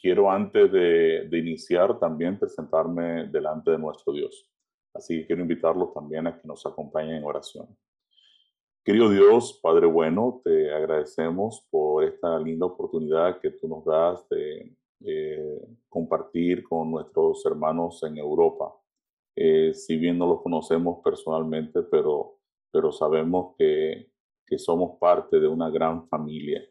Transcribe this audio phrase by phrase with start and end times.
[0.00, 4.48] quiero antes de, iniciar también presentarme delante de nuestro Dios.
[4.94, 7.66] Así que quiero invitarlos también a que nos acompañen en oración.
[8.84, 14.74] Querido Dios, Padre bueno, te agradecemos por esta linda oportunidad que tú nos das de
[15.04, 18.74] eh, compartir con nuestros hermanos en Europa.
[19.36, 22.38] Eh, si bien no los conocemos personalmente, pero,
[22.72, 24.10] pero sabemos que,
[24.46, 26.62] que somos parte de una gran familia.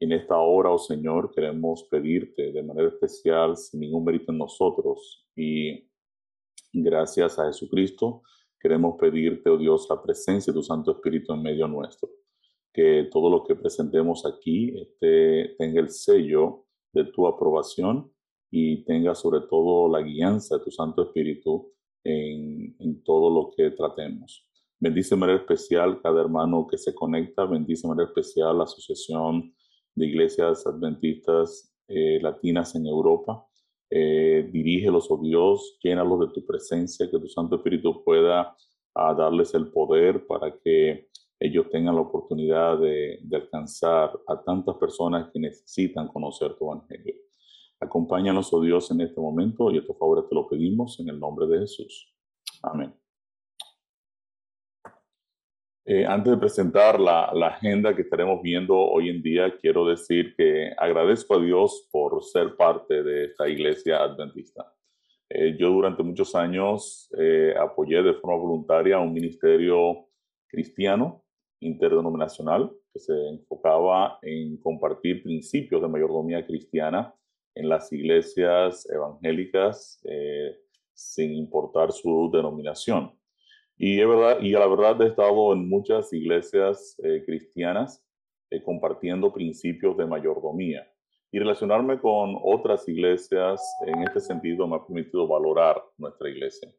[0.00, 5.28] En esta hora, oh Señor, queremos pedirte de manera especial, sin ningún mérito en nosotros
[5.36, 5.90] y
[6.72, 8.22] gracias a Jesucristo,
[8.58, 12.08] queremos pedirte, oh Dios, la presencia de tu Santo Espíritu en medio nuestro.
[12.72, 18.10] Que todo lo que presentemos aquí este, tenga el sello de tu aprobación
[18.50, 21.74] y tenga sobre todo la guianza de tu Santo Espíritu
[22.04, 24.48] en, en todo lo que tratemos.
[24.78, 29.54] Bendice de manera especial cada hermano que se conecta, bendice de manera especial la Asociación
[29.94, 33.46] de Iglesias Adventistas eh, Latinas en Europa.
[33.90, 38.56] Eh, dirígelos, oh Dios, llénalos de tu presencia, que tu Santo Espíritu pueda
[38.94, 41.08] ah, darles el poder para que
[41.40, 47.14] ellos tengan la oportunidad de, alcanzar a tantas personas que necesitan conocer tu Evangelio.
[47.80, 51.46] Acompáñanos, oh Dios, en este momento y estos favores te lo pedimos en el nombre
[51.46, 52.14] de Jesús.
[52.62, 52.99] Amén.
[55.92, 60.36] Eh, antes de presentar la, la, agenda que estaremos viendo hoy en día, quiero decir
[60.36, 64.72] que agradezco a Dios por ser parte de esta iglesia adventista.
[65.28, 70.06] Eh, yo durante muchos años eh, apoyé de forma voluntaria un ministerio
[70.46, 71.24] cristiano
[71.58, 77.12] interdenominacional que se enfocaba en compartir principios de mayordomía cristiana
[77.52, 80.56] en las iglesias evangélicas eh,
[80.94, 83.10] sin importar su denominación.
[83.82, 88.04] Y, es verdad, y a la verdad he estado en muchas iglesias eh, cristianas
[88.50, 90.86] eh, compartiendo principios de mayordomía.
[91.32, 96.70] Y relacionarme con otras iglesias en este sentido me ha permitido valorar nuestra iglesia.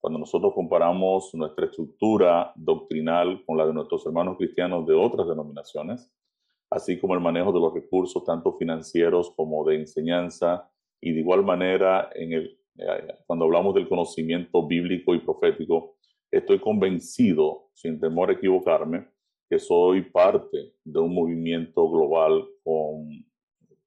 [0.00, 6.10] Cuando nosotros comparamos nuestra estructura doctrinal con la de nuestros hermanos cristianos de otras denominaciones,
[6.70, 10.72] así como el manejo de los recursos, tanto financieros como de enseñanza,
[11.02, 15.96] y de igual manera, en el, eh, cuando hablamos del conocimiento bíblico y profético,
[16.30, 19.08] estoy convencido, sin temor a equivocarme,
[19.48, 23.08] que soy parte de un movimiento global con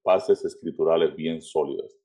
[0.04, 1.96] bases escriturales bien sólidas.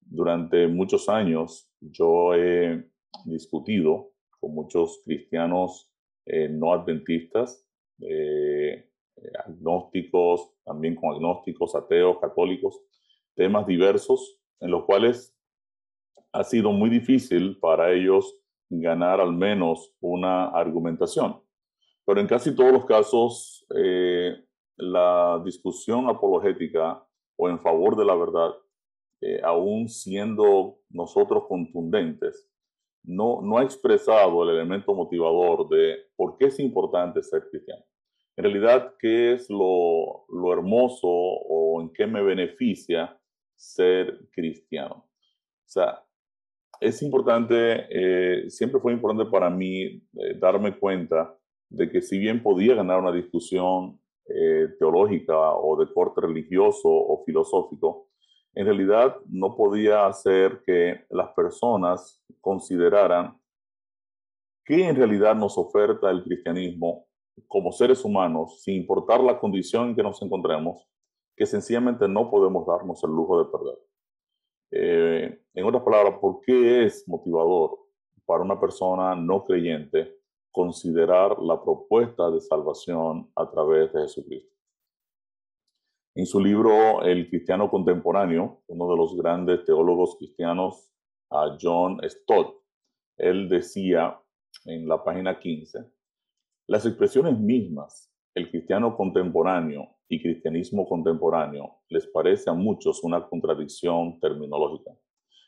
[0.00, 2.84] Durante muchos años yo he
[3.24, 5.90] discutido con muchos cristianos
[6.26, 7.66] eh, no adventistas,
[8.00, 8.88] eh,
[9.46, 12.80] agnósticos, también con agnósticos, ateos, católicos,
[13.34, 15.34] temas diversos en los cuales
[16.32, 18.41] ha sido muy difícil para ellos
[18.80, 21.40] ganar al menos una argumentación.
[22.04, 24.34] Pero en casi todos los casos, eh,
[24.76, 27.04] la discusión apologética
[27.36, 28.50] o en favor de la verdad,
[29.44, 32.50] aún siendo nosotros contundentes,
[33.04, 37.84] no, no ha expresado el elemento motivador de por qué es importante ser cristiano.
[38.36, 43.18] En realidad, ¿qué es lo, lo hermoso o en qué me beneficia
[43.54, 45.06] ser cristiano?
[45.06, 46.02] O sea,
[46.82, 50.02] es importante, eh, siempre fue importante para mí eh,
[50.38, 51.36] darme cuenta
[51.70, 57.22] de que si bien podía ganar una discusión eh, teológica o de corte religioso o
[57.24, 58.08] filosófico,
[58.54, 63.40] en realidad no podía hacer que las personas consideraran
[64.64, 67.06] qué en realidad nos oferta el cristianismo
[67.48, 70.86] como seres humanos, sin importar la condición en que nos encontremos,
[71.34, 73.91] que sencillamente no podemos darnos el lujo de perder.
[74.74, 77.78] Eh, en otras palabras, ¿por qué es motivador
[78.24, 80.16] para una persona no creyente
[80.50, 84.56] considerar la propuesta de salvación a través de Jesucristo?
[86.14, 90.90] En su libro El cristiano contemporáneo, uno de los grandes teólogos cristianos,
[91.60, 92.62] John Stott,
[93.18, 94.18] él decía
[94.64, 95.78] en la página 15,
[96.68, 104.20] las expresiones mismas, el cristiano contemporáneo y cristianismo contemporáneo, les parece a muchos una contradicción
[104.20, 104.90] terminológica.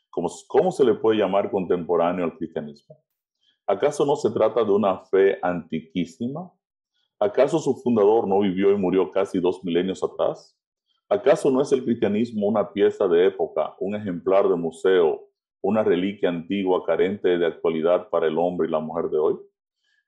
[0.09, 2.97] ¿Cómo, ¿Cómo se le puede llamar contemporáneo al cristianismo?
[3.67, 6.51] ¿Acaso no se trata de una fe antiquísima?
[7.19, 10.57] ¿Acaso su fundador no vivió y murió casi dos milenios atrás?
[11.07, 15.29] ¿Acaso no es el cristianismo una pieza de época, un ejemplar de museo,
[15.61, 19.35] una reliquia antigua carente de actualidad para el hombre y la mujer de hoy?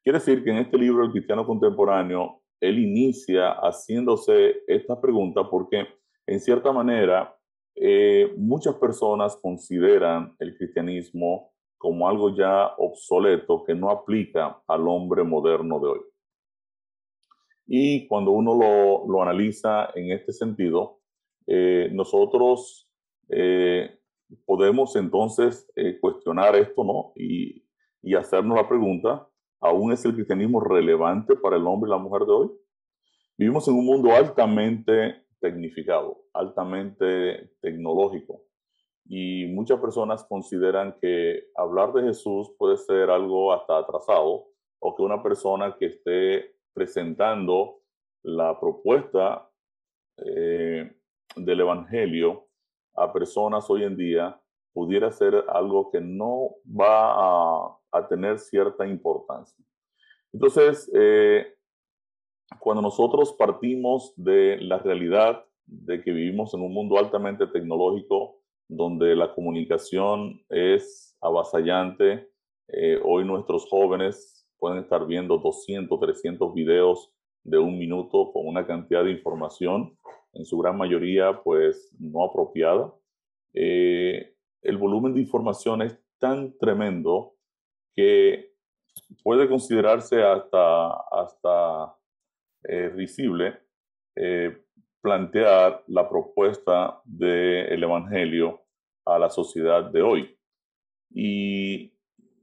[0.02, 5.88] Quiere decir que en este libro, El cristiano contemporáneo, él inicia haciéndose esta pregunta porque,
[6.26, 7.36] en cierta manera,
[7.76, 15.24] eh, muchas personas consideran el cristianismo como algo ya obsoleto que no aplica al hombre
[15.24, 16.00] moderno de hoy.
[17.68, 21.02] Y cuando uno lo, lo analiza en este sentido,
[21.46, 22.90] eh, nosotros
[23.30, 24.00] eh,
[24.46, 25.72] podemos entonces
[26.02, 27.12] cuestionar esto, ¿no?
[27.16, 27.64] Y,
[28.02, 29.28] y hacernos la pregunta,
[29.60, 32.52] ¿aún es el cristianismo relevante para el hombre y la mujer de hoy?
[33.38, 38.44] Vivimos en un mundo altamente tecnificado, altamente tecnológico.
[39.06, 44.48] Y muchas personas consideran que hablar de Jesús puede ser algo hasta atrasado
[44.80, 47.82] o que una persona que esté presentando
[48.24, 49.50] la propuesta
[50.18, 50.92] eh,
[51.36, 52.48] del Evangelio
[52.96, 54.42] a personas hoy en día
[54.74, 59.64] pudiera ser algo que no va a, tener cierta importancia.
[60.34, 61.48] Entonces, eh,
[62.60, 69.16] cuando nosotros partimos de la realidad de que vivimos en un mundo altamente tecnológico, donde
[69.16, 72.30] la comunicación es avasallante,
[72.68, 77.14] eh, hoy nuestros jóvenes pueden estar viendo 200, 300 videos
[77.44, 79.98] de un minuto con una cantidad de información,
[80.34, 82.94] en su gran mayoría pues no apropiada.
[83.54, 87.37] Eh, el volumen de información es tan tremendo
[87.98, 88.54] que
[89.24, 91.96] puede considerarse hasta, hasta
[92.64, 93.60] eh, risible
[94.16, 94.56] eh,
[95.02, 98.62] plantear la propuesta del Evangelio
[99.04, 100.38] a la sociedad de hoy.
[101.10, 101.92] Y,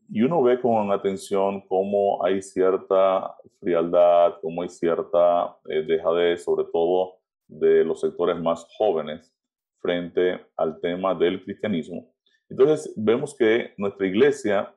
[0.08, 6.64] y, uno ve con atención cómo hay cierta frialdad, cómo hay cierta eh, dejadez, sobre
[6.72, 9.32] todo de los sectores más jóvenes,
[9.80, 12.12] frente al tema del cristianismo.
[12.48, 14.73] Entonces vemos que nuestra iglesia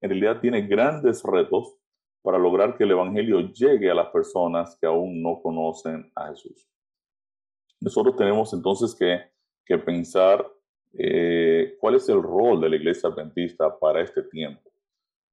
[0.00, 1.76] en realidad tiene grandes retos
[2.22, 6.68] para lograr que el Evangelio llegue a las personas que aún no conocen a Jesús.
[7.80, 9.20] Nosotros tenemos entonces que,
[9.64, 10.46] que pensar
[10.92, 14.70] eh, cuál es el rol de la iglesia adventista para este tiempo.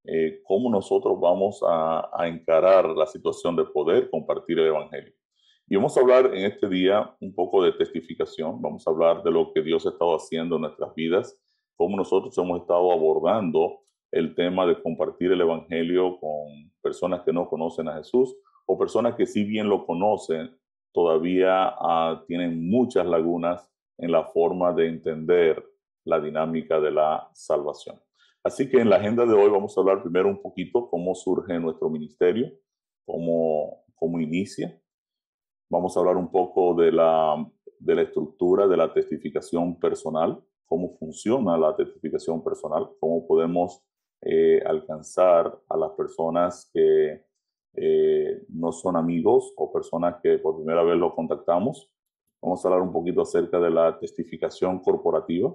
[0.05, 5.13] Eh, cómo nosotros vamos a, a, encarar la situación de poder compartir el Evangelio.
[5.67, 9.31] Y vamos a hablar en este día un poco de testificación, vamos a hablar de
[9.31, 11.37] lo que Dios ha estado haciendo en nuestras vidas,
[11.75, 13.81] cómo nosotros hemos estado abordando
[14.11, 19.15] el tema de compartir el Evangelio con personas que no conocen a Jesús o personas
[19.15, 20.57] que si bien lo conocen,
[20.93, 25.63] todavía uh, tienen muchas lagunas en la forma de entender
[26.05, 27.99] la dinámica de la salvación.
[28.43, 31.59] Así que en la agenda de hoy vamos a hablar primero un poquito cómo surge
[31.59, 32.51] nuestro ministerio,
[33.05, 34.79] cómo, cómo inicia.
[35.69, 37.45] Vamos a hablar un poco de la,
[37.79, 43.83] de la estructura de la testificación personal, cómo funciona la testificación personal, cómo podemos
[44.21, 47.23] eh, alcanzar a las personas que
[47.75, 51.91] eh, no son amigos o personas que por primera vez lo contactamos.
[52.41, 55.53] Vamos a hablar un poquito acerca de la testificación corporativa,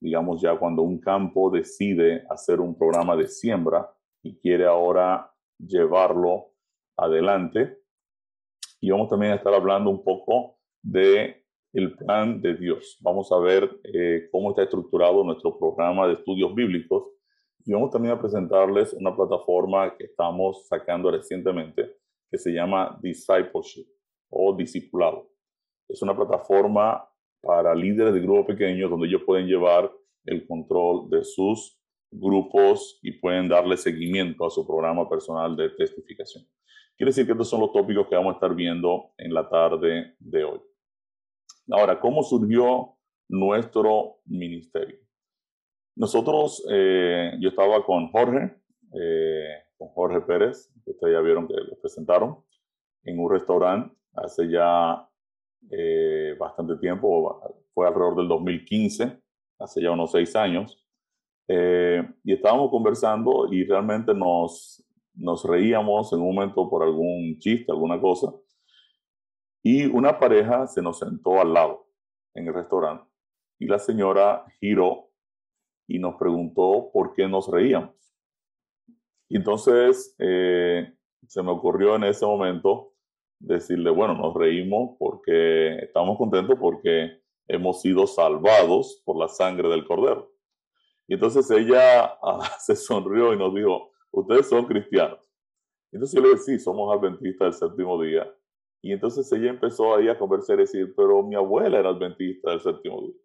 [0.00, 3.88] digamos ya cuando un campo decide hacer un programa de siembra
[4.22, 6.52] y quiere ahora llevarlo
[6.96, 7.78] adelante.
[8.80, 12.98] Y vamos también a estar hablando un poco de el plan de Dios.
[13.00, 17.04] Vamos a ver eh, cómo está estructurado nuestro programa de estudios bíblicos
[17.64, 21.96] y vamos también a presentarles una plataforma que estamos sacando recientemente
[22.30, 23.86] que se llama Discipleship
[24.30, 25.30] o Discipulado.
[25.88, 27.04] Es una plataforma
[27.42, 29.90] para líderes de grupos pequeños donde ellos pueden llevar
[30.24, 31.78] el control de sus
[32.10, 36.44] grupos y pueden darle seguimiento a su programa personal de testificación.
[36.96, 40.16] Quiere decir que estos son los tópicos que vamos a estar viendo en la tarde
[40.18, 40.60] de hoy.
[41.70, 42.96] Ahora, ¿cómo surgió
[43.28, 44.98] nuestro ministerio?
[45.96, 48.56] Nosotros, eh, yo estaba con Jorge,
[48.94, 52.38] eh, con Jorge Pérez, que ustedes ya vieron que lo presentaron,
[53.04, 55.08] en un restaurante hace ya
[55.70, 57.40] eh, bastante tiempo,
[57.72, 59.20] fue alrededor del 2015,
[59.58, 60.76] hace ya unos seis años,
[61.48, 68.00] y estábamos conversando y realmente nos, nos reíamos en un momento por algún chiste, alguna
[68.00, 68.32] cosa,
[69.62, 71.88] y una pareja se nos sentó al lado
[72.34, 73.04] en el restaurante
[73.58, 75.09] y la señora giró
[75.90, 77.96] y nos preguntó por qué nos reíamos.
[79.28, 80.94] Y entonces eh,
[81.26, 82.94] se me ocurrió en ese momento
[83.40, 89.84] decirle, bueno, nos reímos porque estamos contentos porque hemos sido salvados por la sangre del
[89.84, 90.32] cordero.
[91.08, 95.28] Y entonces ella ah, se sonrió y nos dijo, ustedes son cristianos.
[95.90, 98.32] Entonces yo le dije, sí, somos adventistas del séptimo día.
[98.80, 102.60] Y entonces ella empezó ahí a conversar y decir, pero mi abuela era adventista del
[102.60, 103.20] séptimo día.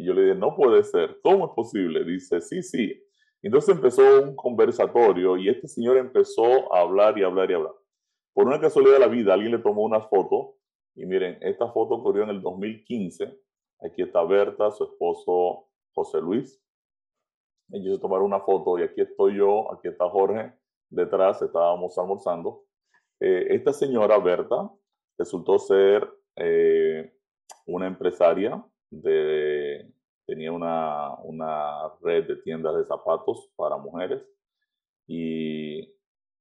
[0.00, 2.02] Y yo le dije, no puede ser, ¿cómo es posible?
[2.04, 3.04] Dice, sí, sí.
[3.42, 7.74] Entonces empezó un conversatorio y este señor empezó a hablar y hablar y hablar.
[8.32, 10.56] Por una casualidad de la vida, alguien le tomó una foto
[10.94, 13.26] y miren, esta foto ocurrió en el 2015.
[13.82, 16.64] Aquí está Berta, su esposo José Luis.
[17.70, 20.54] Ellos se tomaron una foto y aquí estoy yo, aquí está Jorge
[20.88, 22.64] detrás, estábamos almorzando.
[23.20, 24.70] Eh, esta señora Berta
[25.18, 27.12] resultó ser eh,
[27.66, 29.92] una empresaria de,
[30.50, 34.22] una, una red de tiendas de zapatos para mujeres
[35.06, 35.80] y,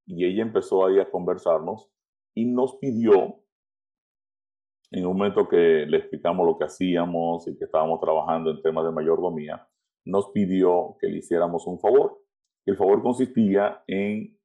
[0.06, 1.90] y ella empezó ahí a conversarnos
[2.36, 3.42] y nos pidió,
[4.92, 8.86] en un momento que le explicamos lo que hacíamos y que estábamos trabajando en temas
[8.86, 9.68] de mayordomía,
[10.06, 12.20] nos pidió que le hiciéramos un favor.
[12.66, 14.38] El favor consistía en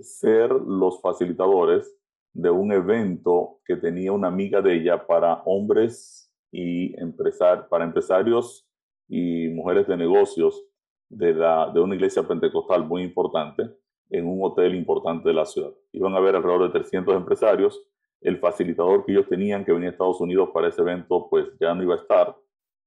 [0.00, 1.96] ser los facilitadores
[2.34, 8.68] de un evento que tenía una amiga de ella para hombres y empezar, para empresarios
[9.08, 10.62] y mujeres de negocios
[11.08, 13.62] de, la, de una iglesia pentecostal muy importante
[14.10, 15.72] en un hotel importante de la ciudad.
[15.92, 17.82] Iban a haber alrededor de 300 empresarios.
[18.20, 21.74] El facilitador que ellos tenían que venía a Estados Unidos para ese evento, pues ya
[21.74, 22.36] no iba a estar.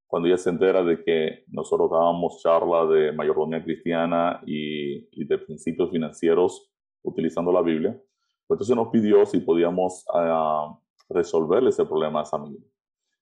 [0.08, 5.38] Cuando ella se entera de que nosotros dábamos charla de mayordomía cristiana y, y de
[5.38, 6.72] principios financieros
[7.04, 7.92] utilizando la Biblia,
[8.48, 10.76] pues entonces nos pidió si podíamos uh,
[11.10, 12.60] resolverle ese problema a esa amiga.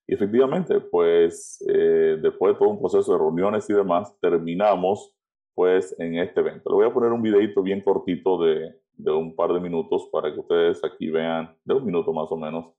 [0.08, 5.14] Y efectivamente, pues eh, después de todo un proceso de reuniones y demás, terminamos
[5.54, 6.70] pues en este evento.
[6.70, 10.34] Le voy a poner un videito bien cortito de, de un par de minutos para
[10.34, 12.74] que ustedes aquí vean, de un minuto más o menos,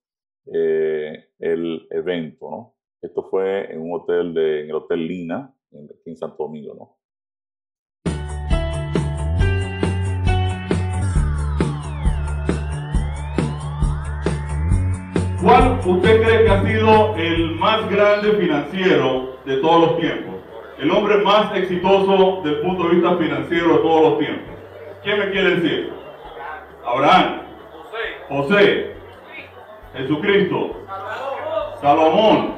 [0.53, 2.75] eh, el evento, ¿no?
[3.03, 6.75] Esto fue en un hotel de, en el Hotel Lina, en, aquí en Santo Domingo,
[6.75, 6.97] ¿no?
[15.49, 20.35] ¿Cuál usted cree que ha sido el más grande financiero de todos los tiempos?
[20.79, 24.55] El hombre más exitoso del punto de vista financiero de todos los tiempos.
[25.03, 25.93] ¿Quién me quiere decir?
[26.85, 27.41] Abraham.
[28.29, 28.95] José.
[29.97, 30.83] Jesucristo.
[31.81, 32.57] Salomón.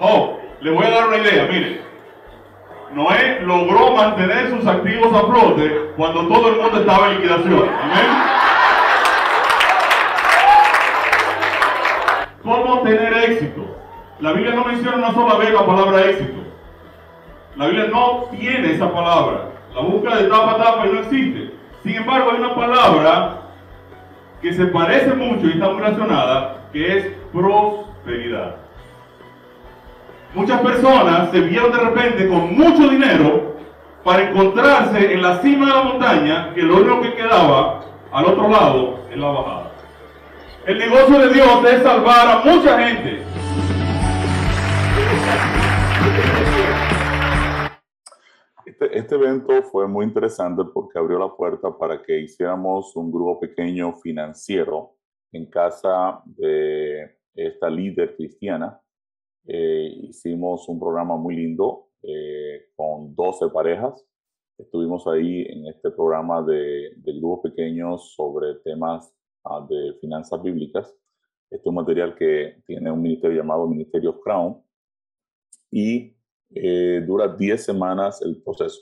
[0.00, 1.82] Oh, le voy a dar una idea, mire.
[2.94, 7.68] Noé logró mantener sus activos a flote cuando todo el mundo estaba en liquidación.
[7.68, 8.43] Amén.
[14.20, 16.42] La Biblia no menciona una sola vez la palabra éxito.
[17.56, 19.50] La Biblia no tiene esa palabra.
[19.74, 21.52] La busca de tapa a tapa no existe.
[21.82, 23.42] Sin embargo, hay una palabra
[24.40, 28.56] que se parece mucho y está muy relacionada, que es prosperidad.
[30.34, 33.54] Muchas personas se vieron de repente con mucho dinero
[34.02, 37.80] para encontrarse en la cima de la montaña, que lo único que quedaba
[38.12, 39.70] al otro lado es la bajada.
[40.66, 43.22] El negocio de Dios es salvar a mucha gente.
[48.66, 53.38] Este, este, evento fue muy interesante porque abrió la puerta para que hiciéramos un grupo
[53.38, 54.96] pequeño financiero
[55.32, 58.80] en casa de esta líder cristiana.
[59.46, 64.04] Eh, hicimos un programa muy lindo eh, con 12 parejas.
[64.58, 69.14] Estuvimos ahí en este programa de, de grupos pequeños sobre temas
[69.44, 70.88] uh, de finanzas bíblicas.
[71.50, 74.63] Este es un material que tiene un ministerio llamado Ministerio Crown
[75.74, 76.16] y
[76.54, 78.80] eh, dura 10 semanas el proceso.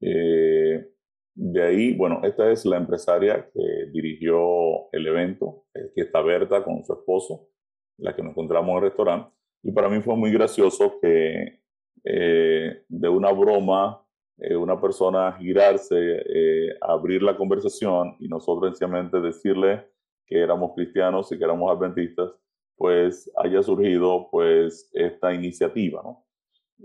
[0.00, 0.86] Eh,
[1.34, 6.84] de ahí, bueno, esta es la empresaria que dirigió el evento, que está Berta con
[6.84, 7.48] su esposo,
[7.96, 9.30] la que nos encontramos en el restaurante.
[9.62, 11.62] Y para mí fue muy gracioso que
[12.04, 14.04] eh, de una broma,
[14.36, 19.86] eh, una persona girarse, eh, abrir la conversación y nosotros sencillamente decirle
[20.26, 22.32] que éramos cristianos y que éramos adventistas,
[22.76, 26.24] pues haya surgido pues esta iniciativa, ¿no?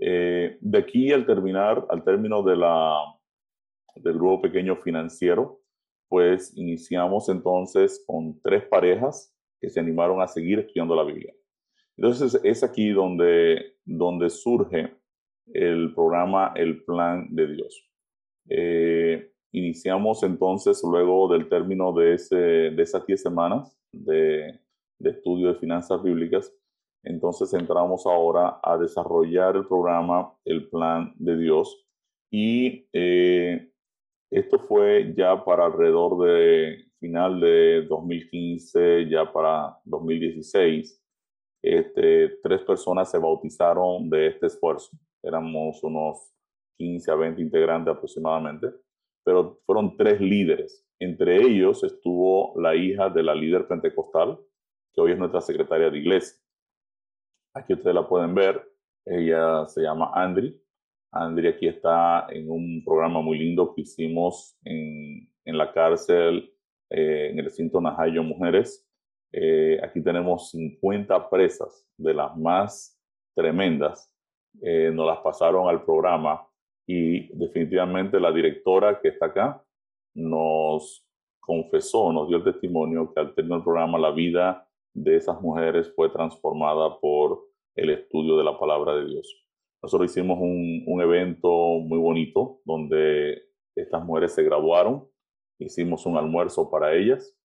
[0.00, 2.98] Eh, de aquí al terminar, al término de la,
[3.96, 5.60] del grupo pequeño financiero,
[6.08, 11.34] pues iniciamos entonces con tres parejas que se animaron a seguir estudiando la Biblia.
[11.96, 14.94] Entonces es aquí donde, donde surge
[15.52, 17.90] el programa El Plan de Dios.
[18.48, 24.60] Eh, iniciamos entonces, luego del término de, ese, de esas 10 semanas de,
[24.98, 26.52] de estudio de finanzas bíblicas,
[27.04, 31.86] entonces entramos ahora a desarrollar el programa, el plan de Dios.
[32.30, 33.72] Y eh,
[34.30, 41.02] esto fue ya para alrededor de final de 2015, ya para 2016.
[41.62, 44.90] Este, tres personas se bautizaron de este esfuerzo.
[45.22, 46.32] Éramos unos
[46.78, 48.68] 15 a 20 integrantes aproximadamente,
[49.24, 50.84] pero fueron tres líderes.
[51.00, 54.38] Entre ellos estuvo la hija de la líder pentecostal,
[54.92, 56.38] que hoy es nuestra secretaria de iglesia.
[57.54, 58.62] Aquí ustedes la pueden ver.
[59.04, 60.60] Ella se llama Andri.
[61.10, 66.52] Andri aquí está en un programa muy lindo que hicimos en, en la cárcel,
[66.90, 68.86] eh, en el recinto Najayo Mujeres.
[69.32, 72.98] Eh, aquí tenemos 50 presas de las más
[73.34, 74.14] tremendas.
[74.60, 76.46] Eh, nos las pasaron al programa
[76.86, 79.62] y definitivamente la directora que está acá
[80.14, 81.06] nos
[81.40, 84.67] confesó, nos dio el testimonio que al terminar el programa la vida
[85.02, 89.46] de esas mujeres fue transformada por el estudio de la palabra de Dios.
[89.82, 91.48] Nosotros hicimos un, un evento
[91.80, 93.42] muy bonito donde
[93.76, 95.08] estas mujeres se graduaron,
[95.58, 97.36] hicimos un almuerzo para ellas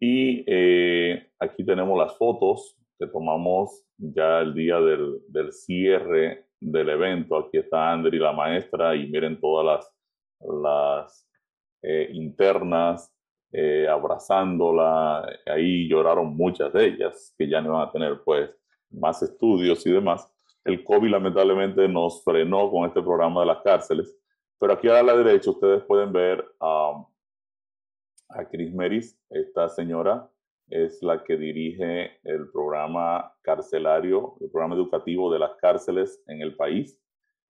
[0.00, 6.88] y eh, aquí tenemos las fotos que tomamos ya el día del, del cierre del
[6.88, 7.36] evento.
[7.36, 11.28] Aquí está Andri, la maestra, y miren todas las, las
[11.82, 13.13] eh, internas
[13.56, 15.24] eh, abrazándola.
[15.46, 18.50] Ahí lloraron muchas de ellas, que ya no van a tener pues
[18.90, 20.28] más estudios y demás.
[20.64, 24.18] El COVID lamentablemente nos frenó con este programa de las cárceles,
[24.58, 27.06] pero aquí a la derecha ustedes pueden ver a,
[28.30, 30.28] a Chris Meris, esta señora
[30.68, 36.56] es la que dirige el programa carcelario, el programa educativo de las cárceles en el
[36.56, 37.00] país.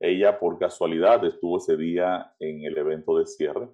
[0.01, 3.71] Ella por casualidad estuvo ese día en el evento de cierre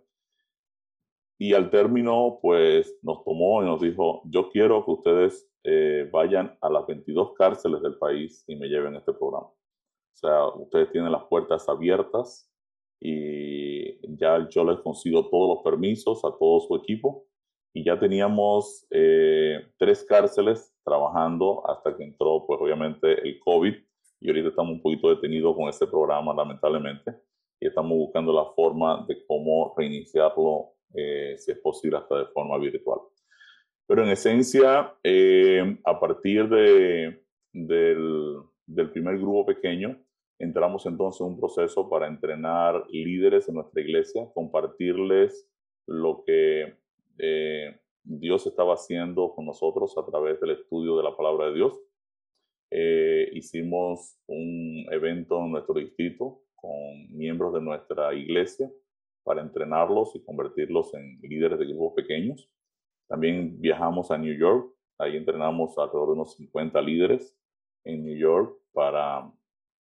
[1.41, 6.55] y al término pues nos tomó y nos dijo, yo quiero que ustedes eh, vayan
[6.61, 9.47] a las 22 cárceles del país y me lleven este programa.
[9.47, 12.53] O sea, ustedes tienen las puertas abiertas
[13.01, 17.25] y ya yo les consigo todos los permisos a todo su equipo.
[17.73, 23.75] Y ya teníamos eh, tres cárceles trabajando hasta que entró, pues obviamente, el COVID.
[24.21, 27.15] Y ahorita estamos un poquito detenidos con este programa, lamentablemente,
[27.59, 32.59] y estamos buscando la forma de cómo reiniciarlo, eh, si es posible, hasta de forma
[32.59, 33.01] virtual.
[33.87, 39.99] Pero en esencia, eh, a partir de, del, del primer grupo pequeño,
[40.39, 45.49] entramos entonces en un proceso para entrenar líderes en nuestra iglesia, compartirles
[45.87, 46.75] lo que
[47.19, 51.79] eh, Dios estaba haciendo con nosotros a través del estudio de la palabra de Dios.
[52.71, 56.73] Eh, hicimos un evento en nuestro distrito con
[57.11, 58.71] miembros de nuestra iglesia
[59.23, 62.50] para entrenarlos y convertirlos en líderes de grupos pequeños.
[63.09, 67.37] También viajamos a New York, ahí entrenamos alrededor de unos 50 líderes
[67.85, 69.31] en New York para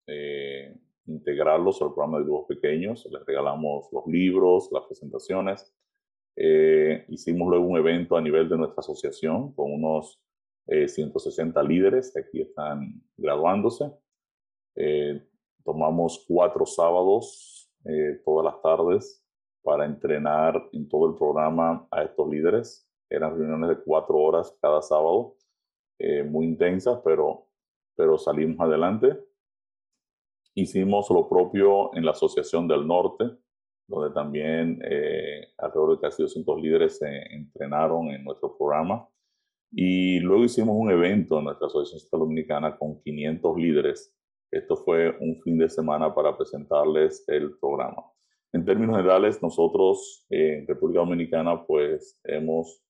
[0.06, 3.06] eh, integrarlos al programa de grupos pequeños.
[3.10, 5.74] Les regalamos los libros, las presentaciones
[6.36, 10.22] eh, hicimos luego un evento a nivel de nuestra asociación con unos
[10.66, 13.92] 160 eh, líderes que aquí están graduándose.
[14.76, 15.22] Eh,
[15.64, 17.70] tomamos cuatro sábados
[18.24, 19.19] todas las tardes
[19.62, 22.88] para entrenar en todo el programa a estos líderes.
[23.08, 25.36] Eran reuniones de cuatro horas cada sábado,
[26.30, 27.46] muy intensas, pero,
[27.94, 29.18] pero salimos adelante.
[30.54, 33.24] Hicimos lo propio en la Asociación del Norte,
[33.86, 39.08] donde también eh, alrededor de casi 200 líderes se entrenaron en nuestro programa.
[39.72, 44.16] Y luego hicimos un evento en nuestra Asociación Dominicana con 500 líderes.
[44.50, 48.02] Esto fue un fin de semana para presentarles el programa.
[48.52, 52.82] En términos generales, nosotros eh, en República Dominicana, pues hemos,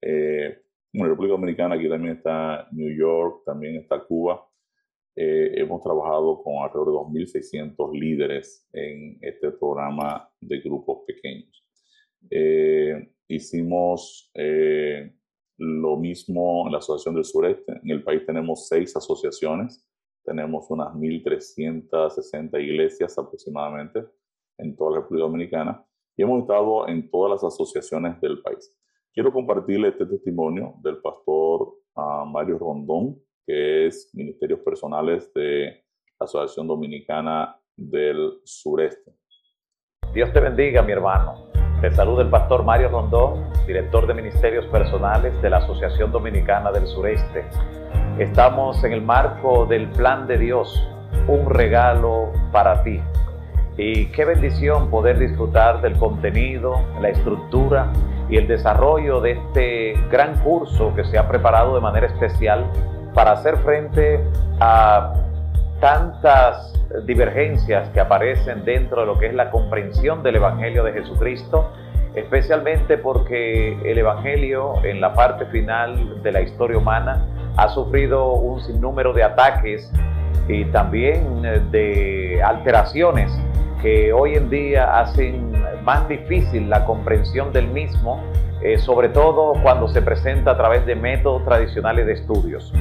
[0.00, 4.48] eh, en República Dominicana aquí también está New York, también está Cuba,
[5.20, 11.66] eh, hemos trabajado con alrededor de 2.600 líderes en este programa de grupos pequeños.
[12.30, 15.12] Eh, hicimos eh,
[15.56, 17.72] lo mismo en la Asociación del Sureste.
[17.82, 19.84] En el país tenemos seis asociaciones,
[20.24, 24.04] tenemos unas 1.360 iglesias aproximadamente
[24.58, 25.84] en toda la República Dominicana
[26.16, 28.76] y hemos estado en todas las asociaciones del país.
[29.14, 35.84] Quiero compartirle este testimonio del pastor uh, Mario Rondón, que es Ministerios Personales de
[36.18, 39.12] la Asociación Dominicana del Sureste.
[40.12, 41.48] Dios te bendiga, mi hermano.
[41.80, 46.86] Te saluda el pastor Mario Rondón, director de Ministerios Personales de la Asociación Dominicana del
[46.88, 47.44] Sureste.
[48.18, 50.76] Estamos en el marco del plan de Dios,
[51.28, 53.00] un regalo para ti.
[53.78, 57.92] Y qué bendición poder disfrutar del contenido, la estructura
[58.28, 62.66] y el desarrollo de este gran curso que se ha preparado de manera especial
[63.14, 64.20] para hacer frente
[64.58, 65.14] a
[65.80, 66.74] tantas
[67.06, 71.70] divergencias que aparecen dentro de lo que es la comprensión del Evangelio de Jesucristo,
[72.16, 77.24] especialmente porque el Evangelio en la parte final de la historia humana
[77.56, 79.88] ha sufrido un sinnúmero de ataques
[80.48, 83.30] y también de alteraciones
[83.82, 85.52] que hoy en día hacen
[85.84, 88.22] más difícil la comprensión del mismo,
[88.62, 92.72] eh, sobre todo cuando se presenta a través de métodos tradicionales de estudios.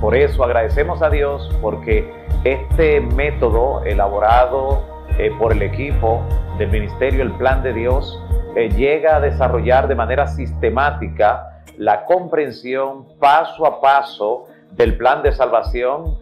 [0.00, 2.08] Por eso agradecemos a Dios porque
[2.44, 4.84] este método elaborado
[5.18, 6.22] eh, por el equipo
[6.58, 8.20] del Ministerio El Plan de Dios
[8.54, 15.32] eh, llega a desarrollar de manera sistemática la comprensión paso a paso del plan de
[15.32, 16.18] salvación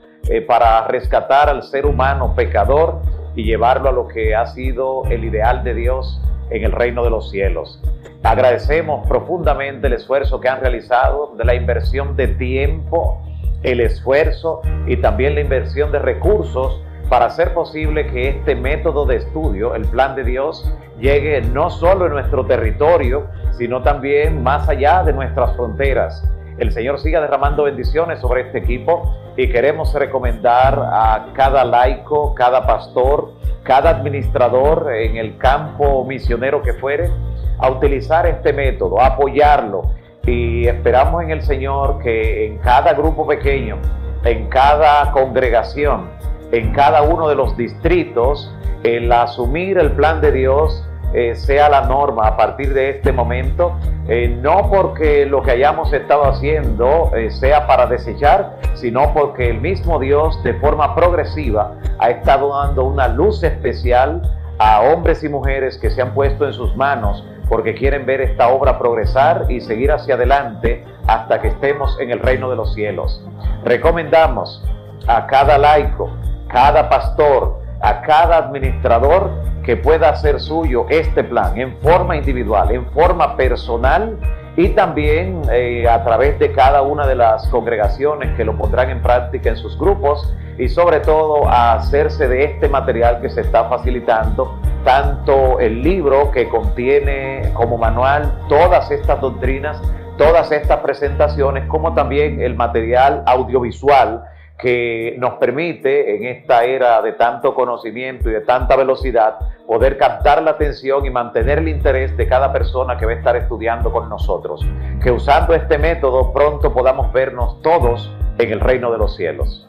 [0.47, 3.01] para rescatar al ser humano pecador
[3.35, 7.11] y llevarlo a lo que ha sido el ideal de Dios en el reino de
[7.11, 7.83] los cielos.
[8.23, 13.23] Agradecemos profundamente el esfuerzo que han realizado de la inversión de tiempo
[13.62, 19.16] el esfuerzo y también la inversión de recursos para hacer posible que este método de
[19.16, 23.27] estudio, el plan de Dios, llegue no solo en nuestro territorio,
[23.59, 26.27] sino también más allá de nuestras fronteras.
[26.59, 32.67] El Señor siga derramando bendiciones sobre este equipo y queremos recomendar a cada laico, cada
[32.67, 37.11] pastor, cada administrador en el campo misionero que fuere,
[37.59, 39.83] a utilizar este método, a apoyarlo.
[40.27, 43.79] Y esperamos en el Señor que en cada grupo pequeño,
[44.25, 46.11] en cada congregación,
[46.53, 51.83] en cada uno de los distritos, el asumir el plan de Dios eh, sea la
[51.83, 53.77] norma a partir de este momento,
[54.09, 59.61] eh, no porque lo que hayamos estado haciendo eh, sea para desechar, sino porque el
[59.61, 64.22] mismo Dios de forma progresiva ha estado dando una luz especial
[64.59, 68.48] a hombres y mujeres que se han puesto en sus manos porque quieren ver esta
[68.48, 73.22] obra progresar y seguir hacia adelante hasta que estemos en el reino de los cielos.
[73.62, 74.64] Recomendamos
[75.07, 76.11] a cada laico,
[76.48, 79.31] cada pastor, a cada administrador
[79.64, 84.18] que pueda hacer suyo este plan en forma individual, en forma personal
[84.57, 89.03] y también eh, a través de cada una de las congregaciones que lo pondrán en
[89.03, 93.64] práctica en sus grupos y sobre todo a hacerse de este material que se está
[93.64, 99.81] facilitando, tanto el libro que contiene como manual todas estas doctrinas,
[100.18, 104.25] todas estas presentaciones, como también el material audiovisual
[104.62, 110.40] que nos permite en esta era de tanto conocimiento y de tanta velocidad poder captar
[110.40, 114.09] la atención y mantener el interés de cada persona que va a estar estudiando con
[114.09, 114.64] nosotros.
[115.03, 119.68] Que usando este método pronto podamos vernos todos en el reino de los cielos.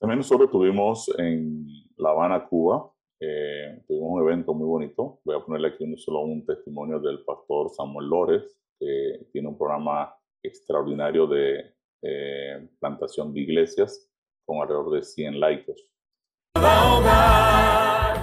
[0.00, 1.64] También nosotros tuvimos en
[1.96, 5.20] La Habana, Cuba, eh, tuvimos un evento muy bonito.
[5.24, 9.56] Voy a ponerle aquí un, solo un testimonio del pastor Samuel Lórez, que tiene un
[9.56, 14.08] programa extraordinario de eh, plantación de iglesias
[14.44, 15.84] con alrededor de 100 laicos.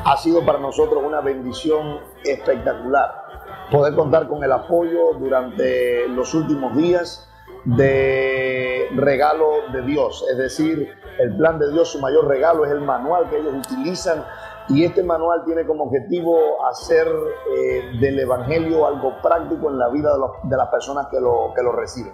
[0.09, 3.27] Ha sido para nosotros una bendición espectacular
[3.71, 7.29] poder contar con el apoyo durante los últimos días
[7.65, 12.81] de regalo de Dios, es decir, el plan de Dios, su mayor regalo es el
[12.81, 14.23] manual que ellos utilizan
[14.69, 17.07] y este manual tiene como objetivo hacer
[17.57, 21.63] eh, del Evangelio algo práctico en la vida de, de las personas que lo, que
[21.63, 22.13] lo reciben.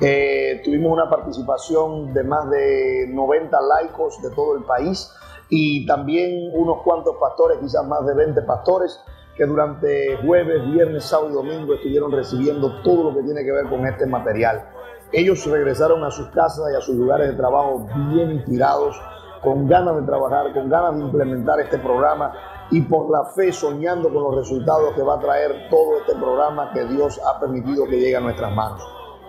[0.00, 5.10] Eh, tuvimos una participación de más de 90 laicos de todo el país
[5.48, 9.00] y también unos cuantos pastores, quizás más de 20 pastores,
[9.36, 13.68] que durante jueves, viernes, sábado y domingo estuvieron recibiendo todo lo que tiene que ver
[13.68, 14.68] con este material.
[15.12, 19.00] Ellos regresaron a sus casas y a sus lugares de trabajo bien inspirados,
[19.42, 22.32] con ganas de trabajar, con ganas de implementar este programa
[22.70, 26.72] y por la fe soñando con los resultados que va a traer todo este programa
[26.72, 28.82] que Dios ha permitido que llegue a nuestras manos.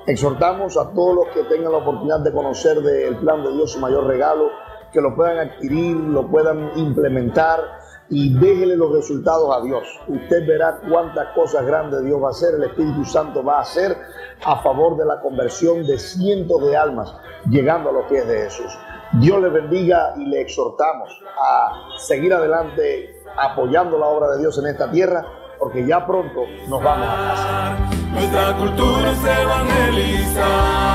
[0.08, 3.80] Exhortamos a todos los que tengan la oportunidad de conocer del plan de Dios su
[3.82, 4.50] mayor regalo,
[4.94, 7.60] que lo puedan adquirir, lo puedan implementar
[8.08, 9.84] y déjele los resultados a Dios.
[10.08, 13.98] Usted verá cuántas cosas grandes Dios va a hacer, el Espíritu Santo va a hacer
[14.46, 17.14] a favor de la conversión de cientos de almas
[17.50, 18.80] llegando a los pies de Jesús.
[19.20, 24.68] Dios le bendiga y le exhortamos a seguir adelante apoyando la obra de Dios en
[24.68, 25.26] esta tierra
[25.60, 27.90] porque ya pronto nos vamos a casa.
[28.12, 30.88] Nuestra cultura es evangelizar.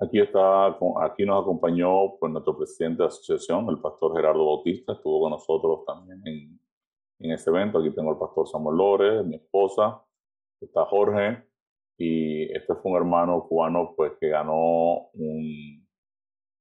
[0.00, 0.66] Aquí, está,
[1.00, 5.84] aquí nos acompañó pues, nuestro presidente de asociación, el pastor Gerardo Bautista, estuvo con nosotros
[5.86, 6.60] también en,
[7.20, 7.78] en este evento.
[7.78, 10.02] Aquí tengo al pastor Samuel Lores, mi esposa,
[10.60, 11.44] está Jorge,
[11.96, 15.86] y este fue un hermano cubano pues, que ganó un,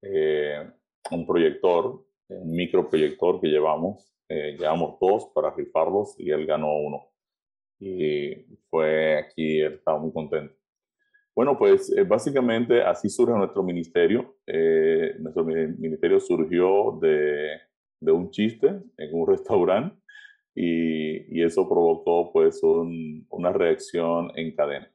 [0.04, 0.71] eh,
[1.10, 2.06] un proyector
[2.38, 4.12] un microproyector que llevamos.
[4.30, 7.08] Eh, llevamos dos para rifarlos y él ganó uno.
[7.80, 8.36] Y
[8.70, 10.56] fue aquí, él estaba muy contento.
[11.36, 14.38] Bueno, pues eh, básicamente así surge nuestro ministerio.
[14.46, 17.58] Eh, nuestro ministerio surgió de,
[18.00, 19.96] de, un chiste en un restaurante
[20.56, 24.91] y, y eso provocó pues un, una reacción en cadena.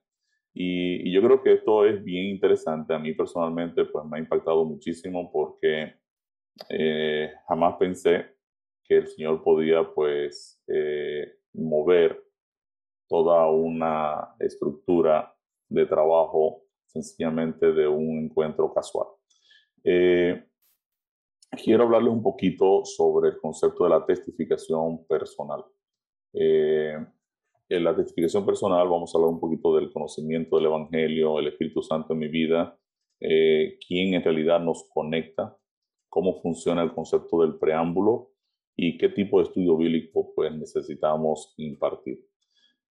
[0.55, 2.94] Y, y, yo creo que esto es bien interesante.
[2.94, 5.94] A mí personalmente pues me ha impactado muchísimo porque
[6.69, 8.27] eh, jamás pensé
[8.85, 12.23] que el Señor podía pues eh, mover
[13.09, 15.35] toda una estructura
[15.69, 19.09] de trabajo sencillamente de un encuentro casual.
[19.85, 20.45] Eh,
[21.62, 25.64] quiero hablarles un poquito sobre el concepto de la testificación personal.
[26.33, 31.83] en la testificación personal vamos a hablar un poquito del conocimiento del Evangelio, el Espíritu
[31.83, 32.79] Santo en mi vida,
[33.19, 35.57] quién en realidad nos conecta
[36.09, 38.31] cómo funciona el concepto del preámbulo
[38.77, 42.25] y qué tipo de estudio bíblico pues, necesitamos impartir.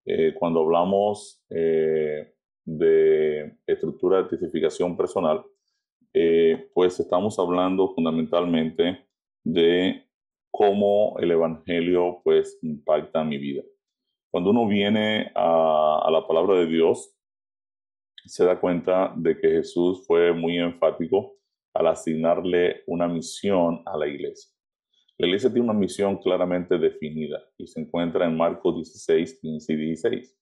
[0.04, 5.44] Eh, cuando hablamos eh, de estructura de testificación personal,
[6.12, 9.06] eh, pues estamos hablando fundamentalmente
[9.44, 10.04] de
[10.50, 13.62] cómo el Evangelio pues impacta mi vida.
[14.30, 17.14] Cuando uno viene a, a la palabra de Dios,
[18.24, 21.36] se da cuenta de que Jesús fue muy enfático
[21.76, 24.52] al asignarle una misión a la iglesia.
[25.18, 29.76] La iglesia tiene una misión claramente definida y se encuentra en Marcos 16, 15 y
[29.76, 30.38] 16.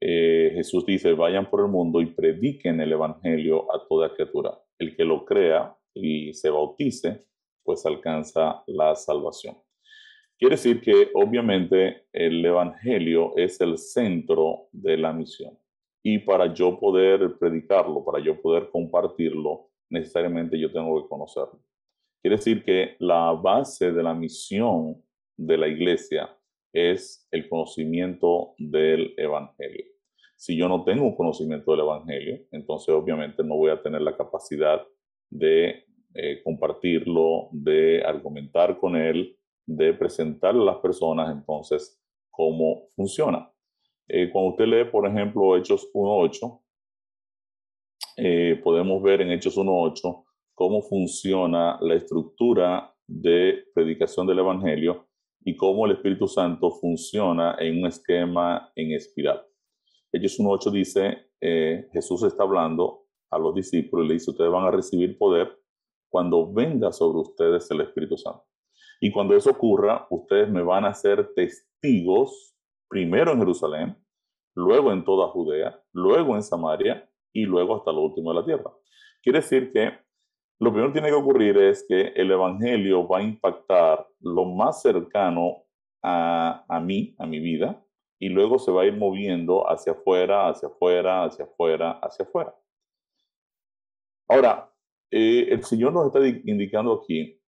[0.00, 4.58] Eh, Jesús dice, vayan por el mundo y prediquen el Evangelio a toda criatura.
[4.76, 7.26] El que lo crea y se bautice,
[7.62, 9.56] pues alcanza la salvación.
[10.36, 15.56] Quiere decir que obviamente el Evangelio es el centro de la misión.
[16.02, 21.60] Y para yo poder predicarlo, para yo poder compartirlo, necesariamente yo tengo que conocerlo.
[22.20, 25.02] Quiere decir que la base de la misión
[25.36, 26.30] de la iglesia
[26.72, 29.84] es el conocimiento del Evangelio.
[30.36, 34.16] Si yo no tengo un conocimiento del Evangelio, entonces obviamente no voy a tener la
[34.16, 34.82] capacidad
[35.30, 43.50] de eh, compartirlo, de argumentar con él, de presentarle a las personas entonces cómo funciona.
[44.08, 46.60] Eh, cuando usted lee, por ejemplo, Hechos 1.8,
[48.16, 55.08] eh, podemos ver en Hechos 1.8 cómo funciona la estructura de predicación del Evangelio
[55.44, 59.42] y cómo el Espíritu Santo funciona en un esquema en espiral.
[60.12, 64.66] Hechos 1.8 dice, eh, Jesús está hablando a los discípulos y le dice, ustedes van
[64.66, 65.58] a recibir poder
[66.08, 68.44] cuando venga sobre ustedes el Espíritu Santo.
[69.00, 72.54] Y cuando eso ocurra, ustedes me van a ser testigos,
[72.88, 73.96] primero en Jerusalén,
[74.54, 78.70] luego en toda Judea, luego en Samaria y luego hasta lo último de la tierra.
[79.22, 79.92] Quiere decir que
[80.58, 84.82] lo primero que tiene que ocurrir es que el Evangelio va a impactar lo más
[84.82, 85.64] cercano
[86.02, 87.84] a, a mí, a mi vida,
[88.18, 92.54] y luego se va a ir moviendo hacia afuera, hacia afuera, hacia afuera, hacia afuera.
[94.28, 94.72] Ahora,
[95.10, 97.38] eh, el Señor nos está indicando aquí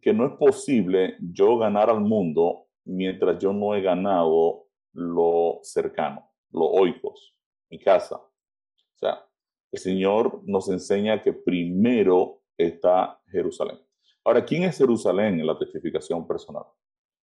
[0.00, 6.30] que no es posible yo ganar al mundo mientras yo no he ganado lo cercano,
[6.50, 7.34] lo oikos,
[7.70, 8.16] mi casa.
[8.16, 9.27] O sea,
[9.72, 13.78] el Señor nos enseña que primero está Jerusalén.
[14.24, 16.64] Ahora, ¿quién es Jerusalén en la testificación personal?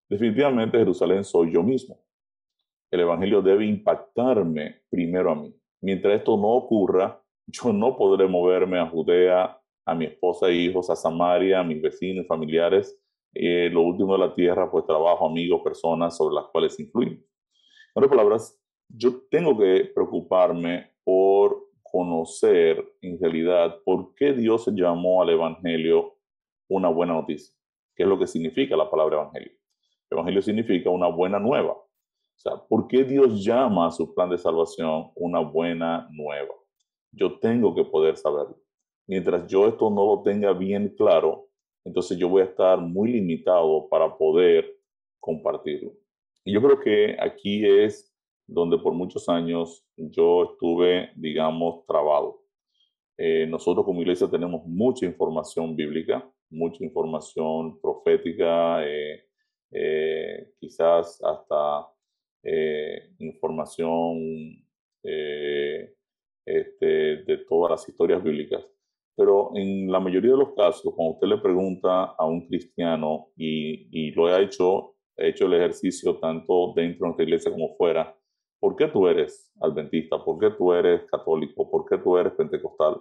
[0.08, 2.00] Definitivamente Jerusalén soy yo mismo.
[2.90, 5.54] El Evangelio debe impactarme primero a mí.
[5.82, 10.90] Mientras esto no ocurra, yo no podré moverme a Judea, a mi esposa e hijos,
[10.90, 13.00] a Samaria, a mis vecinos y familiares.
[13.34, 17.18] Eh, lo último de la tierra, pues trabajo, amigos, personas sobre las cuales influimos.
[17.18, 21.65] En otras palabras, yo tengo que preocuparme por
[21.96, 26.18] conocer en realidad por qué Dios llamó al Evangelio
[26.68, 27.56] una buena noticia.
[27.94, 29.52] ¿Qué es lo que significa la palabra Evangelio?
[30.10, 31.72] Evangelio significa una buena nueva.
[31.72, 36.54] O sea, ¿por qué Dios llama a su plan de salvación una buena nueva?
[37.12, 38.60] Yo tengo que poder saberlo.
[39.06, 41.48] Mientras yo esto no lo tenga bien claro,
[41.82, 44.70] entonces yo voy a estar muy limitado para poder
[45.18, 45.94] compartirlo.
[46.44, 48.14] Y yo creo que aquí es
[48.46, 52.46] donde por muchos años yo estuve, digamos, trabado.
[53.18, 59.24] Eh, nosotros como iglesia tenemos mucha información bíblica, mucha información profética, eh,
[59.70, 61.88] eh, quizás hasta
[63.18, 64.16] información
[66.44, 68.64] este, de todas las historias bíblicas.
[69.16, 73.88] Pero en la mayoría de los casos, cuando usted le pregunta a un cristiano, y,
[73.90, 78.15] y lo he hecho, he hecho el ejercicio tanto dentro de nuestra iglesia como fuera,
[78.60, 80.22] ¿Por qué tú eres adventista?
[80.24, 81.70] ¿Por qué tú eres católico?
[81.70, 83.00] ¿Por qué tú eres pentecostal?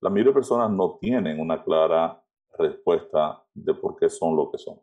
[0.00, 2.22] La mayoría de personas no tienen una clara
[2.58, 4.80] respuesta de por qué son lo que son.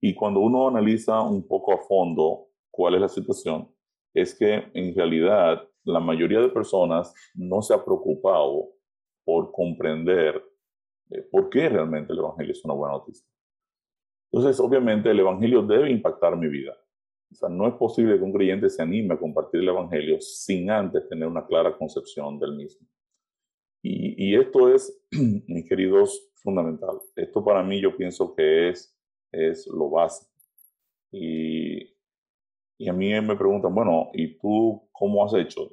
[0.00, 3.68] Y cuando uno analiza un poco a fondo cuál es la situación,
[4.14, 8.70] es que en realidad la mayoría de personas no se ha preocupado
[9.24, 10.42] por comprender
[11.10, 13.26] eh, por qué realmente el Evangelio es una buena noticia.
[14.32, 16.74] Entonces, obviamente, el Evangelio debe impactar mi vida.
[17.32, 20.70] O sea, no es posible que un creyente se anime a compartir el Evangelio sin
[20.70, 22.86] antes tener una clara concepción del mismo.
[23.84, 25.02] Y, esto es,
[25.48, 27.00] mis queridos, fundamental.
[27.16, 28.96] Esto para mí yo pienso que es,
[29.32, 30.30] es lo básico.
[31.10, 31.88] Y,
[32.88, 35.70] a mí me preguntan, bueno, ¿y tú cómo has hecho?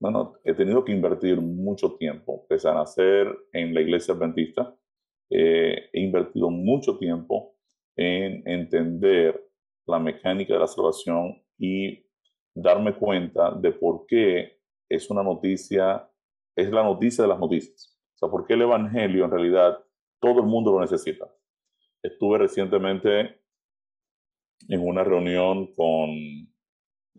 [0.00, 4.76] Bueno, he tenido que invertir mucho tiempo, pese a nacer en la iglesia adventista,
[5.30, 7.56] eh, he invertido mucho tiempo
[7.96, 9.47] en entender
[9.88, 12.04] la mecánica de la salvación y
[12.54, 16.08] darme cuenta de por qué es una noticia,
[16.56, 17.98] es la noticia de las noticias.
[18.14, 19.78] O sea, por qué el Evangelio en realidad
[20.20, 21.32] todo el mundo lo necesita.
[22.02, 23.40] Estuve recientemente
[24.68, 26.10] en una reunión con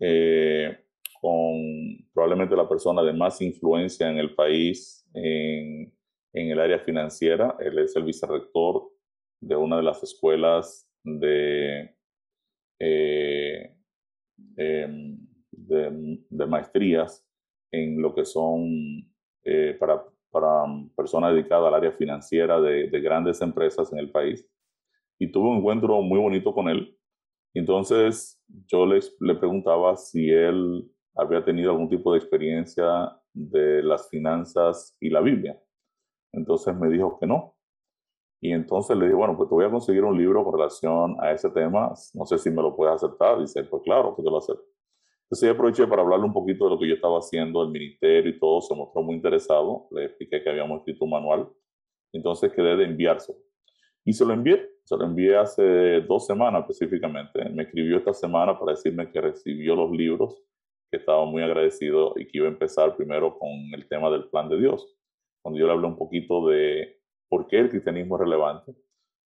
[0.00, 0.78] eh,
[1.20, 5.94] con probablemente la persona de más influencia en el país en,
[6.32, 7.56] en el área financiera.
[7.60, 8.90] Él es el vicerrector
[9.40, 11.94] de una de las escuelas de,
[12.80, 13.76] eh,
[14.56, 15.18] em,
[15.52, 17.24] de, maestrías
[17.70, 18.66] en lo que son
[19.44, 20.64] eh, para, para,
[20.96, 24.48] personas dedicadas al área financiera de, de, grandes empresas en el país.
[25.18, 26.96] Y tuve un encuentro muy bonito con él.
[27.54, 34.08] Entonces yo le, le preguntaba si él había tenido algún tipo de experiencia de las
[34.08, 35.60] finanzas y la Biblia.
[36.32, 37.56] Entonces me dijo que no.
[38.40, 41.32] Y entonces le dije, bueno, pues te voy a conseguir un libro con relación a
[41.32, 41.92] ese tema.
[42.14, 43.38] No sé si me lo puedes aceptar.
[43.38, 44.64] Dice, pues claro, pues te lo acepto.
[45.24, 48.30] Entonces yo aproveché para hablarle un poquito de lo que yo estaba haciendo, el ministerio
[48.30, 48.60] y todo.
[48.62, 49.88] Se mostró muy interesado.
[49.90, 51.48] Le expliqué que habíamos escrito un manual.
[52.12, 53.38] Entonces quedé de enviárselo.
[54.04, 54.68] Y se lo envié.
[54.84, 57.48] Se lo envié hace dos semanas específicamente.
[57.50, 60.42] Me escribió esta semana para decirme que recibió los libros,
[60.90, 64.48] que estaba muy agradecido y que iba a empezar primero con el tema del plan
[64.48, 64.96] de Dios
[65.42, 66.99] cuando yo le hablé un poquito de
[67.30, 68.74] por qué el cristianismo es relevante,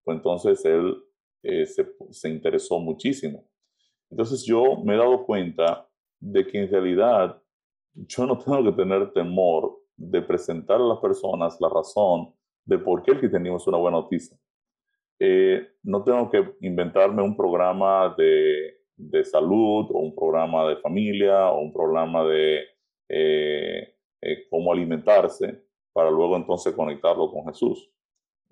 [0.03, 0.95] pues entonces él
[1.41, 3.49] eh, se, se interesó muchísimo.
[4.11, 5.89] Entonces yo me he dado cuenta
[6.19, 7.41] de que en realidad
[7.95, 12.33] yo no tengo que tener temor de presentar a las personas la razón
[12.65, 14.37] de por qué el cristianismo es una buena noticia.
[15.19, 21.49] Eh, no tengo que inventarme un programa de, de, salud o un programa de familia
[21.49, 22.63] o un programa de
[23.09, 23.95] eh,
[24.49, 25.63] cómo alimentarse
[25.93, 27.92] para luego entonces conectarlo con Jesús.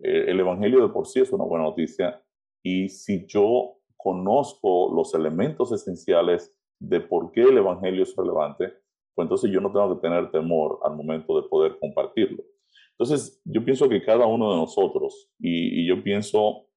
[0.03, 2.21] Eh, el Evangelio de por sí es una buena noticia
[2.63, 8.73] y si yo conozco los elementos esenciales de por qué el Evangelio es relevante,
[9.13, 12.43] pues entonces yo no tengo que tener temor al momento de poder compartirlo.
[12.91, 16.67] Entonces, yo pienso que cada uno de nosotros, y, yo pienso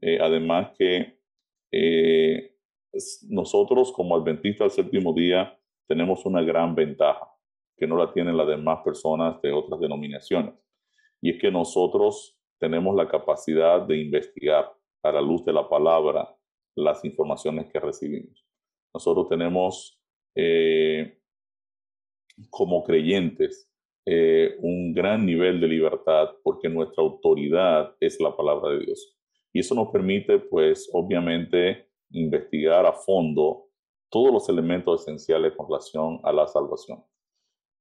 [0.00, 1.18] eh, además que
[1.72, 2.56] eh,
[3.28, 7.28] nosotros como adventistas del séptimo día tenemos una gran ventaja
[7.76, 10.54] que no la tienen las demás personas de otras denominaciones.
[11.20, 16.34] Y es que nosotros tenemos la capacidad de investigar a la luz de la palabra
[16.74, 18.46] las informaciones que recibimos.
[18.92, 20.00] Nosotros tenemos
[20.34, 21.18] eh,
[22.50, 23.70] como creyentes
[24.04, 29.16] eh, un gran nivel de libertad porque nuestra autoridad es la palabra de Dios.
[29.52, 33.70] Y eso nos permite, pues, obviamente, investigar a fondo
[34.10, 37.02] todos los elementos esenciales con relación a la salvación.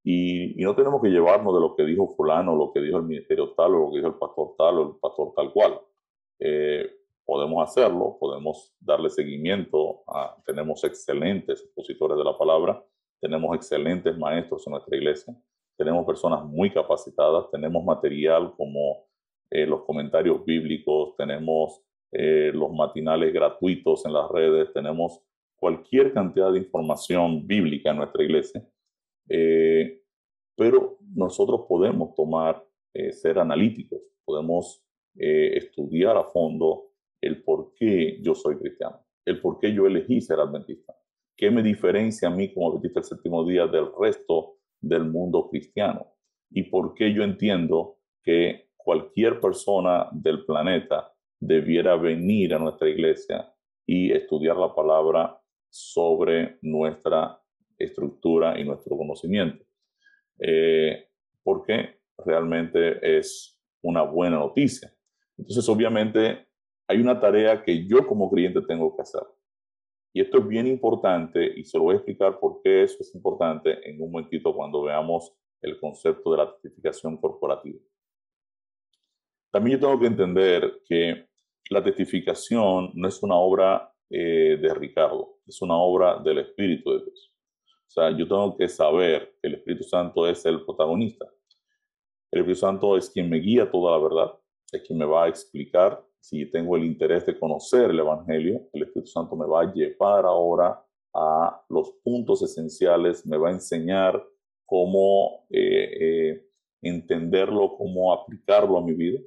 [0.08, 3.54] Y, no tenemos que llevarnos de lo que dijo fulano, lo que dijo el ministerio
[3.54, 5.82] tal, lo que dijo el pastor tal, o el pastor tal cual.
[6.40, 6.88] Eh,
[7.26, 10.04] podemos hacerlo, podemos darle seguimiento,
[10.46, 12.86] tenemos excelentes expositores de la palabra,
[13.20, 15.36] tenemos excelentes maestros en nuestra iglesia,
[15.76, 19.08] tenemos personas muy capacitadas, tenemos material como
[19.50, 25.20] eh, los comentarios bíblicos, tenemos eh, los matinales gratuitos en las redes, tenemos
[25.56, 28.64] cualquier cantidad de información bíblica en nuestra iglesia
[29.30, 30.02] eh,
[30.56, 34.84] pero nosotros podemos tomar, eh, ser analíticos, podemos
[35.18, 40.22] eh, estudiar a fondo el por qué yo soy cristiano, el por qué yo elegí
[40.22, 40.96] ser adventista,
[41.36, 46.14] qué me diferencia a mí como adventista el séptimo día del resto del mundo cristiano
[46.52, 53.54] y por qué yo entiendo que cualquier persona del planeta debiera venir a nuestra iglesia
[53.86, 57.40] y estudiar la palabra sobre nuestra
[57.78, 59.64] estructura y nuestro conocimiento.
[60.40, 61.08] Eh,
[61.44, 64.92] porque realmente es una buena noticia.
[65.38, 66.48] Entonces, obviamente,
[66.88, 69.24] hay una tarea que yo como cliente tengo que hacer.
[70.14, 73.14] Y esto es bien importante y se lo voy a explicar por qué eso es
[73.14, 77.80] importante en un momentito cuando veamos el concepto de la testificación corporativa.
[79.52, 81.28] También yo tengo que entender que
[81.70, 87.04] la testificación no es una obra eh, de Ricardo, es una obra del Espíritu de
[87.06, 87.35] Dios.
[87.88, 91.26] O sea, yo tengo que saber que el Espíritu Santo es el protagonista.
[92.32, 94.34] El Espíritu Santo es quien me guía toda la verdad,
[94.72, 96.04] es quien me va a explicar.
[96.20, 100.26] Si tengo el interés de conocer el Evangelio, el Espíritu Santo me va a llevar
[100.26, 100.84] ahora
[101.14, 104.22] a los puntos esenciales, me va a enseñar
[104.66, 106.50] cómo eh, eh,
[106.82, 109.20] entenderlo, cómo aplicarlo a mi vida.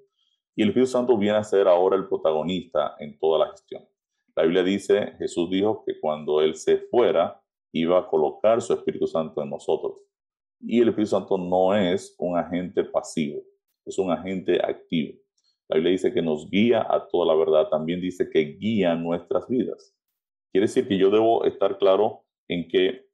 [0.54, 3.88] Y el Espíritu Santo viene a ser ahora el protagonista en toda la gestión.
[4.34, 7.40] La Biblia dice, Jesús dijo que cuando Él se fuera,
[7.72, 10.00] iba a colocar su Espíritu Santo en nosotros.
[10.60, 13.42] Y el Espíritu Santo no es un agente pasivo,
[13.84, 15.18] es un agente activo.
[15.68, 19.46] La Biblia dice que nos guía a toda la verdad, también dice que guía nuestras
[19.48, 19.94] vidas.
[20.50, 23.06] Quiere decir que yo debo estar claro en que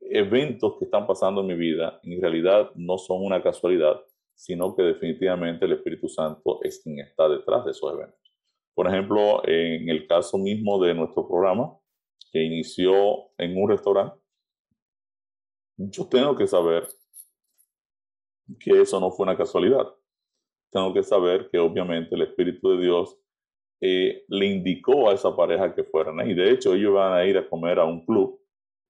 [0.00, 4.00] eventos que están pasando en mi vida en realidad no son una casualidad,
[4.34, 8.18] sino que definitivamente el Espíritu Santo es quien está detrás de esos eventos.
[8.74, 11.78] Por ejemplo, en el caso mismo de nuestro programa,
[12.32, 14.16] que inició en un restaurante,
[15.76, 16.88] yo tengo que saber
[18.58, 19.86] que eso no fue una casualidad.
[20.70, 23.18] Tengo que saber que obviamente el Espíritu de Dios
[23.80, 26.34] eh, le indicó a esa pareja que fueran ahí.
[26.34, 28.40] De hecho, ellos van a ir a comer a un club,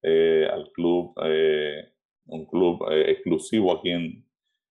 [0.03, 1.93] eh, al club, eh,
[2.27, 4.25] un club exclusivo aquí en,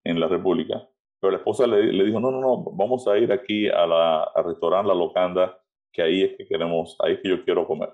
[0.03, 0.87] en, la República.
[1.19, 4.23] Pero la esposa le, le, dijo, no, no, no, vamos a ir aquí a la,
[4.23, 5.59] al restaurante La Locanda,
[5.91, 7.89] que ahí es que queremos, ahí es que yo quiero comer.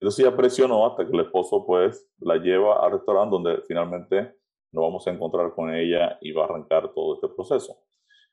[0.00, 4.34] Entonces ella presionó hasta que el esposo pues la lleva al restaurante donde finalmente
[4.72, 7.78] nos vamos a encontrar con ella y va a arrancar todo este proceso.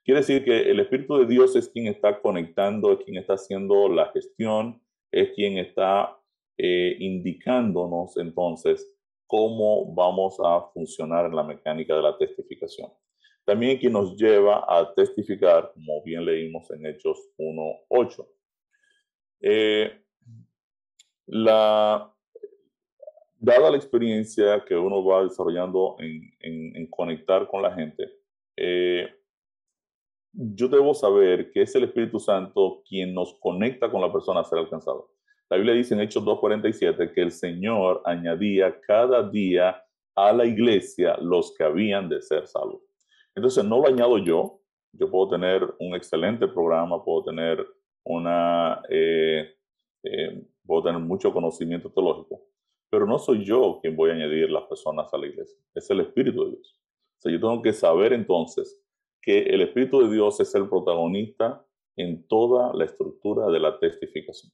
[0.03, 3.87] Quiere decir que el Espíritu de Dios es quien está conectando, es quien está haciendo
[3.87, 6.17] la gestión, es quien está
[6.57, 8.93] eh, indicándonos entonces
[9.25, 12.91] cómo vamos a funcionar en la mecánica de la testificación.
[13.45, 18.27] También quien nos lleva a testificar, como bien leímos en Hechos 1.8.
[19.41, 20.02] Eh,
[21.27, 22.13] la,
[23.39, 28.09] dada la experiencia que uno va desarrollando en, conectar con la gente,
[28.55, 29.09] eh,
[30.31, 34.43] yo debo saber que es el Espíritu Santo quien nos conecta con la persona a
[34.43, 35.11] ser alcanzado.
[35.49, 39.83] La Biblia dice en Hechos 2.47 que el Señor añadía cada día
[40.15, 42.81] a la iglesia los que habían de ser salvos.
[43.35, 44.61] Entonces no lo añado yo,
[44.93, 47.65] yo puedo tener un excelente programa, puedo tener
[48.03, 49.55] una, eh,
[50.03, 52.41] eh, puedo tener mucho conocimiento teológico,
[52.89, 56.01] pero no soy yo quien voy a añadir las personas a la iglesia, es el
[56.01, 56.79] Espíritu de Dios.
[57.17, 58.81] O sea, yo tengo que saber entonces
[59.21, 64.51] que el Espíritu de Dios es el protagonista en toda la estructura de la testificación.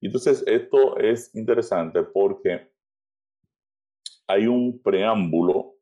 [0.00, 2.70] Entonces esto es interesante porque
[4.28, 5.74] hay un preámbulo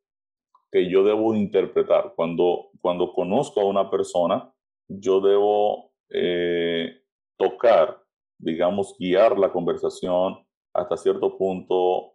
[0.71, 2.13] que yo debo interpretar.
[2.15, 4.51] Cuando, cuando conozco a una persona,
[4.87, 7.03] yo debo eh,
[7.37, 8.03] tocar,
[8.37, 10.37] digamos, guiar la conversación
[10.73, 12.13] hasta cierto punto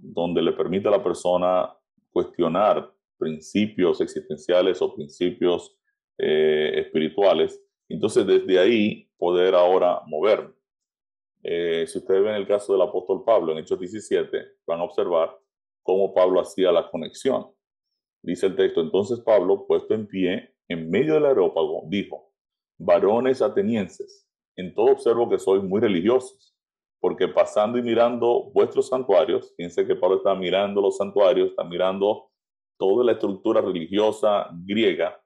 [0.00, 1.72] donde le permite a la persona
[2.10, 5.78] cuestionar principios existenciales o principios
[6.18, 7.62] eh, espirituales.
[7.88, 10.54] Entonces, desde ahí poder ahora moverme.
[11.44, 15.36] Eh, si ustedes ven el caso del apóstol Pablo en Hechos 17, van a observar
[15.82, 17.46] cómo Pablo hacía la conexión.
[18.22, 22.32] Dice el texto, entonces Pablo, puesto en pie en medio del aerópago, dijo,
[22.78, 24.21] varones atenienses,
[24.56, 26.54] en todo observo que sois muy religiosos,
[27.00, 32.30] porque pasando y mirando vuestros santuarios, fíjense que Pablo está mirando los santuarios, está mirando
[32.78, 35.20] toda la estructura religiosa griega,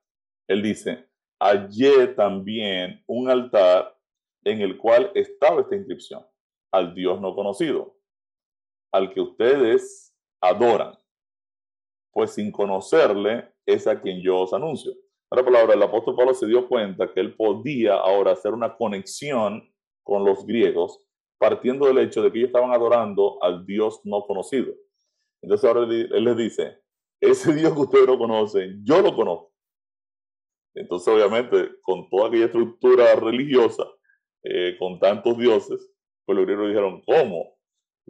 [0.48, 1.08] él dice,
[1.40, 3.96] hallé también un altar
[4.44, 6.24] en el cual estaba esta inscripción,
[6.72, 7.96] al Dios no conocido,
[8.92, 10.96] al que ustedes adoran,
[12.12, 14.92] pues sin conocerle es a quien yo os anuncio.
[15.30, 19.68] Ahora palabra, el apóstol Pablo se dio cuenta que él podía ahora hacer una conexión
[20.04, 21.02] con los griegos,
[21.38, 24.72] partiendo del hecho de que ellos estaban adorando al Dios no conocido.
[25.42, 26.78] Entonces ahora él les dice,
[27.20, 29.52] ese Dios que ustedes no conocen, yo lo conozco.
[30.74, 33.84] Entonces, obviamente, con toda aquella estructura religiosa,
[34.42, 35.90] eh, con tantos dioses,
[36.24, 37.56] pues los griegos dijeron, ¿cómo?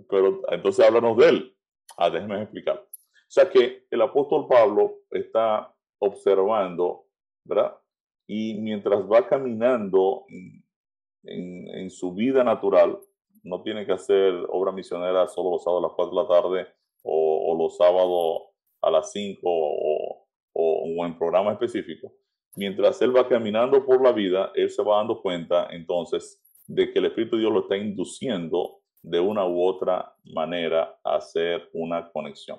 [0.08, 1.56] Pero entonces háblanos de él.
[1.96, 2.76] Ah, déjenme explicar.
[2.76, 7.05] O sea que el apóstol Pablo está observando,
[7.46, 7.76] ¿verdad?
[8.26, 12.98] Y mientras va caminando en, su vida natural,
[13.42, 16.68] no tiene que hacer obra misionera solo los sábados a las 4 de la tarde
[17.02, 18.42] o, o los sábados
[18.82, 22.12] a las 5 o, o, en programa específico,
[22.56, 26.98] mientras él va caminando por la vida, él se va dando cuenta entonces de que
[26.98, 32.10] el Espíritu de Dios lo está induciendo de una u otra manera a hacer una
[32.10, 32.58] conexión.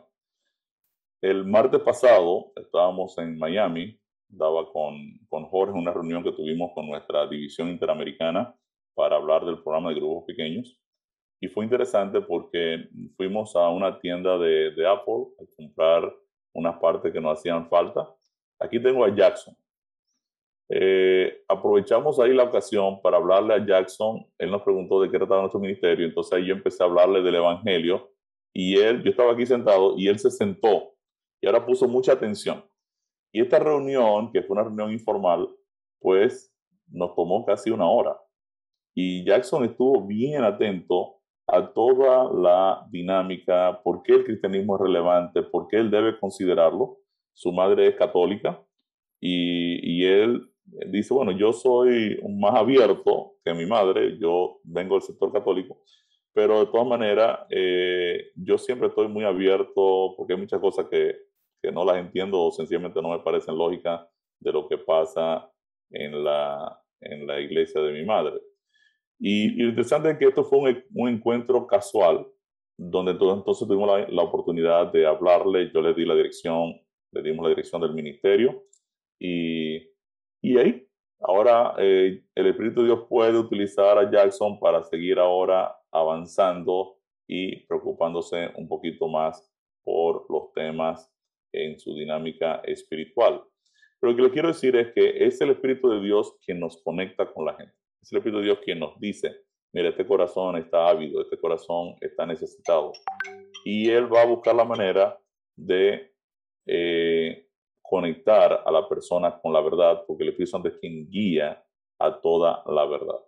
[1.21, 3.99] El martes pasado estábamos en Miami,
[4.29, 4.95] daba con,
[5.29, 8.55] con Jorge una reunión que tuvimos con nuestra división interamericana
[8.95, 10.79] para hablar del programa de grupos pequeños.
[11.39, 16.13] Y fue interesante porque fuimos a una tienda de, de Apple a comprar
[16.53, 18.07] unas partes que nos hacían falta.
[18.59, 19.55] Aquí tengo a Jackson.
[20.69, 24.25] Eh, aprovechamos ahí la ocasión para hablarle a Jackson.
[24.37, 26.07] Él nos preguntó de qué trataba nuestro ministerio.
[26.07, 28.11] Entonces ahí yo empecé a hablarle del Evangelio.
[28.53, 30.97] Y él, yo estaba aquí sentado y él se sentó
[31.41, 32.63] y ahora puso mucha atención.
[33.37, 35.47] Y esta reunión, que fue una reunión informal,
[35.99, 36.51] pues
[36.87, 38.17] nos tomó casi una hora.
[38.95, 45.43] Y Jackson estuvo bien atento a toda la dinámica, por qué el cristianismo es relevante,
[45.43, 46.97] por qué él debe considerarlo.
[47.31, 48.59] Su madre es católica
[49.19, 50.51] y, y él
[50.87, 55.83] dice, bueno, yo soy más abierto que mi madre, yo vengo del sector católico,
[56.33, 61.26] pero de todas maneras, eh, yo siempre estoy muy abierto porque hay muchas cosas que,
[61.61, 64.01] que no las entiendo o sencillamente no me parecen lógicas
[64.39, 65.51] de lo que pasa
[65.91, 68.39] en la, en la iglesia de mi madre.
[69.19, 72.27] Y, lo interesante es que esto fue un, un, encuentro casual
[72.77, 76.79] donde entonces tuvimos la, la, oportunidad de hablarle, yo le di la dirección,
[77.11, 78.63] le dimos la dirección del ministerio
[79.19, 79.77] y,
[80.41, 80.87] y ahí,
[81.21, 86.97] ahora eh, el Espíritu de Dios puede utilizar a Jackson para seguir ahora avanzando
[87.27, 89.51] y preocupándose un poquito más
[89.83, 91.11] por los temas
[91.65, 93.43] en su dinámica espiritual.
[93.99, 96.81] Pero lo que le quiero decir es que es el Espíritu de Dios quien nos
[96.83, 97.73] conecta con la gente.
[98.01, 99.41] Es el Espíritu de Dios quien nos dice,
[99.73, 102.91] mira, este corazón está ávido, este corazón está necesitado.
[103.65, 105.19] Y Él va a buscar la manera
[105.55, 106.13] de
[106.67, 107.47] eh,
[107.81, 111.63] conectar a la persona con la verdad, porque el Espíritu Santo es quien guía
[111.99, 113.19] a toda la verdad.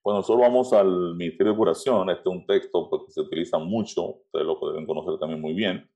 [0.00, 3.58] Cuando nosotros vamos al Ministerio de Curación, este es un texto pues, que se utiliza
[3.58, 5.86] mucho, ustedes lo deben conocer también muy bien,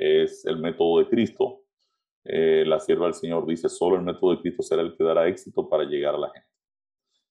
[0.00, 1.64] es el método de Cristo.
[2.24, 5.28] Eh, la sierva del Señor dice, solo el método de Cristo será el que dará
[5.28, 6.48] éxito para llegar a la gente.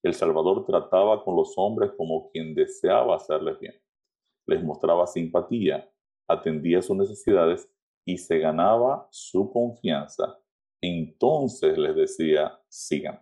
[0.03, 3.73] El Salvador trataba con los hombres como quien deseaba hacerles bien.
[4.45, 5.89] Les mostraba simpatía,
[6.27, 7.67] atendía sus necesidades
[8.05, 10.39] y se ganaba su confianza.
[10.79, 13.19] Entonces les decía, sigan.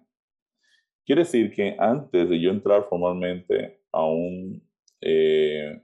[1.05, 4.61] Quiere decir que antes de yo entrar formalmente a un,
[4.99, 5.81] eh,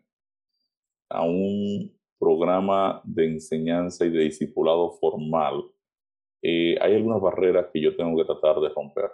[1.10, 1.93] a un
[2.24, 5.64] programa de enseñanza y de discipulado formal,
[6.42, 9.12] eh, hay algunas barreras que yo tengo que tratar de romper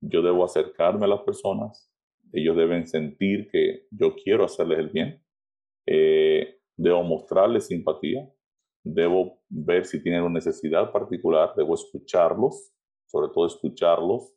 [0.00, 1.90] yo debo acercarme a las personas,
[2.32, 5.22] ellos deben sentir que yo quiero hacerles el bien,
[5.86, 8.28] eh, debo mostrarles simpatía,
[8.82, 12.72] debo ver si tienen una necesidad particular, debo escucharlos,
[13.06, 14.34] sobre todo escucharlos.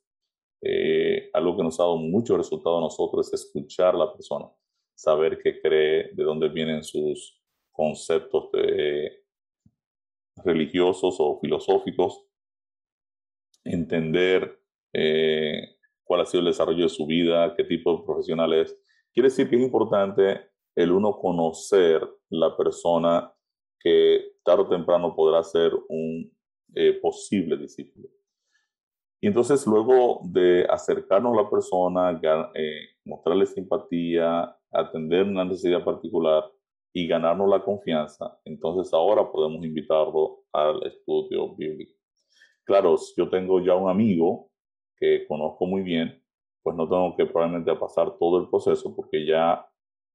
[0.61, 4.49] Eh, algo que nos ha dado mucho resultado a nosotros es escuchar a la persona,
[4.95, 7.42] saber qué cree, de dónde vienen sus
[7.73, 8.49] conceptos
[10.43, 12.25] religiosos o filosóficos,
[13.63, 14.59] entender
[14.93, 18.75] eh, cuál ha sido el desarrollo de su vida, qué tipo de profesional es.
[19.13, 23.31] Quiere decir que es importante el uno conocer la persona
[23.79, 26.31] que tarde o temprano podrá ser un
[26.75, 28.09] eh, posible discípulo.
[29.21, 32.19] Y entonces luego de acercarnos a la persona,
[32.55, 36.51] eh, mostrarle simpatía, atender una necesidad particular
[36.93, 41.93] y ganarnos la confianza, entonces ahora podemos invitarlo al estudio bíblico.
[42.63, 44.51] Claro, yo tengo ya un amigo
[44.95, 46.23] que conozco muy bien,
[46.61, 49.67] pues no tengo que probablemente pasar todo el proceso porque ya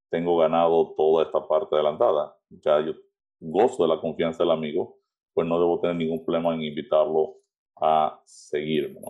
[0.08, 2.34] tengo ganado toda esta parte adelantada.
[2.48, 2.94] Ya yo
[3.40, 4.96] gozo de la confianza del amigo,
[5.34, 7.36] pues no debo tener ningún problema en invitarlo
[7.76, 9.00] a seguirme.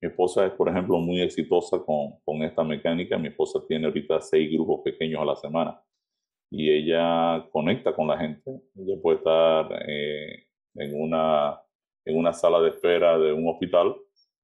[0.00, 3.18] Mi esposa es, por ejemplo, muy exitosa con, con esta mecánica.
[3.18, 5.82] Mi esposa tiene ahorita seis grupos pequeños a la semana
[6.50, 8.62] y ella conecta con la gente.
[8.76, 11.60] Ella puede estar eh, en, una,
[12.04, 13.94] en una sala de espera de un hospital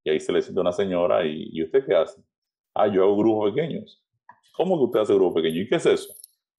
[0.05, 2.23] y ahí se le cita una señora, y, ¿y usted qué hace?
[2.75, 4.05] Ah, yo hago grupos pequeños.
[4.55, 5.67] ¿Cómo que usted hace grupos pequeños?
[5.67, 6.13] ¿Y qué es eso?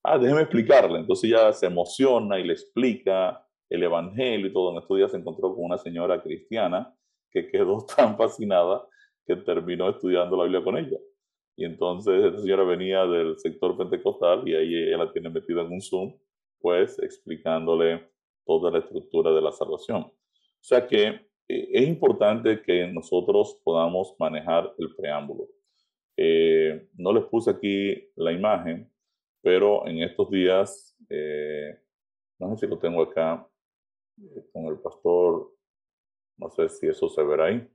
[0.04, 1.00] Ah, déjeme explicarle.
[1.00, 4.72] Entonces ya se emociona y le explica el evangelio y todo.
[4.72, 6.96] En estos días se encontró con una señora cristiana
[7.32, 8.88] que quedó tan fascinada
[9.28, 10.98] que terminó estudiando la Biblia con ella.
[11.58, 15.72] Y entonces esta señora venía del sector pentecostal y ahí ella la tiene metida en
[15.72, 16.14] un Zoom,
[16.60, 18.10] pues explicándole
[18.45, 20.01] toda la estructura de la salvación.
[20.01, 21.08] O sea que
[21.47, 25.47] eh, es importante que nosotros podamos manejar el preámbulo.
[26.18, 28.91] Eh, no les puse aquí la imagen,
[29.41, 31.78] pero en estos días, eh,
[32.39, 33.47] no sé si lo tengo acá
[34.51, 35.51] con el pastor,
[36.38, 37.68] no sé si eso se verá ahí.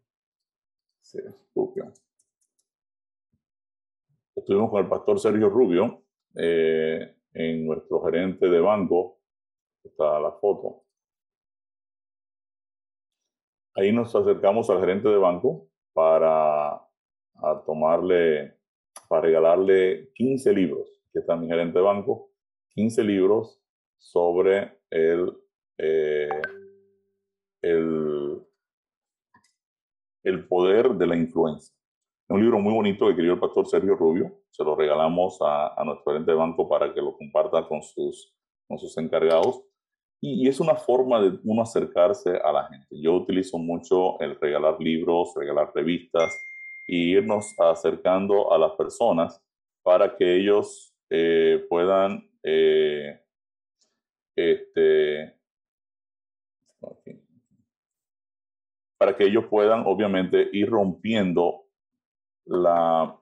[1.00, 1.18] Sí,
[1.54, 1.92] Rubio.
[4.40, 6.02] Estuvimos con el pastor Sergio Rubio
[6.34, 9.18] en nuestro gerente de banco,
[9.84, 10.84] está la foto,
[13.80, 16.82] Ahí nos acercamos al gerente de banco para
[17.64, 18.58] tomarle,
[19.08, 22.30] para regalarle 15 libros, que está mi gerente de banco,
[22.74, 23.62] 15 libros
[23.96, 25.32] sobre el,
[25.78, 26.42] eh,
[27.62, 28.42] el,
[30.24, 31.74] el poder de la influencia.
[32.30, 34.32] Un libro muy bonito que escribió el pastor Sergio Rubio.
[34.50, 38.32] Se lo regalamos a, a nuestro gerente de banco para que lo comparta con sus,
[38.68, 39.64] con sus encargados.
[40.20, 42.86] Y, es una forma de uno acercarse a la gente.
[43.02, 46.32] Yo utilizo mucho el regalar libros, regalar revistas
[46.86, 49.42] y irnos acercando a las personas
[49.82, 53.24] para que ellos eh, puedan eh,
[54.36, 55.34] este,
[58.98, 61.69] para que ellos puedan obviamente ir rompiendo
[62.46, 63.16] la,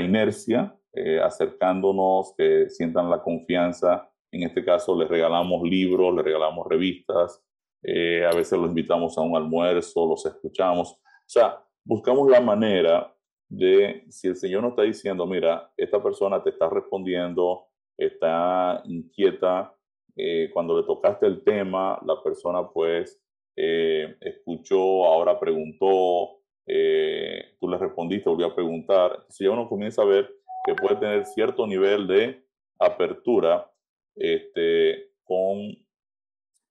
[0.00, 6.66] inercia, eh, acercándonos, que sientan la confianza en este caso les regalamos libros, les regalamos
[6.68, 7.40] revistas,
[7.84, 10.92] eh, a veces los invitamos a un almuerzo, los escuchamos.
[10.92, 13.14] O sea, buscamos la manera
[13.48, 19.72] de, si el Señor nos está diciendo, mira, esta persona te está respondiendo está inquieta.
[20.16, 23.20] Eh, cuando le tocaste el tema, la persona pues
[23.56, 29.24] escuchó, ahora preguntó, eh, tú le respondiste, volvió a preguntar.
[29.28, 30.30] Si ya uno comienza a ver
[30.66, 32.44] que puede tener cierto nivel de
[32.78, 33.70] apertura
[34.16, 35.76] este, con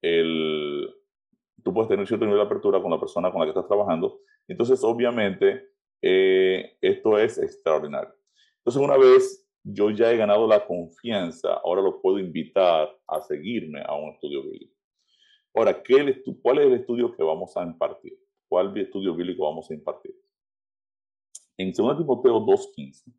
[0.02, 0.94] el...
[1.62, 4.20] Tú puedes tener cierto nivel de apertura con la persona con la que estás trabajando.
[4.48, 5.70] Entonces, obviamente,
[6.02, 8.14] esto es extraordinario.
[8.58, 13.82] Entonces, una vez yo ya he ganado la confianza, ahora lo puedo invitar a seguirme
[13.82, 14.74] a un estudio bíblico.
[15.54, 18.18] Ahora, ¿qué ¿cuál es el estudio que vamos a impartir?
[18.48, 20.14] ¿Cuál estudio bíblico vamos a impartir?
[21.56, 23.12] En 2 Timoteo 2.15,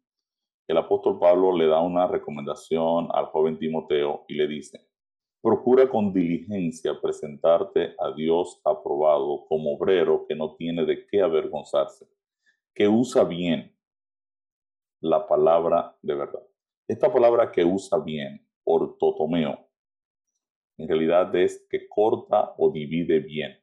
[0.67, 4.87] el apóstol Pablo le da una recomendación al joven Timoteo y le dice,
[5.41, 12.07] procura con diligencia presentarte a Dios aprobado como obrero que no tiene de qué avergonzarse,
[12.73, 13.75] que usa bien
[15.01, 16.43] la palabra de verdad.
[16.87, 19.65] Esta palabra que usa bien, ortotomeo,
[20.77, 23.57] en realidad es que corta o divide bien.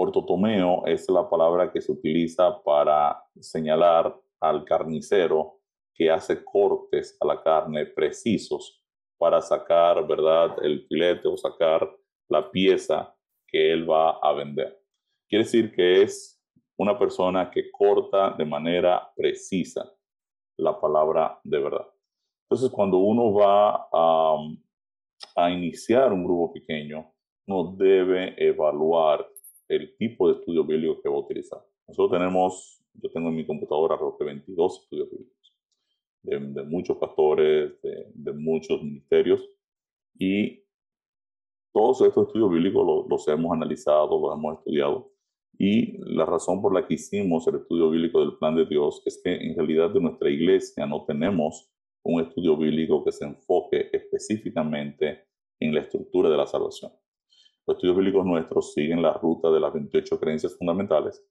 [0.00, 5.58] Ortotomeo es la palabra que se utiliza para señalar al carnicero
[5.92, 8.80] que hace cortes a la carne precisos
[9.18, 11.90] para sacar, ¿verdad?, el filete o sacar
[12.28, 13.12] la pieza
[13.44, 14.80] que él va a vender.
[15.28, 16.40] Quiere decir que es
[16.76, 19.92] una persona que corta de manera precisa
[20.58, 21.88] la palabra de verdad.
[22.44, 27.12] Entonces, cuando uno va a, iniciar un grupo pequeño,
[27.48, 29.28] uno debe evaluar
[29.68, 31.64] el tipo de estudio bíblico que va a utilizar.
[31.86, 35.56] Nosotros tenemos, yo tengo en mi computadora alrededor de 22 estudios bíblicos,
[36.22, 39.48] de, muchos pastores, de, de, muchos ministerios,
[40.18, 40.64] y
[41.72, 45.12] todos estos estudios bíblicos los, los hemos analizado, los hemos estudiado,
[45.58, 49.20] y la razón por la que hicimos el estudio bíblico del plan de Dios es
[49.22, 51.72] que en realidad de nuestra iglesia no tenemos
[52.04, 55.24] un estudio bíblico que se enfoque específicamente
[55.60, 56.92] en la estructura de la salvación.
[57.68, 61.22] Los estudios bíblicos nuestros siguen la ruta de las 28 creencias fundamentales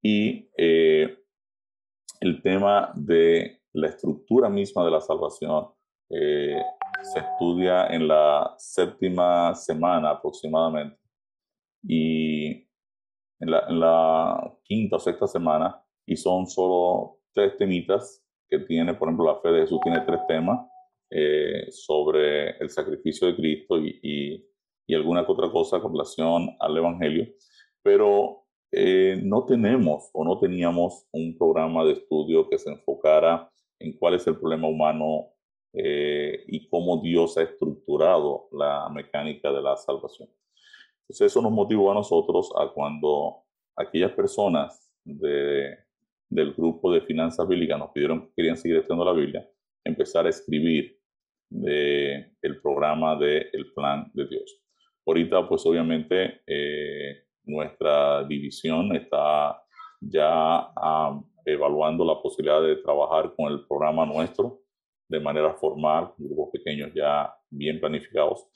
[0.00, 1.18] y eh,
[2.20, 5.66] el tema de la estructura misma de la salvación
[6.08, 6.62] eh,
[7.02, 11.00] se estudia en la séptima semana aproximadamente.
[11.82, 12.68] Y
[13.40, 19.26] en la, quinta o sexta semana y son solo tres temitas que tiene, por ejemplo,
[19.26, 20.64] la fe de Jesús tiene tres temas
[21.10, 24.51] eh, sobre el sacrificio de Cristo y, y,
[24.94, 27.26] alguna otra cosa con relación al Evangelio,
[27.82, 33.98] pero eh, no tenemos o no teníamos un programa de estudio que se enfocara en
[33.98, 35.32] cuál es el problema humano
[35.74, 40.28] eh, y cómo Dios ha estructurado la mecánica de la salvación.
[41.02, 43.42] Entonces eso nos motivó a nosotros a cuando
[43.76, 45.76] aquellas personas de,
[46.30, 49.48] del grupo de finanzas bíblicas nos pidieron que querían seguir estudiando la Biblia,
[49.84, 50.98] empezar a escribir
[51.50, 54.61] de el programa del el plan de Dios.
[55.06, 59.62] Ahorita, pues obviamente, eh, nuestra división está
[60.00, 60.68] ya
[61.44, 64.62] evaluando la posibilidad de trabajar con el programa nuestro
[65.08, 68.48] de manera formal, grupos pequeños ya bien planificados.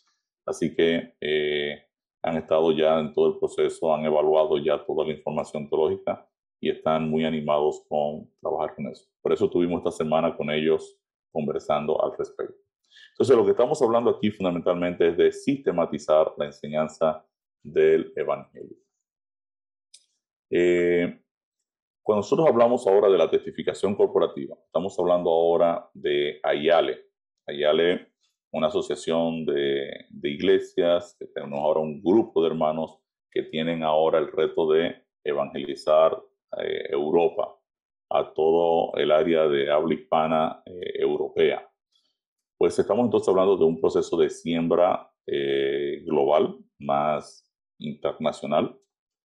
[0.47, 1.83] Así que eh,
[2.23, 6.27] han estado ya en todo el proceso, han evaluado ya toda la información teológica
[6.61, 9.07] y están muy animados con trabajar con eso.
[9.21, 10.99] Por eso tuvimos esta semana con ellos
[11.31, 12.66] conversando al respecto.
[13.11, 17.25] Entonces, lo que estamos hablando aquí fundamentalmente es de sistematizar la enseñanza
[17.63, 18.77] del Evangelio.
[20.51, 21.23] Eh,
[22.03, 27.07] cuando nosotros hablamos ahora de la testificación corporativa, estamos hablando ahora de Ayale.
[27.47, 28.13] Ayale
[28.53, 32.99] una asociación de, iglesias, que tenemos ahora un grupo de hermanos
[33.31, 36.17] que tienen ahora el reto de evangelizar
[36.59, 37.57] eh, Europa
[38.11, 41.69] a todo el área de habla hispana eh, europea.
[42.59, 48.79] Pues estamos entonces hablando de un proceso de siembra eh, global, más internacional.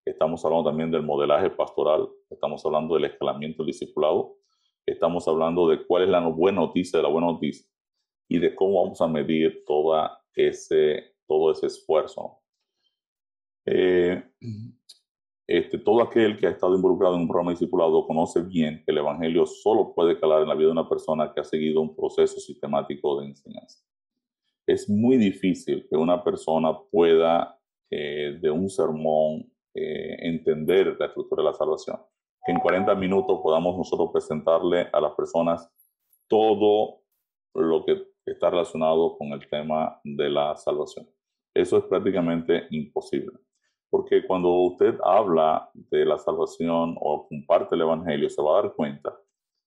[0.05, 4.39] Estamos hablando también del modelaje pastoral, estamos hablando del escalamiento del discipulado,
[4.87, 7.67] estamos hablando de cuál es la buena noticia de la buena noticia
[8.27, 12.41] y de cómo vamos a medir toda ese, todo ese esfuerzo.
[13.67, 14.23] Eh,
[15.49, 18.99] este, todo aquel que ha estado involucrado en un programa discipulado conoce bien que el
[18.99, 22.39] Evangelio solo puede calar en la vida de una persona que ha seguido un proceso
[22.39, 23.83] sistemático de enseñanza.
[24.67, 27.59] Es muy difícil que una persona pueda
[27.91, 31.97] eh, de un sermón eh, entender la estructura de la salvación.
[32.45, 35.67] Que en 40 minutos podamos nosotros presentarle a las personas
[36.27, 37.01] todo
[37.55, 41.09] lo que está relacionado con el tema de la salvación.
[41.55, 43.39] Eso es prácticamente imposible,
[43.91, 48.75] porque cuando usted habla de la salvación o comparte el Evangelio, se va a dar
[48.75, 49.19] cuenta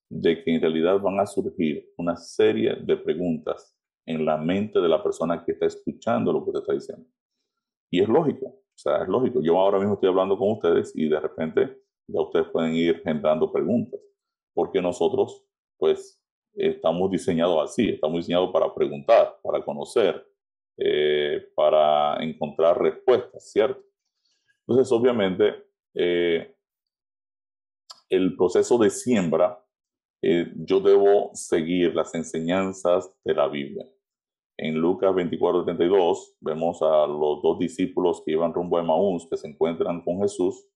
[0.10, 4.90] de que en realidad van a surgir una serie de preguntas en la mente de
[4.90, 7.06] la persona que está escuchando lo que usted está diciendo.
[7.90, 9.42] Y es lógico, o sea, es lógico.
[9.42, 13.52] Yo ahora mismo estoy hablando con ustedes y de repente ya ustedes pueden ir generando
[13.52, 14.00] preguntas,
[14.54, 15.46] porque nosotros,
[15.78, 16.22] pues,
[16.54, 20.26] estamos diseñados así, estamos diseñados para preguntar, para conocer,
[20.78, 23.82] eh, para encontrar respuestas, ¿cierto?
[24.68, 26.56] Entonces, obviamente, eh,
[28.10, 29.64] el proceso de siembra,
[30.24, 33.86] eh, yo debo seguir las enseñanzas de la Biblia.
[34.58, 39.38] En Lucas 24, 32 vemos a los dos discípulos que iban rumbo a Maús, que
[39.38, 40.68] se encuentran con Jesús.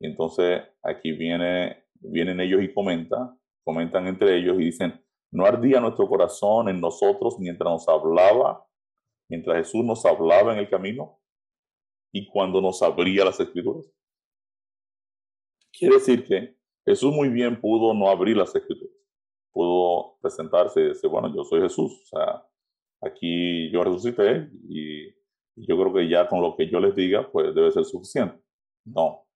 [0.00, 5.00] Entonces aquí viene, vienen ellos y comentan, comentan entre ellos y dicen,
[5.30, 8.66] ¿no ardía nuestro corazón en nosotros mientras nos hablaba,
[9.28, 11.19] mientras Jesús nos hablaba en el camino
[12.12, 13.90] y cuando nos abría las escrituras?
[15.72, 18.94] Quiere decir que Jesús muy bien pudo no abrir las escrituras,
[19.52, 22.46] pudo presentarse y decir, bueno, yo soy Jesús, o sea,
[23.02, 25.14] aquí yo resucité y
[25.56, 28.40] yo creo que ya con lo que yo les diga, pues debe ser suficiente.
[28.84, 29.26] No,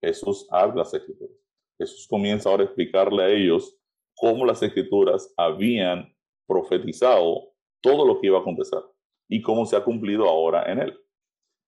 [0.00, 1.36] Jesús abre las escrituras.
[1.78, 3.78] Jesús comienza ahora a explicarle a ellos
[4.16, 6.12] cómo las escrituras habían
[6.46, 8.80] profetizado todo lo que iba a acontecer
[9.28, 11.00] y cómo se ha cumplido ahora en él.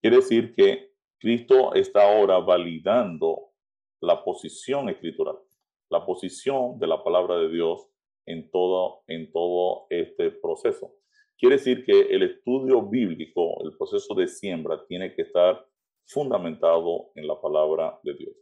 [0.01, 3.51] Quiere decir que Cristo está ahora validando
[4.01, 5.37] la posición escritural,
[5.91, 7.87] la posición de la palabra de Dios
[8.25, 10.95] en todo, en todo este proceso.
[11.37, 15.67] Quiere decir que el estudio bíblico, el proceso de siembra, tiene que estar
[16.07, 18.35] fundamentado en la palabra de Dios.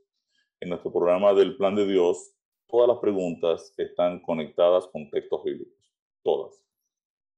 [0.61, 2.33] En nuestro programa del Plan de Dios,
[2.67, 5.93] todas las preguntas están conectadas con textos bíblicos,
[6.23, 6.63] todas.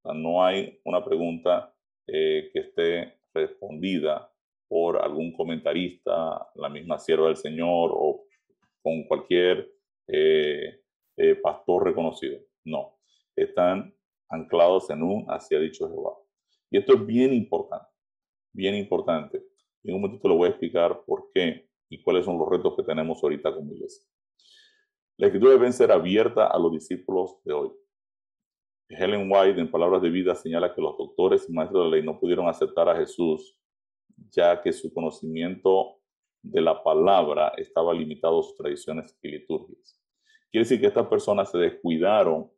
[0.03, 1.73] no hay una pregunta
[2.05, 4.31] eh, que esté respondida
[4.67, 8.23] por algún comentarista, la misma sierva del Señor o
[8.81, 9.69] con cualquier
[10.07, 10.81] eh,
[11.17, 12.39] eh, pastor reconocido.
[12.63, 12.97] No,
[13.35, 13.93] están
[14.29, 16.13] anclados en un así ha dicho Jehová.
[16.69, 17.89] Y esto es bien importante,
[18.53, 19.43] bien importante.
[19.83, 22.83] En un momentito le voy a explicar por qué y cuáles son los retos que
[22.83, 24.05] tenemos ahorita como iglesia.
[25.17, 27.71] La escritura debe ser abierta a los discípulos de hoy.
[28.97, 32.19] Helen White, en Palabras de Vida, señala que los doctores y maestros de ley no
[32.19, 33.57] pudieron aceptar a Jesús,
[34.31, 35.99] ya que su conocimiento
[36.43, 39.99] de la palabra estaba limitado a sus tradiciones y liturgias.
[40.51, 42.51] Quiere decir que estas personas se descuidaron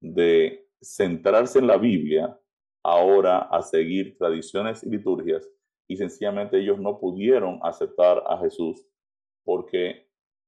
[0.00, 2.38] de centrarse en la Biblia
[2.82, 5.48] ahora a seguir tradiciones y liturgias
[5.88, 8.84] y sencillamente ellos no pudieron aceptar a Jesús
[9.44, 10.05] porque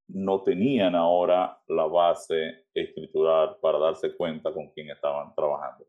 [0.08, 5.86] no tenían ahora la base escritural para darse cuenta con quién estaban trabajando.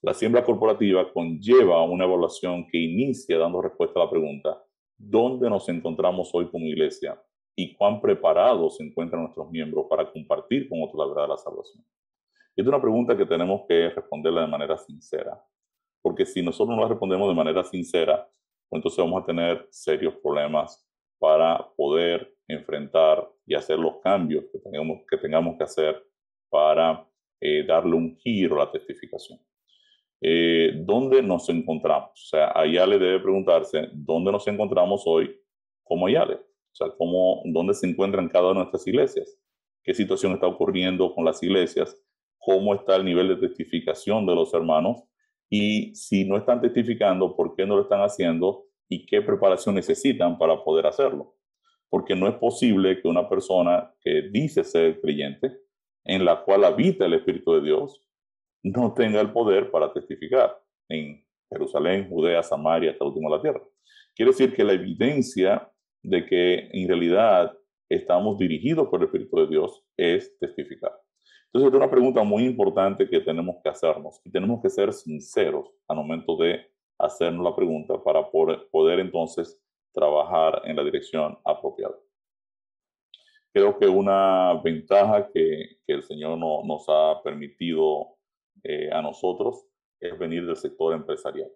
[0.00, 4.64] La siembra corporativa conlleva una evaluación que inicia dando respuesta a la pregunta,
[4.96, 7.20] ¿dónde nos encontramos hoy como iglesia?
[7.56, 11.36] ¿Y cuán preparados se encuentran nuestros miembros para compartir con otros la verdad de la
[11.36, 11.84] salvación?
[12.54, 15.44] Es una pregunta que tenemos que responderla de manera sincera.
[16.00, 18.30] Porque si nosotros no la respondemos de manera sincera,
[18.68, 20.87] pues entonces vamos a tener serios problemas
[21.18, 26.02] para poder enfrentar y hacer los cambios que tengamos que, tengamos que hacer
[26.48, 27.06] para
[27.40, 29.38] eh, darle un giro a la testificación.
[30.20, 32.10] Eh, ¿Dónde nos encontramos?
[32.12, 35.34] O sea, Ayale debe preguntarse, ¿dónde nos encontramos hoy
[35.82, 36.34] como Ayale?
[36.34, 39.38] O sea, ¿cómo, ¿dónde se encuentran cada una de nuestras iglesias?
[39.82, 41.96] ¿Qué situación está ocurriendo con las iglesias?
[42.38, 45.08] ¿Cómo está el nivel de testificación de los hermanos?
[45.50, 48.66] y si no están testificando, ¿por qué no lo están haciendo?
[48.88, 51.36] ¿Y qué preparación necesitan para poder hacerlo?
[51.90, 55.58] Porque no es posible que una persona que dice ser creyente,
[56.04, 58.04] en la cual habita el Espíritu de Dios,
[58.62, 60.58] no tenga el poder para testificar
[60.88, 63.62] en Jerusalén, Judea, Samaria, hasta el último de la tierra.
[64.14, 65.70] Quiere decir que la evidencia
[66.02, 67.56] de que en realidad
[67.88, 70.92] estamos dirigidos por el Espíritu de Dios es testificar.
[71.46, 75.70] Entonces, es una pregunta muy importante que tenemos que hacernos y tenemos que ser sinceros
[75.88, 76.60] al momento de
[76.98, 79.60] hacernos la pregunta para poder, entonces
[79.92, 81.96] trabajar en la dirección apropiada.
[83.52, 88.18] Creo que una ventaja que, el Señor no, nos ha permitido
[88.62, 89.64] eh, a nosotros
[90.00, 91.50] es venir del sector empresarial.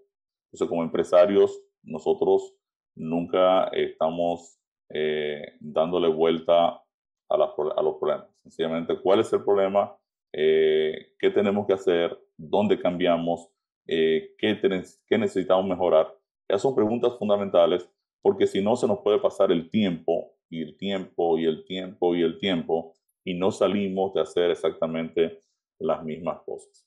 [0.47, 2.55] Entonces, como empresarios, nosotros
[2.95, 4.59] nunca estamos
[4.91, 6.83] eh, dándole vuelta
[7.29, 8.29] a, los problemas.
[8.43, 9.97] Sencillamente, ¿cuál es el problema?
[10.33, 12.19] Eh, ¿Qué tenemos que hacer?
[12.37, 13.49] ¿Dónde cambiamos?
[13.87, 14.59] Eh, ¿qué,
[15.07, 16.17] ¿Qué necesitamos mejorar?
[16.49, 17.89] Esas son preguntas fundamentales
[18.21, 22.15] porque si no se nos puede pasar el tiempo y el tiempo y el tiempo
[22.15, 25.41] y el tiempo y no salimos de hacer exactamente
[25.79, 26.87] las mismas cosas.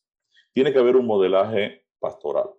[0.53, 2.49] Tiene que haber un modelaje pastoral.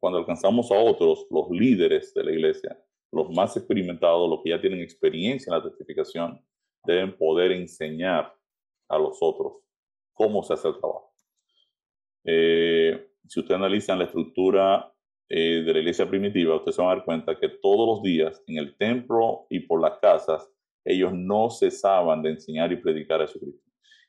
[0.00, 2.78] Cuando alcanzamos a otros, los líderes de la iglesia,
[3.12, 6.40] los más experimentados, los que ya tienen experiencia en la testificación,
[6.84, 8.34] deben poder enseñar
[8.88, 9.60] a los otros
[10.12, 11.12] cómo se hace el trabajo.
[12.24, 14.92] Eh, si usted analiza la estructura
[15.28, 18.42] eh, de la iglesia primitiva, usted se va a dar cuenta que todos los días
[18.46, 20.48] en el templo y por las casas,
[20.84, 23.62] ellos no cesaban de enseñar y predicar a Jesucristo.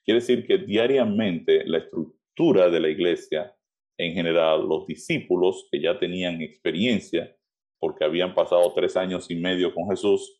[0.05, 3.55] Quiere decir que diariamente la estructura de la iglesia,
[3.97, 7.36] en general, los discípulos que ya tenían experiencia,
[7.80, 10.39] porque habían pasado tres años y medio con Jesús,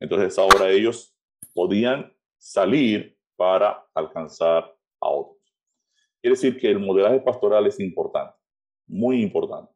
[0.00, 1.14] entonces ahora ellos
[1.52, 5.35] podían salir para alcanzar a otros.
[6.20, 8.36] Quiere decir que el modelaje pastoral es importante,
[8.86, 9.72] muy importante.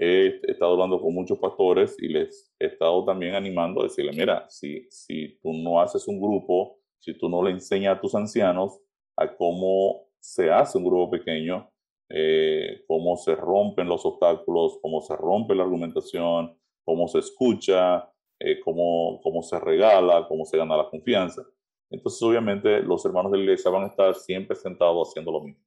[0.00, 4.48] He estado hablando con muchos pastores y les he estado también animando a decirle, mira,
[4.48, 8.80] si, si tú no haces un grupo, si tú no le enseñas a tus ancianos
[9.16, 11.68] a cómo se hace un grupo pequeño,
[12.10, 18.10] eh, cómo se rompen los obstáculos, cómo se rompe la argumentación, cómo se escucha,
[18.40, 21.42] eh, cómo, cómo se regala, cómo se gana la confianza.
[21.90, 25.62] Entonces, obviamente, los hermanos de la iglesia van a estar siempre sentados haciendo lo mismo.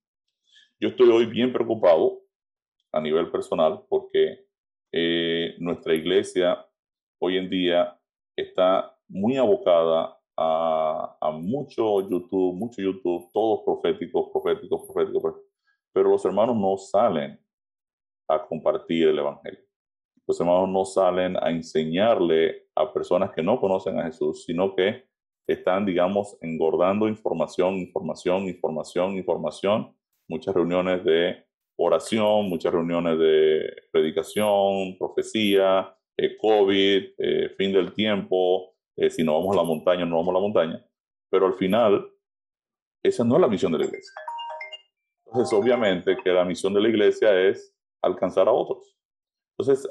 [0.79, 2.21] Yo estoy hoy bien preocupado
[2.91, 4.45] a nivel personal porque
[4.91, 6.65] eh, nuestra iglesia
[7.19, 7.99] hoy en día
[8.35, 15.35] está muy abocada a, a, mucho YouTube, mucho YouTube, todos proféticos, proféticos, proféticos,
[15.93, 17.39] pero los hermanos no salen
[18.27, 19.59] a compartir el Evangelio.
[20.27, 25.10] Los hermanos no salen a enseñarle a personas que no conocen a Jesús, sino que
[25.47, 29.95] están, digamos, engordando información, información, información, información,
[30.27, 31.45] muchas reuniones de
[31.77, 39.33] oración, muchas reuniones de predicación, profecía, eh, COVID, eh, fin del tiempo, eh, si no
[39.33, 40.85] vamos a la montaña, no vamos a la montaña,
[41.29, 42.11] pero al final,
[43.03, 44.13] esa no es la misión de la iglesia.
[45.25, 48.97] Entonces, obviamente que la misión de la iglesia es alcanzar a otros.
[49.57, 49.89] Entonces,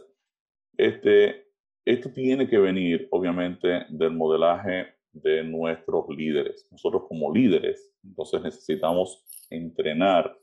[0.76, 1.48] este,
[1.86, 6.66] esto tiene que venir, obviamente, del modelaje de nuestros líderes.
[6.70, 10.36] Nosotros como líderes, entonces necesitamos entrenar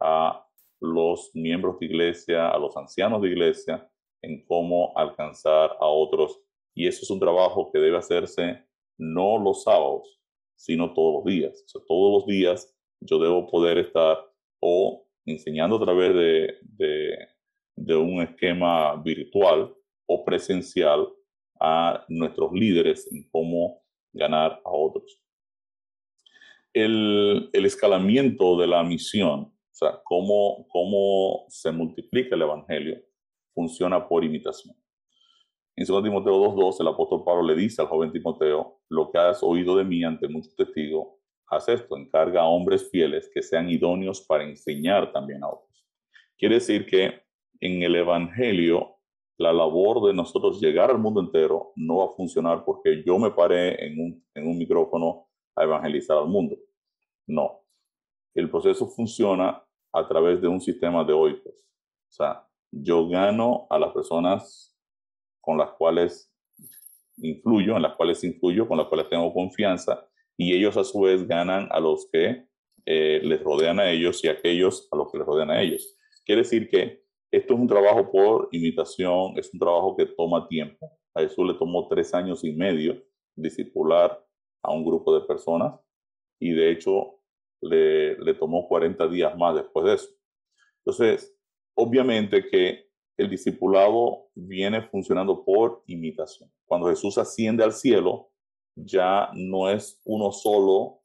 [0.00, 0.46] a
[0.80, 3.88] los miembros de iglesia, a los ancianos de iglesia,
[4.22, 6.40] en cómo alcanzar a otros.
[6.74, 8.64] Y eso es un trabajo que debe hacerse
[8.98, 10.20] no los sábados,
[10.56, 11.62] sino todos los días.
[11.64, 14.18] O sea, todos los días yo debo poder estar
[14.60, 17.18] o enseñando a través de, de,
[17.76, 19.74] de un esquema virtual
[20.06, 21.08] o presencial
[21.60, 23.79] a nuestros líderes en cómo
[24.12, 25.20] ganar a otros.
[26.72, 33.02] El, el escalamiento de la misión, o sea, cómo, cómo se multiplica el Evangelio,
[33.54, 34.76] funciona por imitación.
[35.76, 39.42] En 2 Timoteo 2.2, el apóstol Pablo le dice al joven Timoteo, lo que has
[39.42, 41.08] oído de mí ante muchos testigos,
[41.48, 45.86] haz esto, encarga a hombres fieles que sean idóneos para enseñar también a otros.
[46.36, 47.22] Quiere decir que
[47.60, 48.99] en el Evangelio
[49.40, 53.30] la labor de nosotros llegar al mundo entero no va a funcionar porque yo me
[53.30, 56.58] paré en un, en un micrófono a evangelizar al mundo.
[57.26, 57.62] No.
[58.34, 59.64] El proceso funciona
[59.94, 61.54] a través de un sistema de oicos.
[61.54, 64.78] O sea, yo gano a las personas
[65.40, 66.30] con las cuales
[67.16, 71.26] influyo, en las cuales influyo, con las cuales tengo confianza, y ellos a su vez
[71.26, 72.46] ganan a los que
[72.84, 75.96] eh, les rodean a ellos y aquellos a los que les rodean a ellos.
[76.26, 80.98] Quiere decir que esto es un trabajo por imitación, es un trabajo que toma tiempo.
[81.14, 83.02] A Jesús le tomó tres años y medio
[83.36, 84.24] discipular
[84.62, 85.78] a un grupo de personas
[86.40, 87.20] y de hecho
[87.60, 90.08] le, le tomó 40 días más después de eso.
[90.84, 91.36] Entonces,
[91.74, 96.50] obviamente que el discipulado viene funcionando por imitación.
[96.64, 98.32] Cuando Jesús asciende al cielo,
[98.74, 101.02] ya no es uno solo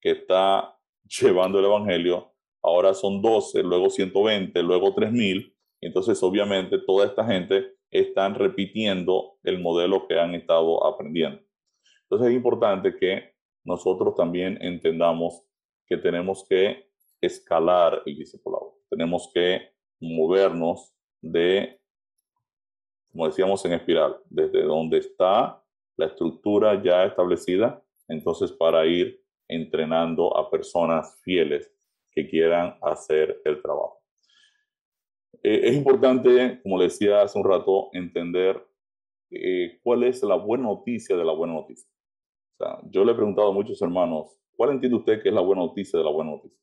[0.00, 0.76] que está
[1.20, 7.76] llevando el Evangelio, ahora son 12, luego 120, luego 3000, entonces, obviamente, toda esta gente
[7.90, 11.40] están repitiendo el modelo que han estado aprendiendo.
[12.02, 15.42] Entonces, es importante que nosotros también entendamos
[15.86, 16.88] que tenemos que
[17.20, 18.78] escalar el discipulado.
[18.88, 21.80] Tenemos que movernos de,
[23.10, 25.62] como decíamos en espiral, desde donde está
[25.96, 31.72] la estructura ya establecida, entonces para ir entrenando a personas fieles
[32.12, 33.97] que quieran hacer el trabajo.
[35.42, 38.66] Eh, es importante, como le decía hace un rato, entender
[39.30, 41.88] eh, cuál es la buena noticia de la buena noticia.
[42.58, 45.40] O sea, yo le he preguntado a muchos hermanos, ¿cuál entiende usted que es la
[45.40, 46.58] buena noticia de la buena noticia?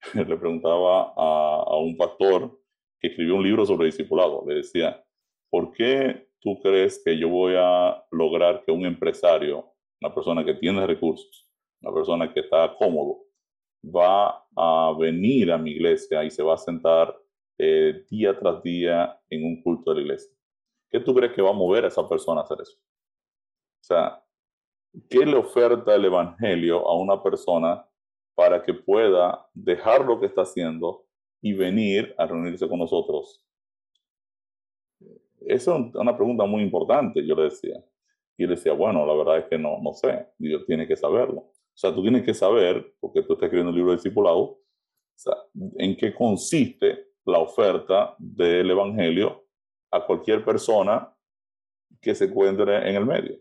[0.14, 2.60] le preguntaba a, a un pastor
[3.00, 4.44] que escribió un libro sobre discipulado.
[4.46, 5.04] Le decía,
[5.50, 10.54] ¿por qué tú crees que yo voy a lograr que un empresario, una persona que
[10.54, 11.48] tiene recursos,
[11.80, 13.24] una persona que está cómodo,
[13.84, 17.16] va a venir a mi iglesia y se va a sentar
[17.58, 20.32] eh, día tras día en un culto de la iglesia.
[20.90, 22.78] ¿Qué tú crees que va a mover a esa persona a hacer eso?
[22.78, 24.24] O sea,
[25.10, 27.86] ¿qué le oferta el Evangelio a una persona
[28.34, 31.04] para que pueda dejar lo que está haciendo
[31.42, 33.44] y venir a reunirse con nosotros?
[35.40, 37.84] Esa es una pregunta muy importante, yo le decía.
[38.36, 41.40] Y él decía, bueno, la verdad es que no, no sé, Dios tiene que saberlo.
[41.40, 44.60] O sea, tú tienes que saber, porque tú estás escribiendo el libro de discipulado, o
[45.14, 45.34] sea,
[45.76, 49.44] en qué consiste la oferta del Evangelio
[49.90, 51.14] a cualquier persona
[52.00, 53.36] que se encuentre en el medio.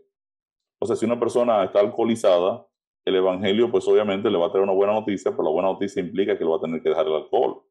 [0.79, 2.67] O sea, si una persona está alcoholizada,
[3.05, 6.01] el Evangelio, pues obviamente le va a traer una buena noticia, pero la buena noticia
[6.01, 7.61] implica que le va a tener que dejar el alcohol.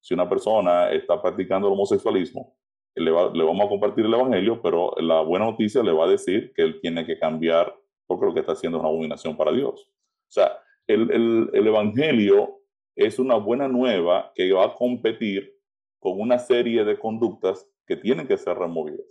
[0.00, 2.56] Si una persona está practicando el homosexualismo,
[2.94, 6.62] le, vamos a compartir el Evangelio, pero la buena noticia le va a decir que
[6.62, 7.76] él tiene que cambiar
[8.06, 9.90] porque lo que está haciendo es una abominación para Dios.
[10.28, 12.63] O sea, el, el Evangelio
[12.96, 15.54] es una buena nueva que va a competir
[15.98, 19.06] con una serie de conductas que tienen que ser removidas.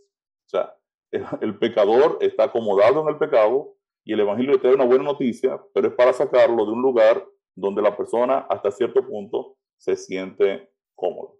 [0.45, 0.75] O sea,
[1.11, 5.87] el, pecador está acomodado en el pecado y el Evangelio trae una buena noticia, pero
[5.87, 7.25] es para sacarlo de un lugar
[7.55, 11.37] donde la persona hasta cierto punto se siente cómodo.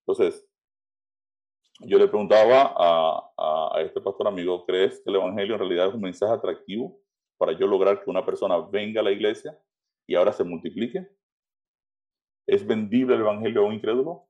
[0.00, 0.46] Entonces,
[1.80, 5.94] yo le preguntaba a, a, este pastor amigo, ¿crees que el Evangelio en realidad es
[5.94, 6.98] un mensaje atractivo
[7.38, 9.58] para yo lograr que una persona venga a la iglesia
[10.06, 11.08] y ahora se multiplique?
[12.46, 14.28] ¿Es vendible el Evangelio a un incrédulo?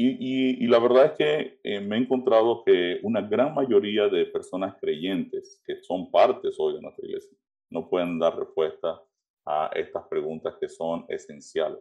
[0.00, 4.76] Y, la verdad es que eh, me he encontrado que una gran mayoría de personas
[4.80, 7.36] creyentes que son partes hoy de nuestra iglesia
[7.70, 9.02] no pueden dar respuesta
[9.44, 11.80] a estas preguntas que son esenciales.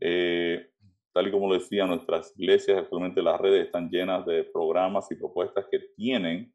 [0.00, 0.70] Eh,
[1.12, 5.16] tal y como lo decía, nuestras iglesias, actualmente las redes están llenas de programas y
[5.16, 6.54] propuestas que tienen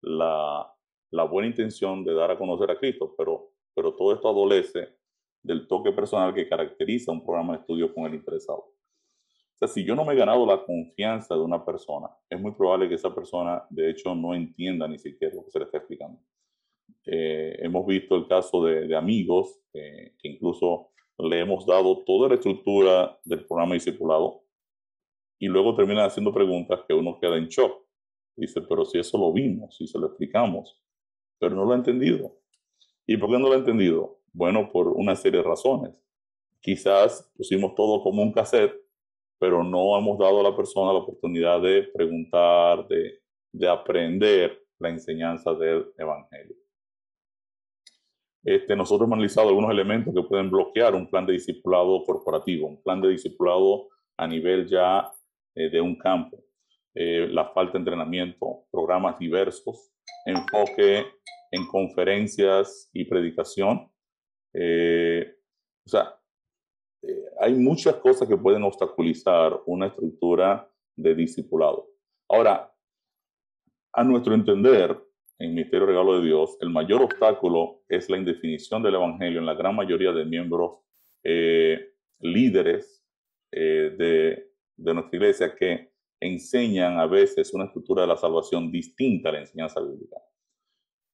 [0.00, 0.66] la,
[1.10, 4.99] la buena intención de dar a conocer a Cristo, pero, pero todo esto adolece
[5.42, 8.58] del toque personal que caracteriza un programa de estudio con el interesado.
[8.58, 12.52] O sea, si yo no me he ganado la confianza de una persona, es muy
[12.52, 15.78] probable que esa persona, de hecho, no entienda ni siquiera lo que se le está
[15.78, 16.18] explicando.
[17.04, 23.18] Eh, hemos visto el caso de, amigos que incluso le hemos dado toda la estructura
[23.24, 24.42] del programa discipulado
[25.38, 27.84] y luego terminan haciendo preguntas que uno queda en shock.
[28.36, 30.80] Dice, pero si eso lo vimos, si se lo explicamos,
[31.38, 32.38] pero no lo ha entendido.
[33.06, 34.19] ¿Y por qué no lo ha entendido?
[34.32, 36.00] Bueno, por una serie de razones.
[36.60, 38.74] Quizás pusimos todo como un cassette,
[39.38, 43.20] pero no hemos dado a la persona la oportunidad de preguntar, de,
[43.52, 46.56] de aprender la enseñanza del Evangelio.
[48.42, 52.82] Este, nosotros hemos analizado algunos elementos que pueden bloquear un plan de discipulado corporativo, un
[52.82, 55.12] plan de discipulado a nivel ya
[55.54, 56.42] eh, de un campo.
[56.94, 59.92] Eh, la falta de entrenamiento, programas diversos,
[60.24, 61.04] enfoque
[61.50, 63.89] en conferencias y predicación,
[64.52, 65.34] eh,
[65.84, 66.18] o sea,
[67.02, 71.88] eh, hay muchas cosas que pueden obstaculizar una estructura de discipulado.
[72.28, 72.72] Ahora,
[73.92, 74.96] a nuestro entender,
[75.38, 79.54] en Misterio Regalo de Dios, el mayor obstáculo es la indefinición del Evangelio en la
[79.54, 80.80] gran mayoría de miembros
[81.24, 83.04] eh, líderes
[83.50, 89.32] de, de nuestra iglesia que enseñan a veces una estructura de la salvación distinta a
[89.32, 90.16] la enseñanza bíblica.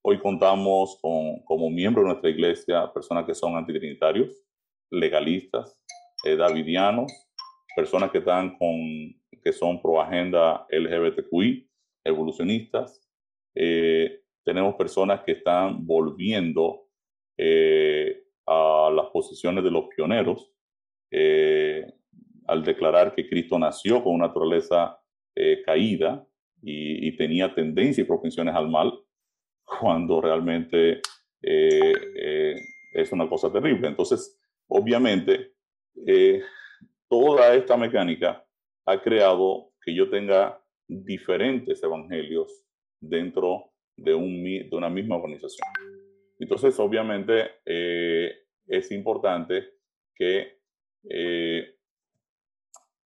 [0.09, 4.41] Hoy contamos con, como miembro de nuestra iglesia personas que son antitrinitarios,
[4.89, 5.83] legalistas,
[6.23, 7.11] eh, davidianos,
[7.75, 8.79] personas que están con,
[9.43, 11.69] que son pro agenda LGBTQI,
[12.05, 13.05] evolucionistas.
[13.53, 16.87] Eh, tenemos personas que están volviendo
[17.37, 20.53] eh, a las posiciones de los pioneros
[22.47, 25.01] al declarar que Cristo nació con una naturaleza
[25.65, 26.25] caída
[26.61, 28.93] y, y, tenía tendencias y propensiones al mal
[29.67, 31.01] cuando realmente
[31.41, 32.55] eh, eh,
[32.93, 33.87] es una cosa terrible.
[33.87, 35.53] Entonces, obviamente,
[36.05, 36.41] eh,
[37.09, 38.45] toda esta mecánica
[38.85, 42.65] ha creado que yo tenga diferentes evangelios
[42.99, 45.67] dentro de, un, de una misma organización.
[46.39, 49.73] Entonces, obviamente, es importante
[50.15, 50.59] que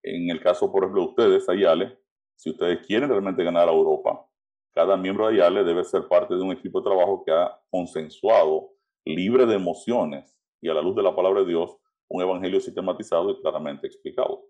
[0.03, 1.97] en el caso, por ejemplo, de ustedes, Ayale,
[2.36, 4.28] si ustedes quieren realmente ganar a Europa,
[4.74, 8.72] cada miembro de IALE debe ser parte de un equipo de trabajo que ha consensuado,
[9.06, 11.76] libre de emociones y a la luz de la palabra de Dios,
[12.08, 14.46] un evangelio sistematizado y claramente explicado.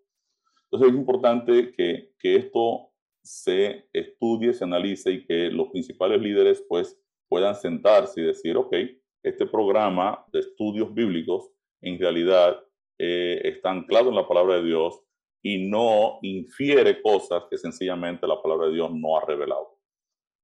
[0.65, 2.91] Entonces es importante que, que esto
[3.23, 8.75] se estudie, se analice y que los principales líderes pues puedan sentarse y decir, ok,
[9.23, 11.49] este programa de estudios bíblicos
[11.81, 12.59] en realidad
[12.97, 15.01] eh, está anclado en la palabra de Dios
[15.41, 19.70] y no infiere cosas que sencillamente la palabra de Dios no ha revelado.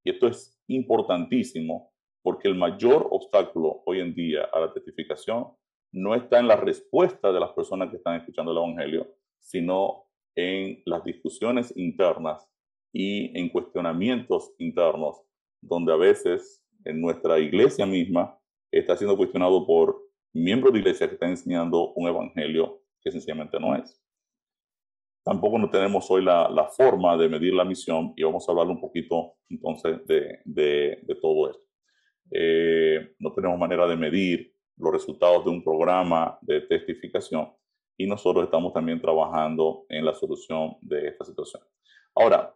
[0.07, 1.91] Y esto es importantísimo
[2.23, 5.47] porque el mayor obstáculo hoy en día a la testificación
[5.91, 10.81] no está en la respuesta de las personas que están escuchando el Evangelio, sino en
[10.85, 12.49] las discusiones internas
[12.93, 15.23] y en cuestionamientos internos,
[15.61, 18.39] donde a veces en nuestra iglesia misma
[18.71, 23.75] está siendo cuestionado por miembro de iglesia que está enseñando un evangelio que sencillamente no
[23.75, 24.01] es.
[25.27, 28.67] Tampoco no tenemos hoy la, la forma de medir la misión y vamos a hablar
[28.67, 31.63] un poquito entonces de, de, de todo esto.
[32.31, 37.51] Eh, no tenemos manera de medir los resultados de un programa de testificación
[37.97, 41.61] y nosotros estamos también trabajando en la solución de esta situación.
[42.15, 42.55] Ahora,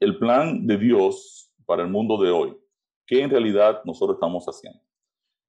[0.00, 2.58] el plan de Dios para el mundo de hoy,
[3.06, 4.82] ¿qué en realidad nosotros estamos haciendo?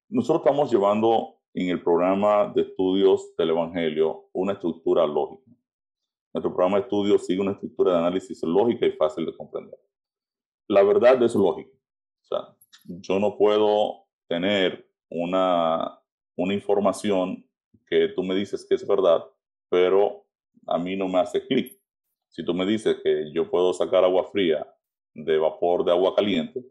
[0.07, 5.48] Nosotros estamos llevando en el programa de estudios del Evangelio una estructura lógica.
[6.33, 9.79] Nuestro programa de estudios sigue una estructura de análisis lógica y fácil de comprender.
[10.67, 11.71] La verdad es lógica.
[12.21, 12.55] O sea,
[12.85, 15.99] yo no puedo tener una,
[16.35, 17.45] una información
[17.87, 19.25] que tú me dices que es verdad,
[19.69, 20.27] pero
[20.67, 21.79] a mí no me hace clic.
[22.29, 24.67] Si tú me dices que yo puedo sacar agua fría
[25.15, 26.63] de vapor de agua caliente,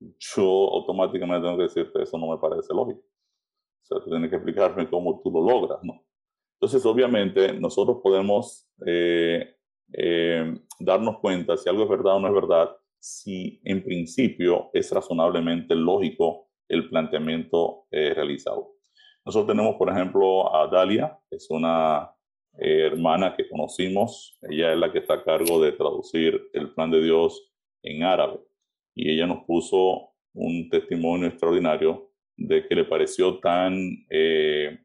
[0.00, 3.00] yo automáticamente tengo que decirte eso no me parece lógico.
[3.00, 6.04] O sea, tú tienes que explicarme cómo tú lo logras, ¿no?
[6.60, 9.54] Entonces, obviamente, nosotros podemos eh,
[9.92, 14.90] eh, darnos cuenta si algo es verdad o no es verdad, si en principio es
[14.90, 18.74] razonablemente lógico el planteamiento eh, realizado.
[19.24, 22.10] Nosotros tenemos, por ejemplo, a Dalia, es una
[22.58, 26.90] eh, hermana que conocimos, ella es la que está a cargo de traducir el plan
[26.90, 27.52] de Dios
[27.82, 28.40] en árabe,
[28.94, 33.74] y ella nos puso un testimonio extraordinario de que le pareció tan,
[34.10, 34.78] eh,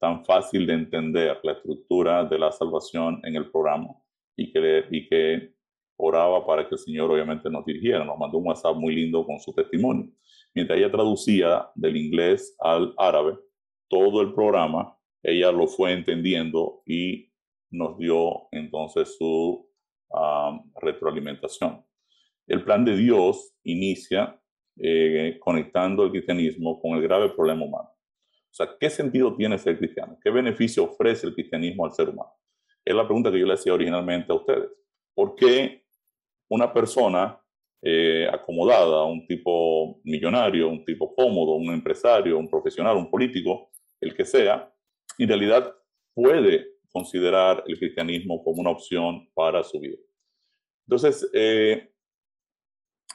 [0.00, 3.88] tan fácil de entender la estructura de la salvación en el programa
[4.36, 5.54] y que, y que
[5.96, 8.04] oraba para que el Señor obviamente nos dirigiera.
[8.04, 10.10] Nos mandó un WhatsApp muy lindo con su testimonio.
[10.54, 13.36] Mientras ella traducía del inglés al árabe,
[13.88, 17.30] todo el programa, ella lo fue entendiendo y
[17.70, 19.68] nos dio entonces su
[20.80, 21.84] retroalimentación.
[22.46, 24.40] El plan de Dios inicia
[24.76, 27.90] eh, conectando el cristianismo con el grave problema humano.
[28.50, 30.18] O sea, ¿qué sentido tiene ser cristiano?
[30.22, 32.32] ¿Qué beneficio ofrece el cristianismo al ser humano?
[32.84, 34.70] Es la pregunta que yo le hacía originalmente a ustedes.
[35.14, 35.84] ¿Por qué
[36.48, 37.40] una persona
[37.82, 43.70] eh, acomodada, un tipo millonario, un tipo cómodo, un empresario, un profesional, un político,
[44.00, 44.70] el que sea,
[45.18, 45.74] en realidad
[46.12, 49.96] puede considerar el cristianismo como una opción para su vida.
[50.86, 51.90] Entonces, eh,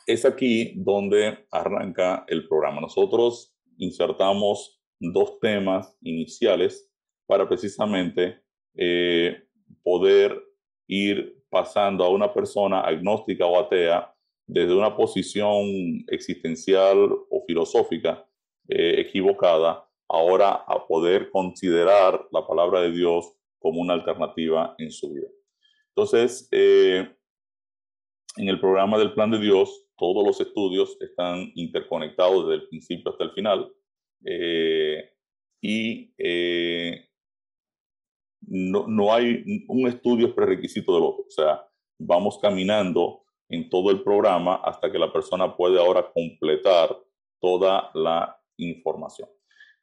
[0.07, 2.81] es aquí donde arranca el programa.
[2.81, 6.89] Nosotros insertamos dos temas iniciales
[7.27, 8.41] para precisamente
[8.75, 9.43] eh,
[9.83, 10.41] poder
[10.87, 14.13] ir pasando a una persona agnóstica o atea
[14.47, 15.65] desde una posición
[16.07, 16.97] existencial
[17.29, 18.27] o filosófica
[18.67, 25.13] eh, equivocada, ahora a poder considerar la palabra de Dios como una alternativa en su
[25.13, 25.27] vida.
[25.89, 27.09] Entonces, eh,
[28.37, 33.11] en el programa del Plan de Dios, todos los estudios están interconectados desde el principio
[33.11, 33.71] hasta el final.
[34.25, 35.11] Eh,
[35.61, 36.13] y
[38.41, 41.25] no, no hay un estudio prerequisito del otro.
[41.27, 41.65] O sea,
[41.99, 46.95] vamos caminando en todo el programa hasta que la persona puede ahora completar
[47.39, 49.29] toda la información.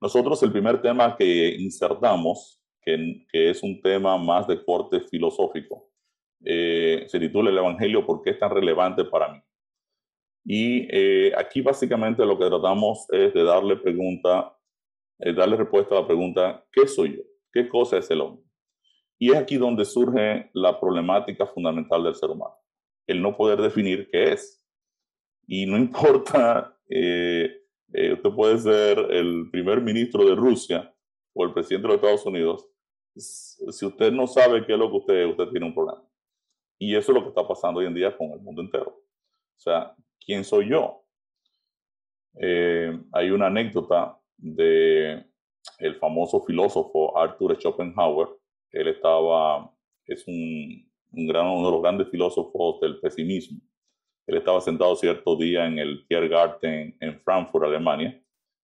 [0.00, 5.92] Nosotros el primer tema que insertamos, que, que es un tema más de corte filosófico,
[6.44, 9.38] eh, se titula El Evangelio, ¿por qué es tan relevante para mí?
[10.44, 14.56] Y eh, aquí básicamente lo que tratamos es de darle pregunta,
[15.20, 17.22] eh, darle respuesta a la pregunta, ¿qué soy yo?
[17.52, 18.44] ¿Qué cosa es el hombre?
[19.22, 22.56] Y es aquí donde surge la problemática fundamental del ser humano,
[23.06, 24.66] el no poder definir qué es.
[25.46, 27.62] Y no importa, eh,
[27.92, 30.92] eh, usted puede ser el primer ministro de Rusia
[31.34, 32.68] o el presidente de los Estados Unidos,
[33.14, 36.02] si usted no sabe qué es lo que usted es, usted tiene un problema.
[36.78, 38.90] Y eso es lo que está pasando hoy en día con el mundo entero.
[38.90, 39.94] O sea,
[40.24, 41.04] ¿quién soy yo?
[42.40, 45.24] Eh, hay una anécdota de
[45.78, 48.28] el famoso filósofo Arthur Schopenhauer,
[48.72, 49.70] él estaba,
[50.06, 53.60] es un, uno de los grandes filósofos del pesimismo.
[54.26, 58.22] Él estaba sentado cierto día en el Tiergarten en Frankfurt, Alemania,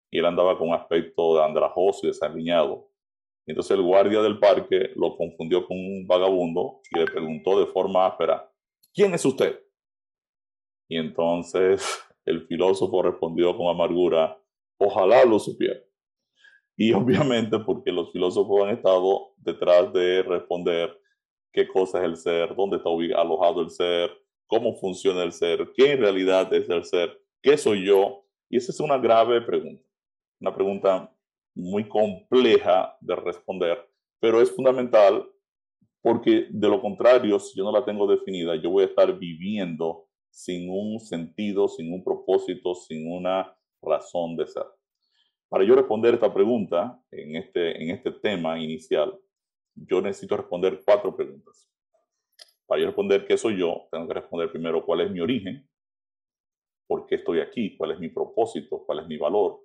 [0.09, 2.89] y él andaba con aspecto de andrajoso y desaliñado.
[3.45, 8.05] Entonces el guardia del parque lo confundió con un vagabundo y le preguntó de forma
[8.05, 8.49] áspera,
[8.93, 9.59] ¿quién es usted?
[10.87, 14.37] Y entonces el filósofo respondió con amargura,
[14.77, 15.79] ojalá lo supiera.
[16.75, 20.97] Y obviamente porque los filósofos han estado detrás de responder
[21.51, 22.89] qué cosa es el ser, dónde está
[23.19, 24.11] alojado el ser,
[24.45, 28.25] cómo funciona el ser, qué en realidad es el ser, qué soy yo.
[28.49, 29.83] Y esa es una grave pregunta,
[30.39, 31.13] una pregunta
[31.55, 33.89] muy compleja de responder,
[34.19, 35.27] pero es fundamental
[36.01, 40.06] porque de lo contrario, si yo no la tengo definida, yo voy a estar viviendo
[40.29, 44.65] sin un sentido, sin un propósito, sin una razón de ser.
[45.49, 49.17] Para yo responder esta pregunta en este, en este tema inicial,
[49.75, 51.69] yo necesito responder cuatro preguntas.
[52.65, 55.67] Para yo responder qué soy yo, tengo que responder primero cuál es mi origen,
[56.87, 59.61] por qué estoy aquí, cuál es mi propósito, cuál es mi valor,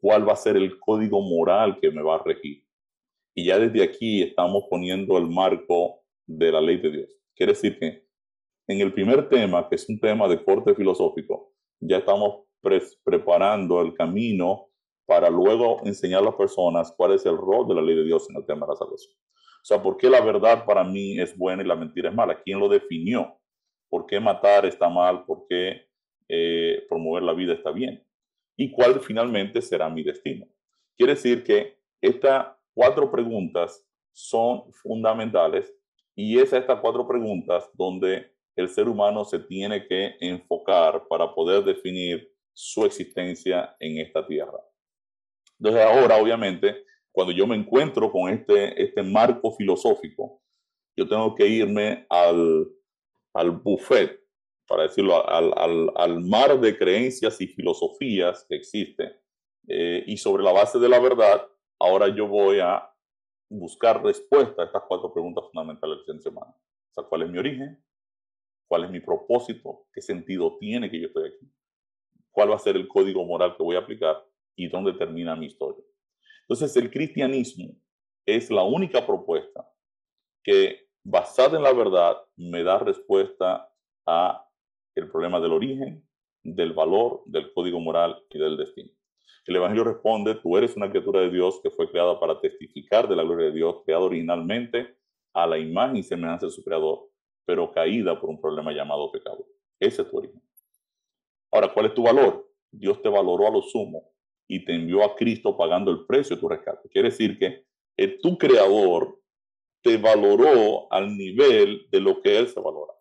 [0.00, 2.64] cuál va a ser el código moral que me va a regir.
[3.34, 7.10] Y ya desde aquí estamos poniendo el marco de la ley de Dios.
[7.34, 8.07] Quiere decir que
[8.68, 12.44] en el primer tema, que es un tema de corte filosófico, ya estamos
[13.02, 14.68] preparando el camino
[15.06, 18.28] para luego enseñar a las personas cuál es el rol de la ley de Dios
[18.28, 19.14] en el tema de la salvación.
[19.14, 22.40] O sea, ¿por qué la verdad para mí es buena y la mentira es mala?
[22.42, 23.40] ¿Quién lo definió?
[23.88, 25.24] ¿Por qué matar está mal?
[25.24, 25.88] ¿Por qué
[26.28, 28.04] eh, promover la vida está bien?
[28.54, 30.46] ¿Y cuál finalmente será mi destino?
[30.94, 35.74] Quiere decir que estas cuatro preguntas son fundamentales
[36.14, 41.34] y es a estas cuatro preguntas donde el ser humano se tiene que enfocar para
[41.34, 44.60] poder definir su existencia en esta tierra.
[45.60, 50.42] Entonces ahora, obviamente, cuando yo me encuentro con este, este marco filosófico,
[50.96, 52.68] yo tengo que irme al,
[53.34, 54.20] al buffet,
[54.66, 55.52] para decirlo, al,
[55.96, 59.20] al, mar de creencias y filosofías que existe.
[59.68, 61.46] Eh, y sobre la base de la verdad,
[61.78, 62.88] ahora yo voy a
[63.48, 66.54] buscar respuesta a estas cuatro preguntas fundamentales del ser humano.
[66.54, 67.82] O sea, ¿cuál es mi origen?
[68.68, 69.86] ¿Cuál es mi propósito?
[69.92, 71.50] ¿Qué sentido tiene que yo estoy aquí?
[72.30, 74.22] ¿Cuál va a ser el código moral que voy a aplicar?
[74.54, 75.82] ¿Y dónde termina mi historia?
[76.42, 77.74] Entonces, el cristianismo
[78.26, 79.66] es la única propuesta
[80.44, 83.72] que, basada en la verdad, me da respuesta
[84.06, 84.46] a
[84.94, 86.06] el problema del origen,
[86.42, 88.90] del valor, del código moral y del destino.
[89.46, 93.16] El Evangelio responde, tú eres una criatura de Dios que fue creada para testificar de
[93.16, 94.98] la gloria de Dios, creada originalmente
[95.32, 97.08] a la imagen y semejanza de su creador,
[97.48, 99.46] pero caída por un problema llamado pecado.
[99.80, 100.42] Ese es tu origen.
[101.50, 102.46] Ahora, ¿cuál es tu valor?
[102.70, 104.12] Dios te valoró a lo sumo
[104.46, 106.90] y te envió a Cristo pagando el precio de tu rescate.
[106.90, 107.64] Quiere decir que
[108.20, 109.18] tu creador
[109.80, 112.92] te valoró al nivel de lo que Él se valora.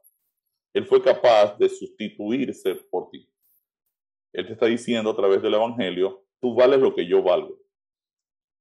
[0.74, 3.30] Él fue capaz de sustituirse por ti.
[4.32, 7.60] Él te está diciendo a través del Evangelio, tú vales lo que yo valgo.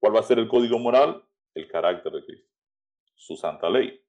[0.00, 1.22] ¿Cuál va a ser el código moral?
[1.54, 2.50] El carácter de Cristo,
[3.14, 4.02] su santa ley.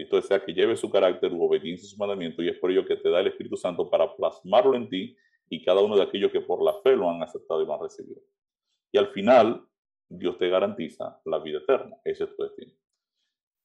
[0.00, 2.86] Cristo desea que lleve su carácter u obediencia a su mandamiento y es por ello
[2.86, 5.14] que te da el Espíritu Santo para plasmarlo en ti
[5.50, 7.82] y cada uno de aquellos que por la fe lo han aceptado y lo han
[7.82, 8.22] recibido.
[8.92, 9.62] Y al final,
[10.08, 11.98] Dios te garantiza la vida eterna.
[12.02, 12.72] Ese es tu destino.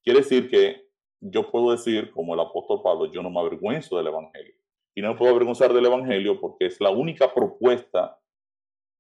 [0.04, 0.90] Quiere decir que
[1.22, 4.56] yo puedo decir, como el apóstol Pablo, yo no me avergüenzo del Evangelio.
[4.94, 8.20] Y no me puedo avergonzar del Evangelio porque es la única propuesta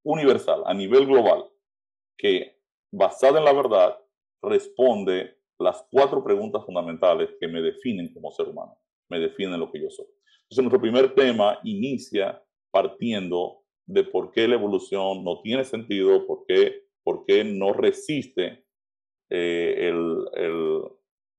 [0.04, 1.50] universal, a nivel global,
[2.18, 4.00] que basada en la verdad
[4.42, 8.78] responde las cuatro preguntas fundamentales que me definen como ser humano,
[9.10, 10.08] me definen lo que yo soy.
[10.44, 12.42] Entonces, nuestro primer tema inicia
[12.72, 18.66] partiendo de por qué la evolución no tiene sentido, por qué, por qué no resiste
[19.30, 20.82] eh, el, el,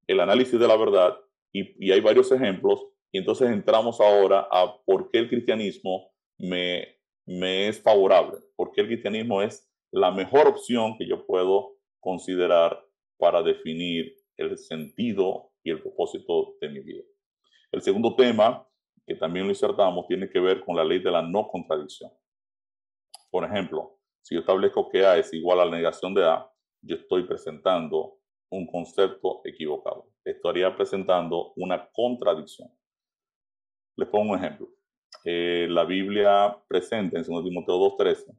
[0.06, 1.16] el, análisis de la verdad.
[1.52, 2.86] Y, y, hay varios ejemplos.
[3.12, 8.82] Y entonces entramos ahora a por qué el cristianismo me, me es favorable, por qué
[8.82, 12.85] el cristianismo es la mejor opción que yo puedo considerar
[13.18, 17.02] para definir el sentido y el propósito de mi vida.
[17.72, 18.66] El segundo tema,
[19.06, 22.10] que también lo insertamos, tiene que ver con la ley de la no contradicción.
[23.30, 26.50] Por ejemplo, si yo establezco que A es igual a la negación de A,
[26.82, 28.18] yo estoy presentando
[28.50, 30.08] un concepto equivocado.
[30.24, 32.68] Estaría presentando una contradicción.
[33.96, 34.68] Les pongo un ejemplo.
[35.24, 38.38] Eh, la Biblia presenta en 2 Timoteo 2.13,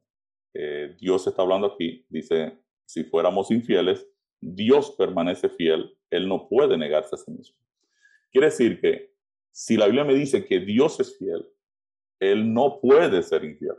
[0.53, 4.07] eh, Dios está hablando aquí, dice, si fuéramos infieles,
[4.39, 7.57] Dios permanece fiel, Él no puede negarse a sí mismo.
[8.31, 9.13] Quiere decir que
[9.51, 11.45] si la Biblia me dice que Dios es fiel,
[12.19, 13.75] Él no puede ser infiel.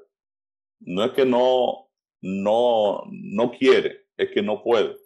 [0.81, 1.91] No es que no,
[2.21, 4.97] no, no quiere, es que no puede.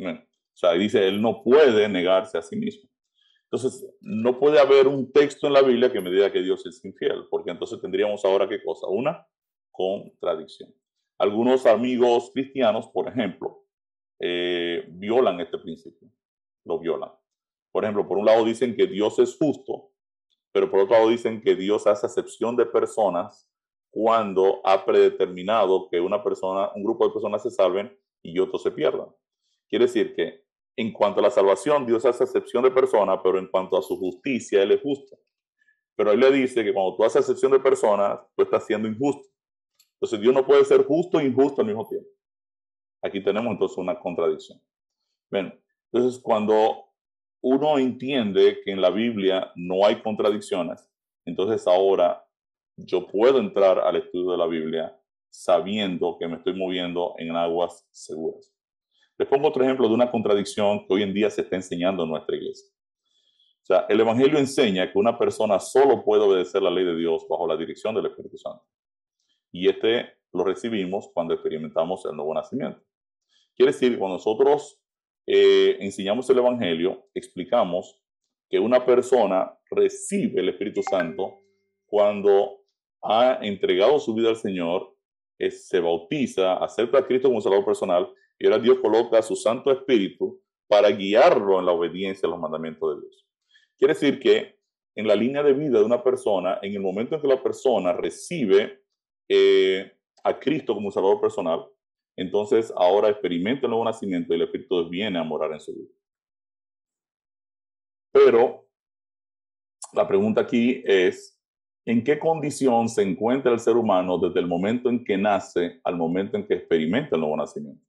[0.00, 2.88] O sea, dice, Él no puede negarse a sí mismo.
[3.50, 6.84] Entonces, no puede haber un texto en la Biblia que me diga que Dios es
[6.84, 8.86] infiel, porque entonces tendríamos ahora qué cosa?
[8.88, 9.26] Una
[9.70, 10.74] contradicción.
[11.18, 13.64] Algunos amigos cristianos, por ejemplo,
[14.20, 16.08] eh, violan este principio,
[16.64, 17.10] lo violan.
[17.72, 19.90] Por ejemplo, por un lado dicen que Dios es justo,
[20.52, 23.48] pero por otro lado dicen que Dios hace excepción de personas
[23.90, 28.70] cuando ha predeterminado que una persona, un grupo de personas se salven y otros se
[28.70, 29.08] pierdan.
[29.68, 30.44] Quiere decir que
[30.76, 33.98] en cuanto a la salvación, Dios hace excepción de personas, pero en cuanto a su
[33.98, 35.18] justicia, Él es justo.
[35.96, 39.28] Pero Él le dice que cuando tú haces excepción de personas, tú estás siendo injusto.
[39.94, 42.08] Entonces Dios no puede ser justo e injusto al mismo tiempo.
[43.02, 44.60] Aquí tenemos entonces una contradicción.
[45.30, 45.52] Bueno,
[45.92, 46.84] entonces cuando
[47.40, 50.90] uno entiende que en la Biblia no hay contradicciones,
[51.24, 52.24] entonces ahora
[52.76, 55.00] yo puedo entrar al estudio de la Biblia
[55.30, 58.52] sabiendo que me estoy moviendo en aguas seguras.
[59.18, 62.10] Les pongo otro ejemplo de una contradicción que hoy en día se está enseñando en
[62.10, 62.72] nuestra iglesia.
[63.62, 67.26] O sea, el Evangelio enseña que una persona solo puede obedecer la ley de Dios
[67.28, 68.64] bajo la dirección del Espíritu Santo.
[69.52, 72.80] Y este lo recibimos cuando experimentamos el nuevo nacimiento.
[73.58, 74.80] Quiere decir que cuando nosotros
[75.26, 78.00] eh, enseñamos el Evangelio, explicamos
[78.48, 81.40] que una persona recibe el Espíritu Santo
[81.86, 82.60] cuando
[83.02, 84.94] ha entregado su vida al Señor,
[85.50, 88.08] se bautiza, acepta a Cristo como Salvador personal
[88.38, 92.94] y ahora Dios coloca su Santo Espíritu para guiarlo en la obediencia a los mandamientos
[92.94, 93.26] de Dios.
[93.76, 94.60] Quiere decir que
[94.94, 97.92] en la línea de vida de una persona, en el momento en que la persona
[97.92, 98.82] recibe
[99.28, 101.66] eh, a Cristo como Salvador personal,
[102.18, 105.88] entonces ahora experimenta el nuevo nacimiento y el Espíritu viene a morar en su vida.
[108.12, 108.68] Pero
[109.92, 111.40] la pregunta aquí es,
[111.86, 115.96] ¿en qué condición se encuentra el ser humano desde el momento en que nace al
[115.96, 117.86] momento en que experimenta el nuevo nacimiento?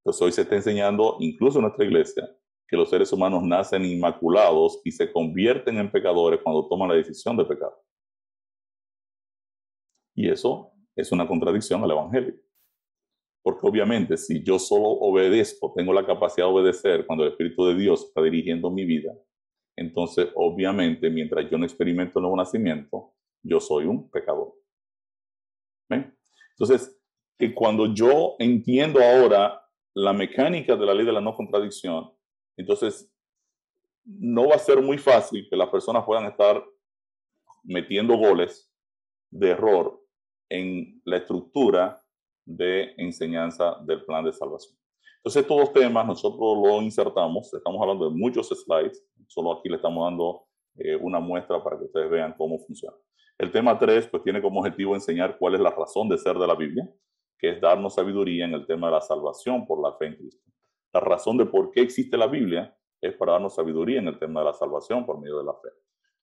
[0.00, 2.28] Entonces hoy se está enseñando, incluso en nuestra iglesia,
[2.66, 7.36] que los seres humanos nacen inmaculados y se convierten en pecadores cuando toman la decisión
[7.36, 7.70] de pecar.
[10.16, 12.43] Y eso es una contradicción al Evangelio.
[13.44, 17.74] Porque obviamente si yo solo obedezco, tengo la capacidad de obedecer cuando el Espíritu de
[17.74, 19.12] Dios está dirigiendo mi vida,
[19.76, 23.12] entonces obviamente mientras yo no experimento el nuevo nacimiento,
[23.42, 24.54] yo soy un pecador.
[25.90, 26.98] Entonces,
[27.38, 29.60] que cuando yo entiendo ahora
[29.92, 32.12] la mecánica de la ley de la no contradicción,
[32.56, 33.12] entonces
[34.04, 36.64] no va a ser muy fácil que las personas puedan estar
[37.64, 38.72] metiendo goles
[39.30, 40.00] de error
[40.48, 42.03] en la estructura
[42.44, 44.78] de enseñanza del plan de salvación.
[45.16, 49.76] Entonces, estos dos temas nosotros lo insertamos, estamos hablando de muchos slides, solo aquí le
[49.76, 50.44] estamos dando
[50.76, 52.96] eh, una muestra para que ustedes vean cómo funciona.
[53.38, 56.46] El tema 3, pues tiene como objetivo enseñar cuál es la razón de ser de
[56.46, 56.88] la Biblia,
[57.38, 60.50] que es darnos sabiduría en el tema de la salvación por la fe en Cristo.
[60.92, 64.40] La razón de por qué existe la Biblia es para darnos sabiduría en el tema
[64.40, 65.68] de la salvación por medio de la fe.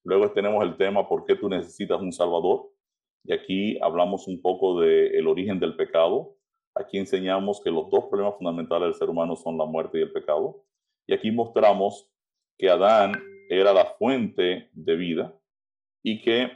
[0.03, 2.69] Luego tenemos el tema por qué tú necesitas un Salvador,
[3.23, 6.35] y aquí hablamos un poco del origen del pecado.
[6.76, 10.11] Aquí enseñamos que los dos problemas fundamentales del ser humano son la muerte y el
[10.11, 10.64] pecado.
[11.06, 12.10] Y aquí mostramos
[12.57, 13.14] que Adán
[13.49, 15.38] era la fuente de vida
[16.03, 16.52] y que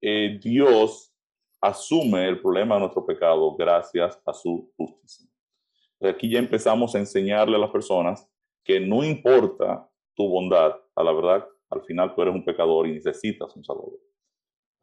[0.00, 1.12] eh, Dios
[1.60, 5.28] asume el problema de nuestro pecado gracias a su justicia.
[6.00, 8.30] Aquí ya empezamos a enseñarle a las personas
[8.62, 12.92] que no importa tu bondad, a la verdad, al final tú eres un pecador y
[12.92, 13.98] necesitas un salvador.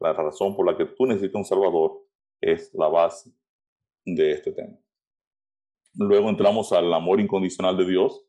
[0.00, 2.02] La razón por la que tú necesitas un Salvador
[2.40, 3.30] es la base
[4.04, 4.76] de este tema.
[5.94, 8.22] Luego entramos al amor incondicional de Dios.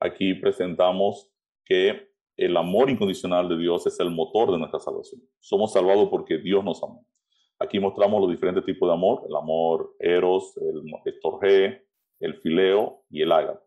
[0.00, 1.30] Aquí presentamos
[1.64, 5.22] que el amor incondicional de Dios es el motor de nuestra salvación.
[5.38, 7.06] Somos salvados porque Dios nos amó.
[7.58, 11.86] Aquí mostramos los diferentes tipos de amor, el amor eros, el estorge,
[12.18, 13.64] el fileo y el ágape.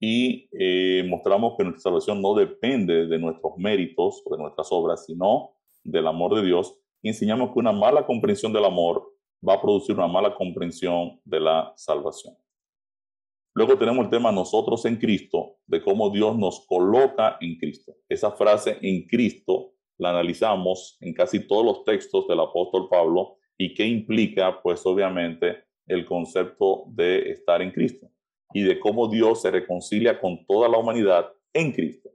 [0.00, 5.04] Y eh, mostramos que nuestra salvación no depende de nuestros méritos o de nuestras obras,
[5.06, 5.57] sino
[5.90, 9.08] del amor de Dios enseñamos que una mala comprensión del amor
[9.46, 12.34] va a producir una mala comprensión de la salvación.
[13.54, 17.94] Luego tenemos el tema nosotros en Cristo, de cómo Dios nos coloca en Cristo.
[18.08, 23.74] Esa frase en Cristo la analizamos en casi todos los textos del apóstol Pablo y
[23.74, 28.08] qué implica, pues obviamente, el concepto de estar en Cristo
[28.52, 32.10] y de cómo Dios se reconcilia con toda la humanidad en Cristo.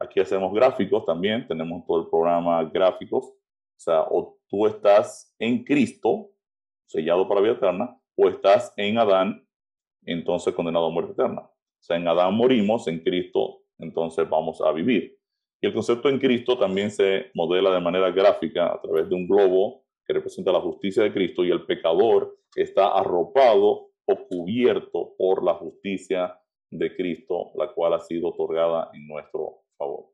[0.00, 3.24] Aquí hacemos gráficos también, tenemos todo el programa gráficos.
[3.26, 6.30] O sea, o tú estás en Cristo,
[6.86, 9.46] sellado para vida eterna, o estás en Adán,
[10.04, 11.42] entonces condenado a muerte eterna.
[11.42, 15.16] O sea, en Adán morimos, en Cristo, entonces vamos a vivir.
[15.60, 19.26] Y el concepto en Cristo también se modela de manera gráfica a través de un
[19.26, 25.44] globo que representa la justicia de Cristo y el pecador está arropado o cubierto por
[25.44, 30.06] la justicia de Cristo, la cual ha sido otorgada en nuestro favor.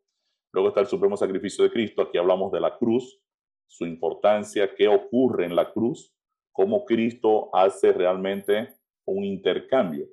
[0.52, 2.02] Luego está el supremo sacrificio de Cristo.
[2.02, 3.20] Aquí hablamos de la cruz,
[3.66, 6.14] su importancia, qué ocurre en la cruz,
[6.52, 10.06] cómo Cristo hace realmente un intercambio.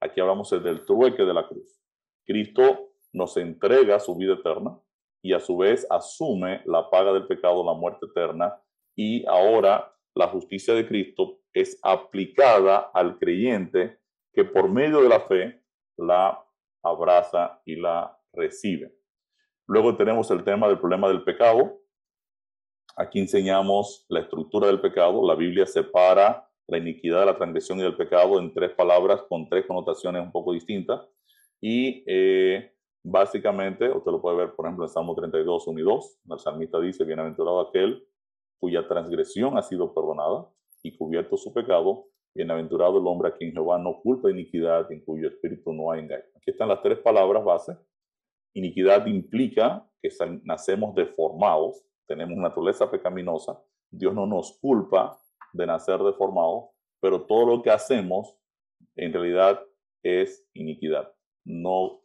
[0.00, 1.80] Aquí hablamos del trueque de la cruz.
[2.26, 4.78] Cristo nos entrega su vida eterna
[5.22, 8.60] y a su vez asume la paga del pecado, la muerte eterna,
[8.96, 14.00] y ahora la justicia de Cristo es aplicada al creyente
[14.32, 15.62] que por medio de la fe
[15.96, 16.44] la
[16.82, 18.94] abraza y la recibe.
[19.66, 21.80] Luego tenemos el tema del problema del pecado.
[22.96, 25.26] Aquí enseñamos la estructura del pecado.
[25.26, 29.66] La Biblia separa la iniquidad la transgresión y del pecado en tres palabras con tres
[29.66, 31.06] connotaciones un poco distintas.
[31.60, 36.18] Y eh, básicamente, usted lo puede ver, por ejemplo, en Salmo 32, 1 y 2.
[36.30, 38.06] El salmista dice, bienaventurado aquel
[38.58, 40.48] cuya transgresión ha sido perdonada
[40.82, 45.28] y cubierto su pecado, bienaventurado el hombre a quien Jehová no culpa iniquidad, en cuyo
[45.28, 46.24] espíritu no hay engaño.
[46.36, 47.76] Aquí están las tres palabras base.
[48.54, 50.08] Iniquidad implica que
[50.44, 53.60] nacemos deformados, tenemos naturaleza pecaminosa,
[53.90, 55.18] Dios no nos culpa
[55.52, 56.70] de nacer deformados,
[57.00, 58.36] pero todo lo que hacemos
[58.96, 59.60] en realidad
[60.02, 61.12] es iniquidad.
[61.44, 62.02] No,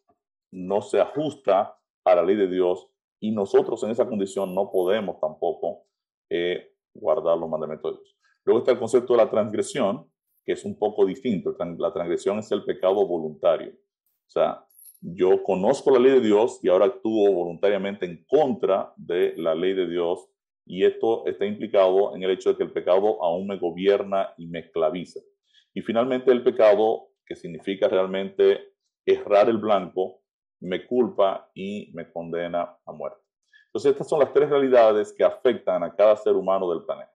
[0.51, 2.89] no se ajusta a la ley de Dios
[3.19, 5.85] y nosotros en esa condición no podemos tampoco
[6.29, 8.17] eh, guardar los mandamientos de Dios.
[8.45, 10.09] Luego está el concepto de la transgresión,
[10.45, 11.55] que es un poco distinto.
[11.77, 13.71] La transgresión es el pecado voluntario.
[13.71, 14.65] O sea,
[15.01, 19.73] yo conozco la ley de Dios y ahora actúo voluntariamente en contra de la ley
[19.73, 20.29] de Dios
[20.65, 24.47] y esto está implicado en el hecho de que el pecado aún me gobierna y
[24.47, 25.19] me esclaviza.
[25.73, 28.73] Y finalmente el pecado, que significa realmente
[29.05, 30.21] errar el blanco,
[30.59, 33.21] me culpa y me condena a muerte.
[33.67, 37.13] Entonces estas son las tres realidades que afectan a cada ser humano del planeta.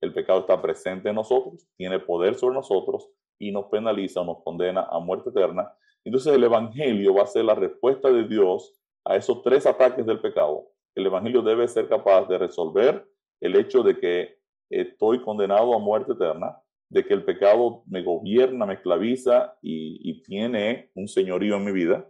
[0.00, 4.42] El pecado está presente en nosotros, tiene poder sobre nosotros y nos penaliza o nos
[4.44, 5.72] condena a muerte eterna.
[6.06, 8.72] Entonces el Evangelio va a ser la respuesta de Dios
[9.04, 10.68] a esos tres ataques del pecado.
[10.94, 13.04] El Evangelio debe ser capaz de resolver
[13.40, 14.38] el hecho de que
[14.70, 16.56] estoy condenado a muerte eterna,
[16.88, 22.08] de que el pecado me gobierna, me esclaviza y, tiene un señorío en mi vida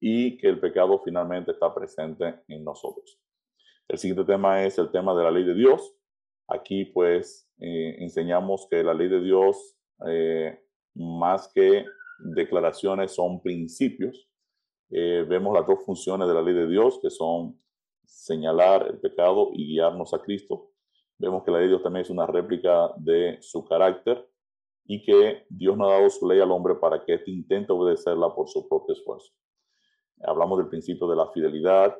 [0.00, 3.20] y que el pecado finalmente está presente en nosotros.
[3.86, 5.94] El siguiente tema es el tema de la ley de Dios.
[6.48, 10.60] Aquí pues eh, enseñamos que la ley de Dios, eh,
[10.94, 11.84] más que
[12.18, 14.28] declaraciones, son principios.
[14.90, 17.60] Eh, vemos las dos funciones de la ley de Dios, que son
[18.04, 20.70] señalar el pecado y guiarnos a Cristo.
[21.18, 24.28] Vemos que la ley de Dios también es una réplica de su carácter
[24.84, 28.48] y que Dios no ha dado su ley al hombre para que intente obedecerla por
[28.48, 29.32] su propio esfuerzo.
[30.22, 31.96] Hablamos del principio de la fidelidad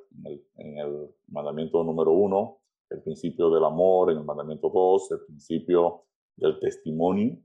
[0.57, 6.05] en el, mandamiento número uno, el principio del amor en el mandamiento dos, el principio
[6.37, 7.39] del testimonio.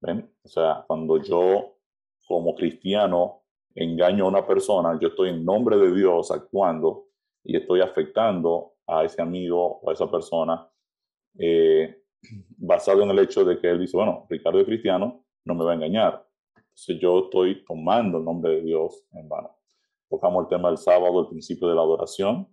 [0.00, 1.77] O sea, cuando yo
[2.28, 3.42] como cristiano
[3.74, 7.06] engaño a una persona, yo estoy en nombre de Dios actuando
[7.42, 10.68] y estoy afectando a ese amigo o a esa persona
[11.38, 12.02] eh,
[12.56, 15.72] basado en el hecho de que él dice, bueno, Ricardo es cristiano, no me va
[15.72, 16.26] a engañar.
[16.56, 19.56] Entonces yo estoy tomando el nombre de Dios en vano.
[20.08, 22.48] Tocamos el tema del sábado, el principio de la adoración,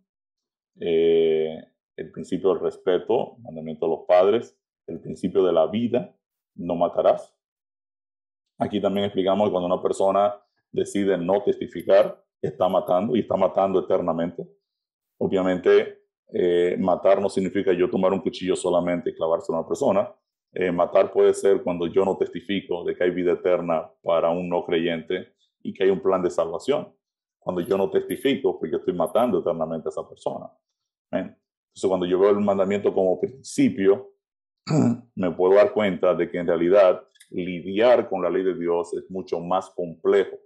[0.80, 1.58] eh,
[1.96, 4.58] el principio del respeto, mandamiento de los padres,
[4.88, 6.16] el principio de la vida,
[6.56, 7.36] no matarás.
[8.57, 10.36] Aquí también explicamos que cuando una persona
[10.72, 14.48] decide no testificar, está matando y está matando eternamente.
[15.18, 16.03] Obviamente,
[16.34, 20.14] eh, matar no significa yo tomar un cuchillo solamente y clavarse a una persona.
[20.53, 24.48] Eh, matar puede ser cuando yo no testifico de que hay vida eterna para un
[24.48, 26.94] no creyente y que hay un plan de salvación
[27.45, 30.49] cuando yo no testifico, pues yo estoy matando eternamente a esa persona.
[31.11, 34.14] Entonces, cuando yo veo el mandamiento como principio,
[35.15, 39.10] me puedo dar cuenta de que en realidad lidiar con la ley de Dios es
[39.10, 40.38] mucho más complejo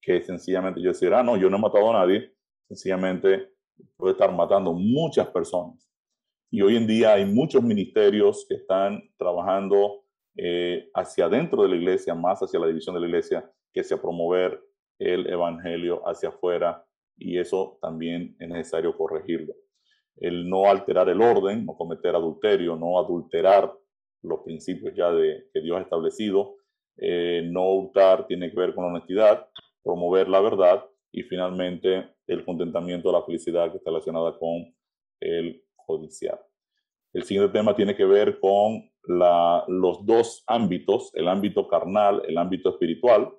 [0.00, 2.32] que sencillamente yo decir, ah, no, yo no he matado a nadie,
[2.68, 3.52] sencillamente
[3.96, 5.88] puedo estar matando muchas personas.
[6.50, 10.04] Y hoy en día hay muchos ministerios que están trabajando
[10.36, 14.00] eh, hacia adentro de la iglesia, más hacia la división de la iglesia, que hacia
[14.00, 14.60] promover
[14.98, 16.84] el Evangelio hacia afuera
[17.16, 19.54] y eso también es necesario corregirlo.
[20.16, 23.72] El no alterar el orden, no cometer adulterio, no adulterar
[24.22, 26.56] los principios ya de, que Dios ha establecido,
[26.96, 29.48] eh, no hurtar tiene que ver con la honestidad,
[29.82, 34.74] promover la verdad y finalmente el contentamiento, la felicidad que está relacionada con
[35.20, 36.38] el judicial.
[37.12, 42.38] El siguiente tema tiene que ver con la, los dos ámbitos, el ámbito carnal, el
[42.38, 43.32] ámbito espiritual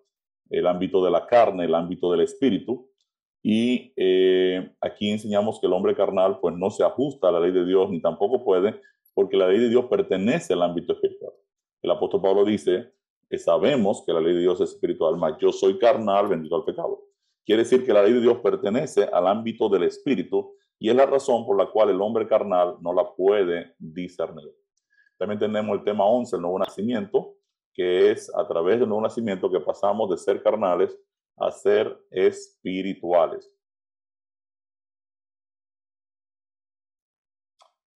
[0.53, 2.89] el ámbito de la carne, el ámbito del espíritu.
[3.41, 7.51] Y eh, aquí enseñamos que el hombre carnal pues no se ajusta a la ley
[7.51, 8.79] de Dios ni tampoco puede,
[9.13, 11.33] porque la ley de Dios pertenece al ámbito espiritual.
[11.81, 12.93] El apóstol Pablo dice
[13.29, 16.65] que sabemos que la ley de Dios es espiritual, mas yo soy carnal, bendito al
[16.65, 17.03] pecado.
[17.45, 21.05] Quiere decir que la ley de Dios pertenece al ámbito del espíritu y es la
[21.05, 24.53] razón por la cual el hombre carnal no la puede discernir.
[25.17, 27.35] También tenemos el tema 11, el nuevo nacimiento,
[27.73, 30.97] que es a través del nuevo nacimiento que pasamos de ser carnales
[31.37, 33.51] a ser espirituales.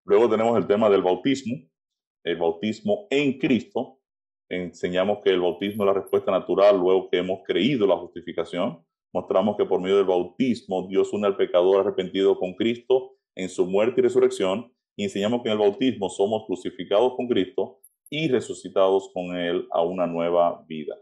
[0.08, 1.58] Luego tenemos el tema del bautismo,
[2.24, 4.00] el bautismo en Cristo.
[4.50, 8.82] Enseñamos que el bautismo es la respuesta natural luego que hemos creído la justificación.
[9.14, 13.66] Mostramos que por medio del bautismo Dios une al pecador arrepentido con Cristo en su
[13.66, 14.74] muerte y resurrección.
[14.96, 19.82] Y enseñamos que en el bautismo somos crucificados con Cristo y resucitados con Él a
[19.82, 20.96] una nueva vida.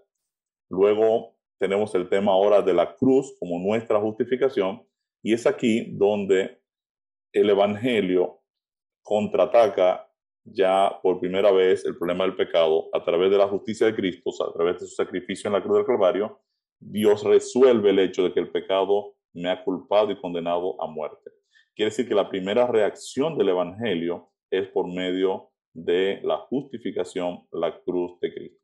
[0.68, 4.82] Luego tenemos el tema ahora de la cruz como nuestra justificación
[5.23, 6.60] y es aquí donde
[7.34, 8.41] el Evangelio
[9.06, 10.10] contraataca
[10.44, 14.32] ya por primera vez el problema del pecado a través de la justicia de Cristo,
[14.44, 16.41] a través de su sacrificio en la cruz del Calvario,
[16.80, 21.32] Dios resuelve el hecho de que el pecado me ha culpado y condenado a muerte.
[21.76, 27.80] Quiere decir que la primera reacción del Evangelio es por medio de la justificación, la
[27.84, 28.60] cruz de Cristo.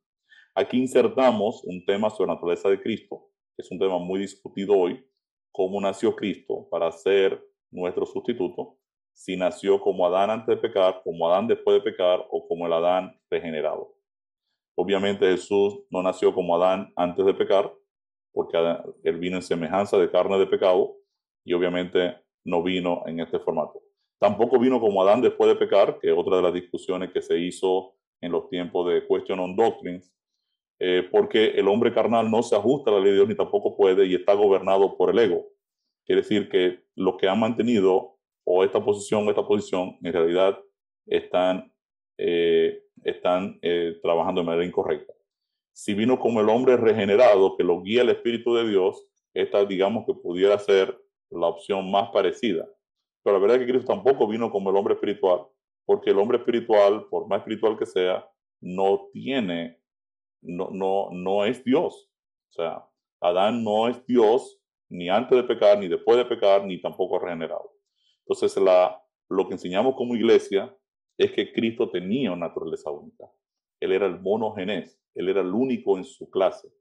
[0.55, 4.76] Aquí insertamos un tema sobre la naturaleza de Cristo, que es un tema muy discutido
[4.76, 5.05] hoy,
[5.51, 7.39] cómo nació Cristo para ser
[7.69, 8.81] nuestro sustituto,
[9.14, 12.74] si nació como Adán antes de pecar, como Adán después de pecar o como el
[12.74, 13.96] Adán regenerado.
[14.76, 17.72] Obviamente Jesús no nació como Adán antes de pecar,
[18.34, 18.58] porque
[19.04, 20.96] él vino en semejanza de carne de pecado
[21.44, 23.82] y obviamente no vino en este formato.
[24.20, 27.38] Tampoco vino como Adán después de pecar, que es otra de las discusiones que se
[27.40, 30.14] hizo en los tiempos de Question on Doctrines,
[30.80, 33.76] eh, porque el hombre carnal no se ajusta a la ley de Dios ni tampoco
[33.76, 35.46] puede y está gobernado por el ego.
[36.06, 40.59] Quiere decir que lo que han mantenido o esta posición o esta posición en realidad
[41.05, 41.73] están,
[42.18, 45.13] eh, están eh, trabajando de manera incorrecta.
[45.73, 50.05] Si vino como el hombre regenerado que lo guía el Espíritu de Dios, esta digamos
[50.05, 50.99] que pudiera ser
[51.30, 52.68] la opción más parecida.
[53.23, 55.45] Pero la verdad es que Cristo tampoco vino como el hombre espiritual,
[55.85, 58.27] porque el hombre espiritual, por más espiritual que sea,
[58.59, 59.80] no tiene,
[60.41, 62.09] no, no, no es Dios.
[62.49, 62.85] O sea,
[63.22, 64.59] Adán no es Dios
[64.89, 67.72] ni antes de pecar, ni después de pecar, ni tampoco regenerado.
[68.26, 70.76] Entonces, la, lo que enseñamos como iglesia
[71.18, 73.31] es que Cristo tenía una naturaleza única.
[73.80, 76.72] Él era el monogenés, él era el único en su clase.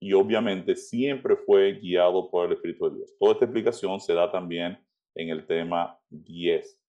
[0.00, 3.14] Y obviamente siempre fue guiado por el Espíritu de Dios.
[3.18, 4.78] Toda esta explicación se da también
[5.14, 6.80] en el tema 10.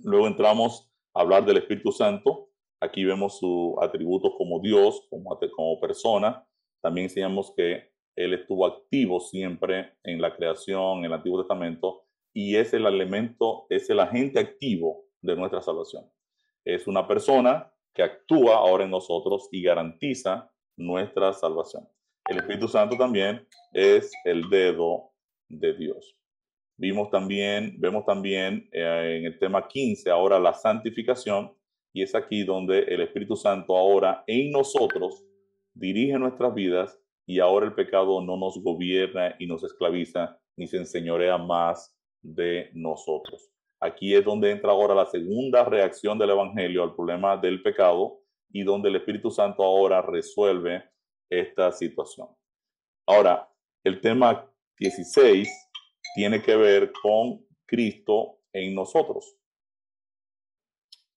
[0.00, 2.50] Luego entramos a hablar del Espíritu Santo.
[2.80, 6.46] Aquí vemos sus atributos como Dios, como, como persona.
[6.82, 12.07] También enseñamos que Él estuvo activo siempre en la creación, en el Antiguo Testamento,
[12.40, 16.04] y es el elemento, es el agente activo de nuestra salvación.
[16.64, 21.88] Es una persona que actúa ahora en nosotros y garantiza nuestra salvación.
[22.28, 25.10] El Espíritu Santo también es el dedo
[25.48, 26.16] de Dios.
[26.76, 31.52] Vimos también, vemos también eh, en el tema 15 ahora la santificación
[31.92, 35.24] y es aquí donde el Espíritu Santo ahora en nosotros
[35.74, 40.76] dirige nuestras vidas y ahora el pecado no nos gobierna y nos esclaviza ni se
[40.76, 41.97] enseñorea más
[42.34, 43.50] de nosotros.
[43.80, 48.64] Aquí es donde entra ahora la segunda reacción del Evangelio al problema del pecado y
[48.64, 50.84] donde el Espíritu Santo ahora resuelve
[51.30, 52.28] esta situación.
[53.06, 53.48] Ahora,
[53.84, 55.48] el tema 16
[56.14, 59.36] tiene que ver con Cristo en nosotros.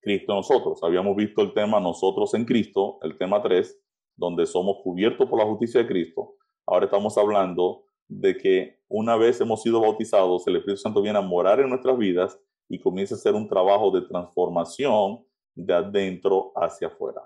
[0.01, 0.83] Cristo en nosotros.
[0.83, 3.79] Habíamos visto el tema nosotros en Cristo, el tema 3,
[4.15, 6.35] donde somos cubiertos por la justicia de Cristo.
[6.65, 11.21] Ahora estamos hablando de que una vez hemos sido bautizados, el Espíritu Santo viene a
[11.21, 12.37] morar en nuestras vidas
[12.67, 17.21] y comienza a hacer un trabajo de transformación de adentro hacia afuera.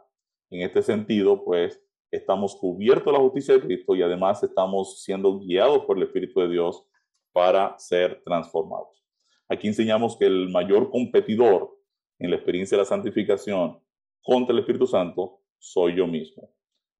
[0.51, 5.39] En este sentido, pues, estamos cubiertos de la justicia de Cristo y además estamos siendo
[5.39, 6.87] guiados por el Espíritu de Dios
[7.33, 9.03] para ser transformados.
[9.49, 11.75] Aquí enseñamos que el mayor competidor
[12.19, 13.79] en la experiencia de la santificación
[14.21, 16.53] contra el Espíritu Santo soy yo mismo.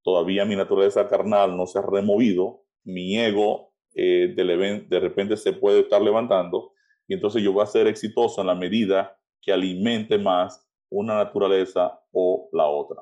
[0.04, 5.80] Todavía mi naturaleza carnal no se ha removido, mi ego eh, de, repente se puede
[5.80, 6.74] estar levantando
[7.08, 12.00] y entonces yo voy a ser exitoso en la medida que alimente más una naturaleza
[12.12, 13.02] o la otra.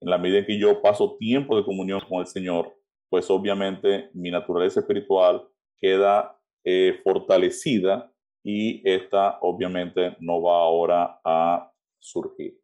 [0.00, 2.74] En la medida en que yo paso tiempo de comunión con el Señor,
[3.08, 5.46] pues obviamente mi naturaleza espiritual
[5.78, 12.58] queda eh, fortalecida y esta obviamente no va ahora a surgir.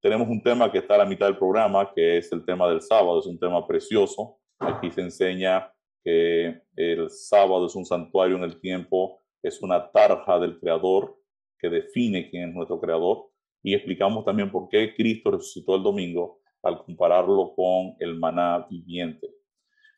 [0.00, 2.80] Tenemos un tema que está a la mitad del programa, que es el tema del
[2.80, 4.38] sábado, es un tema precioso.
[4.58, 5.72] Aquí se enseña
[6.06, 11.16] el sábado es un santuario en el tiempo, es una tarja del Creador
[11.58, 13.30] que define quién es nuestro Creador.
[13.62, 19.28] Y explicamos también por qué Cristo resucitó el domingo al compararlo con el maná viviente.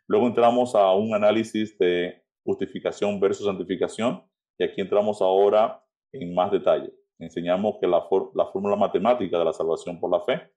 [0.07, 4.23] Luego entramos a un análisis de justificación versus santificación
[4.59, 6.91] y aquí entramos ahora en más detalle.
[7.19, 10.51] Enseñamos que la, la fórmula matemática de la salvación por la fe,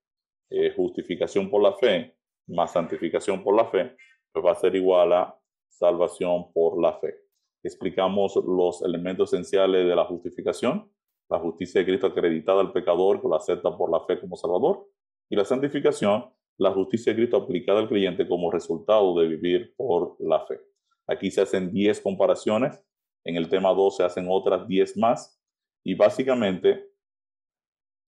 [0.49, 2.15] eh, justificación por la fe
[2.47, 3.95] más santificación por la fe,
[4.31, 5.37] pues va a ser igual a
[5.71, 7.15] salvación por la fe.
[7.63, 10.91] Explicamos los elementos esenciales de la justificación,
[11.29, 14.87] la justicia de Cristo acreditada al pecador que lo acepta por la fe como Salvador,
[15.29, 16.25] y la santificación,
[16.57, 20.59] la justicia de Cristo aplicada al creyente como resultado de vivir por la fe.
[21.07, 22.83] Aquí se hacen 10 comparaciones,
[23.23, 25.41] en el tema 2 se hacen otras 10 más,
[25.83, 26.91] y básicamente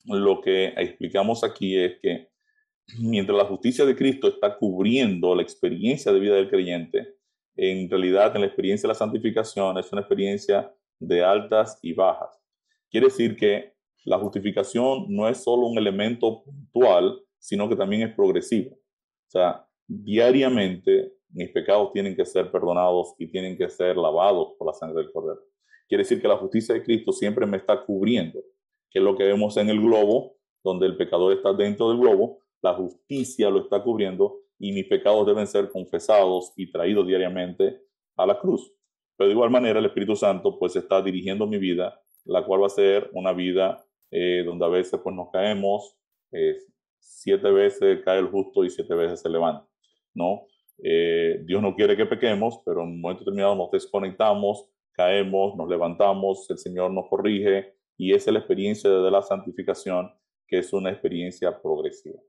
[0.06, 2.30] lo que explicamos aquí es que
[2.99, 7.15] mientras la justicia de Cristo está cubriendo la experiencia de vida del creyente,
[7.55, 12.41] en realidad en la experiencia de la santificación es una experiencia de altas y bajas.
[12.89, 13.73] Quiere decir que
[14.05, 18.75] la justificación no es solo un elemento puntual, sino que también es progresivo.
[18.75, 24.67] O sea, diariamente mis pecados tienen que ser perdonados y tienen que ser lavados por
[24.67, 25.41] la sangre del Cordero.
[25.88, 28.39] Quiere decir que la justicia de Cristo siempre me está cubriendo,
[28.89, 32.39] que es lo que vemos en el globo, donde el pecador está dentro del globo,
[32.61, 37.81] la justicia lo está cubriendo y mis pecados deben ser confesados y traídos diariamente
[38.15, 38.73] a la cruz.
[39.17, 42.67] Pero de igual manera el Espíritu Santo pues está dirigiendo mi vida, la cual va
[42.67, 45.97] a ser una vida eh, donde a veces pues nos caemos,
[46.31, 46.57] eh,
[46.99, 49.67] siete veces cae el justo y siete veces se levanta,
[50.13, 50.47] ¿no?
[50.84, 55.69] Eh, Dios no quiere que pequemos, pero en un momento determinado nos desconectamos, caemos, nos
[55.69, 60.11] levantamos, el Señor nos corrige y esa es la experiencia de la santificación,
[60.47, 62.19] que es una experiencia progresiva.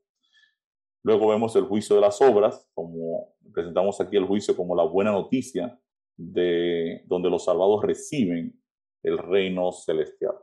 [1.04, 5.12] Luego vemos el juicio de las obras, como presentamos aquí el juicio como la buena
[5.12, 5.78] noticia
[6.16, 8.58] de donde los salvados reciben
[9.02, 10.34] el reino celestial.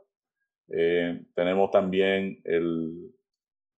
[0.68, 3.12] Eh, tenemos también el,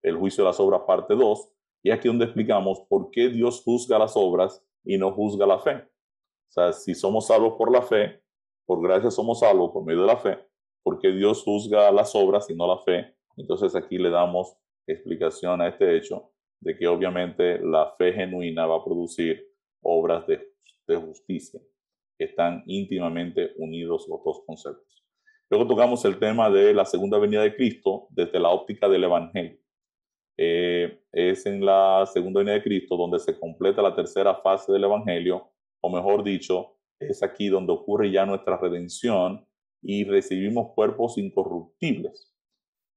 [0.03, 1.49] el juicio de las obras parte 2,
[1.85, 5.77] y aquí donde explicamos por qué Dios juzga las obras y no juzga la fe.
[5.77, 8.23] O sea, si somos salvos por la fe,
[8.67, 10.39] por gracia somos salvos por medio de la fe,
[10.83, 13.17] porque Dios juzga las obras y no la fe.
[13.39, 14.55] Entonces aquí le damos
[14.87, 16.34] explicación a este hecho
[16.65, 19.47] de que obviamente la fe genuina va a producir
[19.83, 20.41] obras de,
[20.87, 21.61] justicia.
[22.19, 25.05] Están íntimamente unidos los dos conceptos.
[25.51, 29.59] Luego tocamos el tema de la segunda venida de Cristo desde la óptica del Evangelio.
[30.37, 34.85] Eh, es en la segunda venida de Cristo donde se completa la tercera fase del
[34.85, 35.51] Evangelio,
[35.81, 39.47] o mejor dicho, es aquí donde ocurre ya nuestra redención
[39.83, 42.35] y recibimos cuerpos incorruptibles,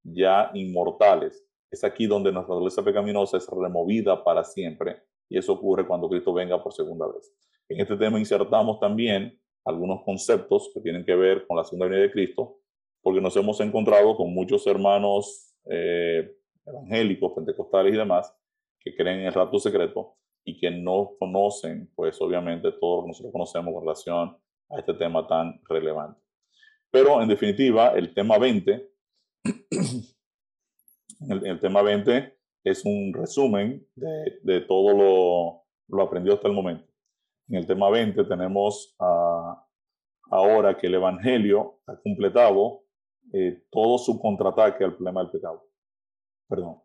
[0.03, 1.46] ya inmortales.
[1.69, 6.33] Es aquí donde nuestra naturaleza pecaminosa es removida para siempre y eso ocurre cuando Cristo
[6.33, 7.33] venga por segunda vez.
[7.69, 12.03] En este tema insertamos también algunos conceptos que tienen que ver con la segunda venida
[12.03, 12.59] de Cristo,
[13.01, 16.33] porque nos hemos encontrado con muchos hermanos eh,
[16.65, 18.33] evangélicos, pentecostales y demás,
[18.79, 20.15] que creen en el rapto secreto
[20.45, 24.37] y que no conocen, pues obviamente todos nosotros conocemos con relación
[24.69, 26.21] a este tema tan relevante.
[26.89, 28.89] Pero en definitiva, el tema 20,
[31.29, 35.63] el, tema 20 es un resumen de, de todo lo,
[35.95, 36.87] lo, aprendido hasta el momento.
[37.49, 38.95] En el tema 20 tenemos
[40.29, 42.83] ahora que el Evangelio ha completado
[43.33, 45.63] eh, todo su contraataque al problema del pecado.
[46.49, 46.81] Perdón.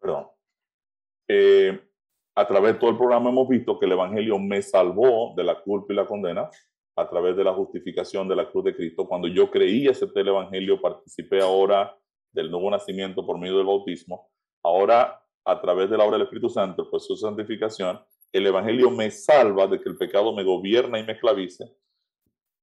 [0.00, 0.28] Perdón.
[1.28, 1.91] Eh,
[2.34, 5.60] a través de todo el programa hemos visto que el Evangelio me salvó de la
[5.60, 6.48] culpa y la condena
[6.96, 9.06] a través de la justificación de la cruz de Cristo.
[9.06, 11.96] Cuando yo creí, acepté el Evangelio, participé ahora
[12.32, 14.30] del nuevo nacimiento por medio del bautismo.
[14.62, 18.00] Ahora, a través de la obra del Espíritu Santo, pues su santificación,
[18.32, 21.76] el Evangelio me salva de que el pecado me gobierna y me esclavice.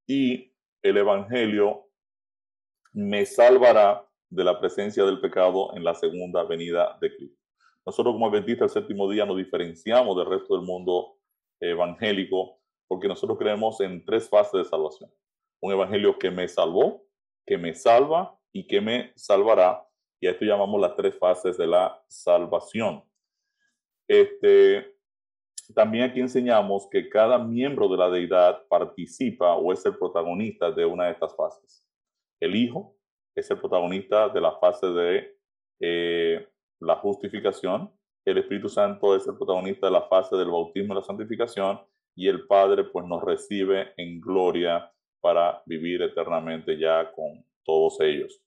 [0.08, 0.52] Y
[0.82, 1.90] el Evangelio
[2.94, 7.39] me salvará de la presencia del pecado en la segunda venida de Cristo.
[7.90, 11.18] Nosotros como adventistas del séptimo día nos diferenciamos del resto del mundo
[11.60, 15.12] evangélico porque nosotros creemos en tres fases de salvación.
[15.60, 17.04] Un evangelio que me salvó,
[17.48, 19.84] que me salva y que me salvará.
[20.22, 23.04] Y a esto llamamos las tres fases de la salvación.
[24.08, 24.96] Este,
[25.74, 30.86] también aquí enseñamos que cada miembro de la deidad participa o es el protagonista de
[30.86, 31.84] una de estas fases.
[32.40, 32.96] El Hijo
[33.34, 35.40] es el protagonista de la fase de
[35.80, 36.48] eh,
[36.80, 37.92] la justificación,
[38.26, 41.80] el Espíritu Santo es el protagonista de la fase del bautismo y la santificación,
[42.16, 44.92] y el Padre pues nos recibe en gloria
[45.22, 48.42] para vivir eternamente ya con todos ellos.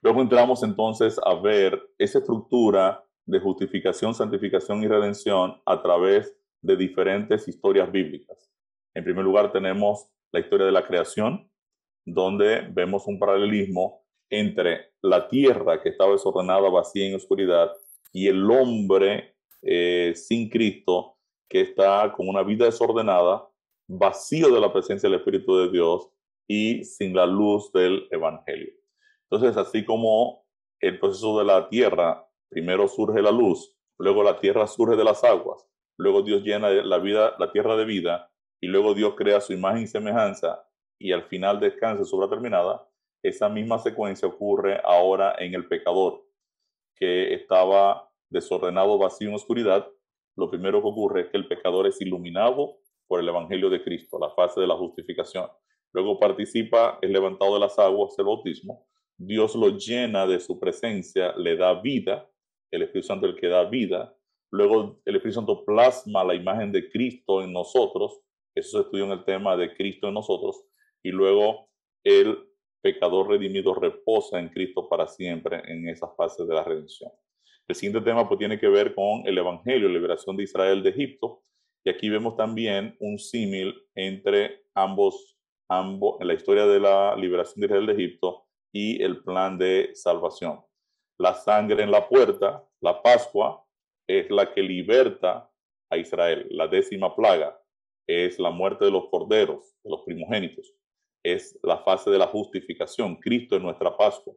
[0.00, 6.76] Luego entramos entonces a ver esa estructura de justificación, santificación y redención a través de
[6.76, 8.50] diferentes historias bíblicas.
[8.94, 11.50] En primer lugar tenemos la historia de la creación,
[12.04, 17.72] donde vemos un paralelismo entre la tierra que estaba desordenada, vacía en oscuridad,
[18.12, 21.16] y el hombre eh, sin Cristo
[21.48, 23.48] que está con una vida desordenada,
[23.88, 26.10] vacío de la presencia del Espíritu de Dios
[26.46, 28.72] y sin la luz del Evangelio.
[29.30, 30.44] Entonces, así como
[30.80, 35.22] el proceso de la tierra Primero surge la luz, luego la tierra surge de las
[35.22, 35.68] aguas,
[35.98, 39.82] luego Dios llena la vida, la tierra de vida, y luego Dios crea su imagen
[39.82, 40.66] y semejanza,
[40.98, 42.87] y al final descansa su obra terminada.
[43.22, 46.24] Esa misma secuencia ocurre ahora en el pecador,
[46.94, 49.88] que estaba desordenado, vacío en oscuridad.
[50.36, 54.18] Lo primero que ocurre es que el pecador es iluminado por el Evangelio de Cristo,
[54.18, 55.48] la fase de la justificación.
[55.92, 58.86] Luego participa, es levantado de las aguas, el bautismo.
[59.16, 62.30] Dios lo llena de su presencia, le da vida
[62.70, 64.14] el Espíritu Santo el que da vida.
[64.50, 68.20] Luego el Espíritu Santo plasma la imagen de Cristo en nosotros.
[68.54, 70.64] Eso se estudió en el tema de Cristo en nosotros.
[71.02, 71.70] Y luego
[72.04, 72.47] el
[72.80, 77.10] pecador redimido reposa en Cristo para siempre en esa fase de la redención.
[77.66, 80.90] El siguiente tema pues tiene que ver con el Evangelio, la liberación de Israel de
[80.90, 81.42] Egipto.
[81.84, 85.38] Y aquí vemos también un símil entre ambos,
[85.68, 89.90] ambos, en la historia de la liberación de Israel de Egipto y el plan de
[89.94, 90.60] salvación.
[91.18, 93.64] La sangre en la puerta, la Pascua,
[94.06, 95.50] es la que liberta
[95.90, 96.46] a Israel.
[96.50, 97.60] La décima plaga
[98.06, 100.72] es la muerte de los corderos, de los primogénitos.
[101.22, 103.16] Es la fase de la justificación.
[103.16, 104.34] Cristo es nuestra Pascua.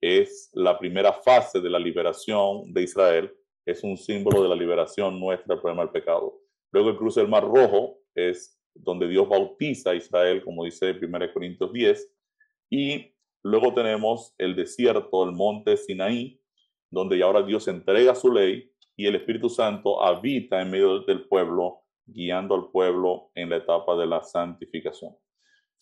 [0.00, 3.32] Es la primera fase de la liberación de Israel.
[3.64, 6.40] Es un símbolo de la liberación nuestra del problema del pecado.
[6.72, 11.32] Luego el cruce del Mar Rojo es donde Dios bautiza a Israel, como dice 1
[11.32, 12.12] Corintios 10.
[12.70, 16.40] Y luego tenemos el desierto, el monte Sinaí,
[16.90, 21.26] donde ya ahora Dios entrega su ley y el Espíritu Santo habita en medio del
[21.26, 25.16] pueblo, guiando al pueblo en la etapa de la santificación.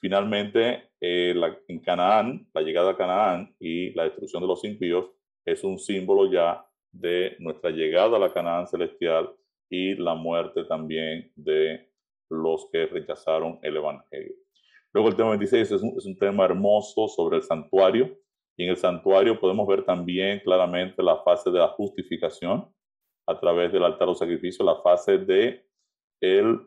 [0.00, 1.34] Finalmente, eh,
[1.68, 5.10] en Canaán, la llegada a Canaán y la destrucción de los impíos
[5.44, 9.30] es un símbolo ya de nuestra llegada a la Canaán celestial
[9.68, 11.90] y la muerte también de
[12.30, 14.34] los que rechazaron el Evangelio.
[14.92, 18.16] Luego el tema 26 es un, es un tema hermoso sobre el santuario.
[18.56, 22.68] Y en el santuario podemos ver también claramente la fase de la justificación,
[23.26, 25.64] a través del altar o sacrificio la fase de
[26.20, 26.60] el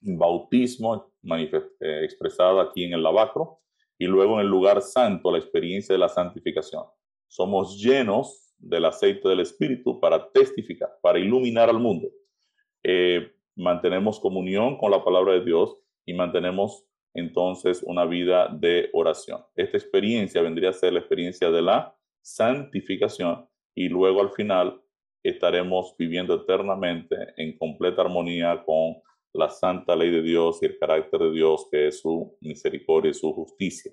[0.00, 3.60] bautismo eh, expresado aquí en el lavacro
[3.98, 6.84] y luego en el lugar santo la experiencia de la santificación.
[7.26, 12.08] Somos llenos del aceite del Espíritu para testificar, para iluminar al mundo.
[12.82, 16.84] Eh, mantenemos comunión con la palabra de Dios y mantenemos
[17.14, 19.42] entonces una vida de oración.
[19.56, 24.80] Esta experiencia vendría a ser la experiencia de la santificación y luego al final
[25.22, 28.96] estaremos viviendo eternamente en completa armonía con
[29.32, 33.14] la santa ley de Dios y el carácter de Dios, que es su misericordia y
[33.14, 33.92] su justicia.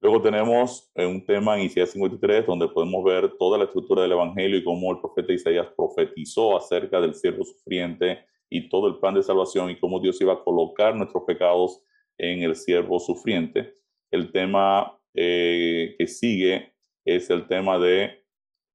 [0.00, 4.12] Luego tenemos eh, un tema en Isaías 53, donde podemos ver toda la estructura del
[4.12, 9.14] Evangelio y cómo el profeta Isaías profetizó acerca del siervo sufriente y todo el plan
[9.14, 11.84] de salvación y cómo Dios iba a colocar nuestros pecados
[12.18, 13.74] en el siervo sufriente.
[14.10, 16.74] El tema eh, que sigue
[17.04, 18.24] es el tema de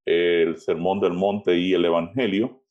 [0.05, 2.63] el Sermón del Monte y el Evangelio.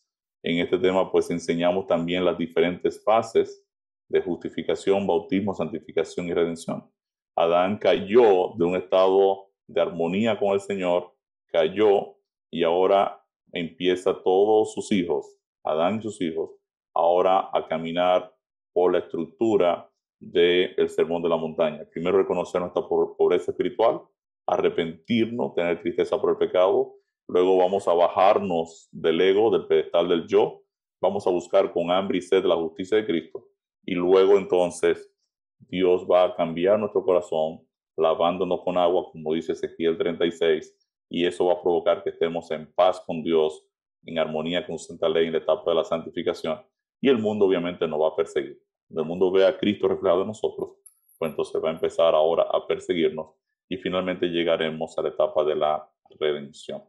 [0.47, 3.67] En este tema pues enseñamos también las diferentes fases
[4.09, 6.89] de justificación, bautismo, santificación y redención.
[7.35, 11.13] Adán cayó de un estado de armonía con el Señor,
[11.49, 12.15] cayó
[12.49, 13.21] y ahora
[13.51, 15.27] empieza todos sus hijos,
[15.65, 16.51] Adán y sus hijos,
[16.95, 18.33] ahora a caminar
[18.73, 19.91] por la estructura
[20.21, 21.85] del sermón de la montaña.
[21.91, 24.01] Primero reconocer nuestra pobreza espiritual,
[24.47, 26.95] arrepentirnos, tener tristeza por el pecado,
[27.29, 30.63] Luego vamos a bajarnos del ego, del pedestal del yo.
[31.01, 33.49] Vamos a buscar con hambre y sed la justicia de Cristo.
[33.85, 35.13] Y luego entonces
[35.59, 37.67] Dios va a cambiar nuestro corazón,
[37.97, 40.75] lavándonos con agua, como dice Ezequiel 36.
[41.09, 43.65] Y eso va a provocar que estemos en paz con Dios,
[44.05, 46.61] en armonía con santa ley en la etapa de la santificación.
[47.01, 48.61] Y el mundo obviamente nos va a perseguir.
[48.87, 50.77] Cuando el mundo vea a Cristo reflejado en nosotros,
[51.19, 53.35] pues entonces va a empezar ahora a perseguirnos
[53.69, 55.91] y finalmente llegaremos a la etapa de la
[56.21, 56.83] redención.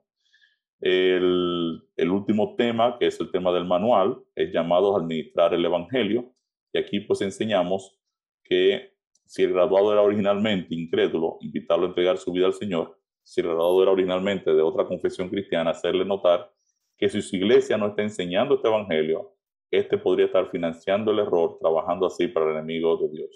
[0.79, 1.81] El,
[2.11, 6.33] último tema, que es el tema del manual, es llamado a administrar el Evangelio.
[6.73, 7.99] Y aquí pues enseñamos
[8.43, 8.93] que
[9.25, 12.99] si el graduado era originalmente incrédulo, invitarlo a entregar su vida al Señor.
[13.23, 16.51] Si el graduado era originalmente de otra confesión cristiana, hacerle notar
[16.97, 19.33] que si su iglesia no está enseñando este Evangelio,
[19.69, 23.29] este podría estar financiando el error, trabajando así para el enemigo de Dios.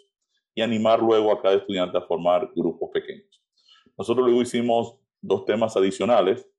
[0.56, 3.42] Y animar luego a cada estudiante a formar grupos pequeños.
[3.98, 6.51] Nosotros luego hicimos dos temas adicionales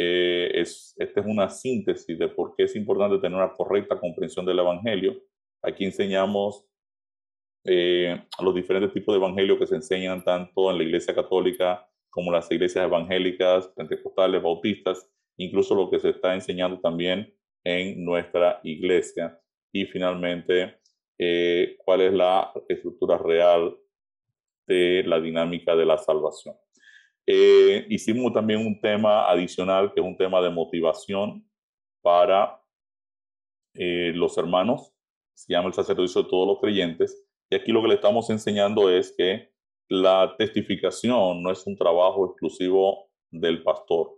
[0.00, 4.46] eh, es, esta es una síntesis de por qué es importante tener una correcta comprensión
[4.46, 5.20] del Evangelio.
[5.60, 6.64] Aquí enseñamos
[7.64, 12.30] eh, los diferentes tipos de Evangelio que se enseñan tanto en la Iglesia Católica como
[12.30, 17.34] las iglesias evangélicas, pentecostales, bautistas, incluso lo que se está enseñando también
[17.64, 19.40] en nuestra iglesia.
[19.72, 20.76] Y finalmente,
[21.18, 23.76] eh, cuál es la estructura real
[24.64, 26.54] de la dinámica de la salvación.
[27.30, 31.46] Eh, hicimos también un tema adicional, que es un tema de motivación
[32.00, 32.58] para
[33.74, 34.94] eh, los hermanos.
[35.34, 37.28] Se llama el sacerdocio de todos los creyentes.
[37.50, 39.50] Y aquí lo que le estamos enseñando es que
[39.90, 44.14] la testificación no es un trabajo exclusivo del pastor.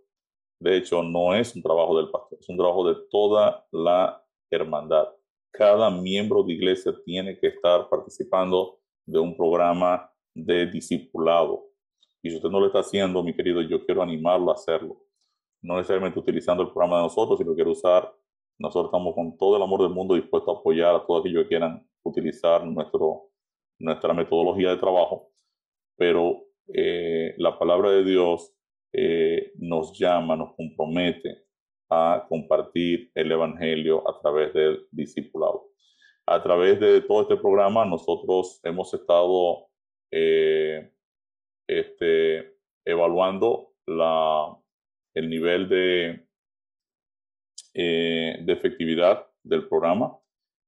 [0.60, 5.08] De hecho, no es un trabajo del pastor, es un trabajo de toda la hermandad.
[5.52, 11.69] Cada miembro de iglesia tiene que estar participando de un programa de discipulado
[12.22, 15.02] y si usted no lo está haciendo, mi querido, yo quiero animarlo a hacerlo.
[15.62, 18.14] no necesariamente utilizando el programa de nosotros, sino quiere usar,
[18.58, 21.48] nosotros estamos con todo el amor del mundo dispuestos a apoyar a todos aquellos que
[21.48, 23.30] quieran utilizar nuestro,
[23.78, 25.30] nuestra metodología de trabajo,
[25.96, 28.54] pero eh, la palabra de Dios
[28.92, 31.44] eh, nos llama, nos compromete
[31.90, 35.68] a compartir el Evangelio a través del discipulado.
[36.26, 39.68] A través de todo este programa, nosotros hemos estado
[40.10, 40.92] eh,
[41.78, 43.74] este, evaluando
[45.14, 46.26] el nivel de,
[47.74, 50.20] de efectividad del programa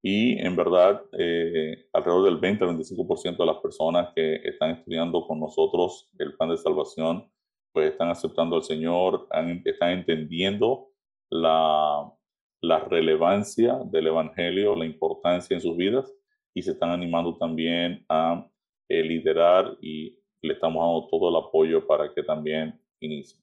[0.05, 5.25] y en verdad, eh, alrededor del 20 al 25% de las personas que están estudiando
[5.25, 7.31] con nosotros el plan de salvación,
[7.71, 9.29] pues están aceptando al Señor,
[9.63, 10.89] están entendiendo
[11.29, 12.13] la,
[12.61, 16.13] la relevancia del Evangelio, la importancia en sus vidas
[16.53, 18.45] y se están animando también a
[18.89, 23.39] eh, liderar y le estamos dando todo el apoyo para que también inicie.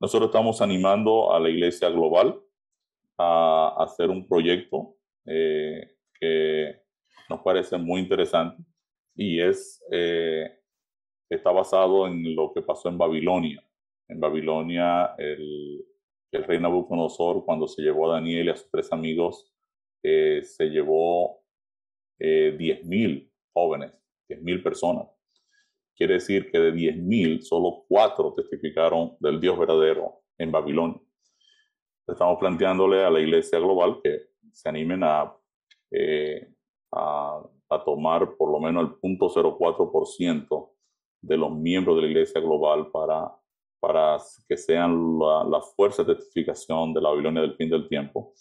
[0.00, 2.40] Nosotros estamos animando a la iglesia global
[3.18, 4.96] a hacer un proyecto
[5.26, 6.82] eh, que
[7.28, 8.62] nos parece muy interesante
[9.14, 10.50] y es, eh,
[11.28, 13.62] está basado en lo que pasó en Babilonia.
[14.08, 15.84] En Babilonia, el,
[16.32, 19.52] rey Nabucodonosor, cuando se llevó a Daniel y a sus tres amigos,
[20.02, 21.42] eh, se llevó
[22.18, 23.92] eh, 10.000 jóvenes,
[24.28, 25.08] 10.000 personas.
[26.00, 30.98] Quiere decir que de 10.000, solo cuatro testificaron del Dios verdadero en Babilonia.
[32.08, 35.02] Estamos planteándole a la iglesia global que se animen
[35.90, 36.54] eh,
[36.90, 40.70] a, a, tomar por lo menos el 0.04%
[41.20, 43.30] de los miembros de la Iglesia Global para,
[43.78, 44.16] para
[44.48, 48.32] que sean la, la, fuerza de testificación de la Babilonia del fin del tiempo,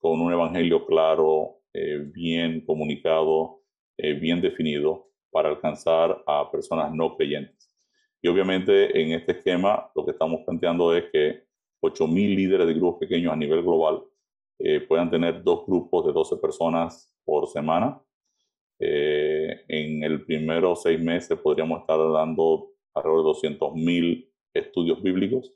[0.00, 3.60] con un evangelio claro, eh, bien comunicado,
[3.96, 5.06] eh, bien definido,
[5.36, 7.70] para alcanzar a personas no creyentes.
[8.22, 11.44] Y obviamente en este esquema lo que estamos planteando es que
[11.82, 14.02] 8.000 líderes de grupos pequeños a nivel global
[14.58, 18.00] eh, puedan tener dos grupos de 12 personas por semana.
[18.80, 25.52] Eh, en el primero seis meses podríamos estar dando alrededor de 200 mil estudios bíblicos.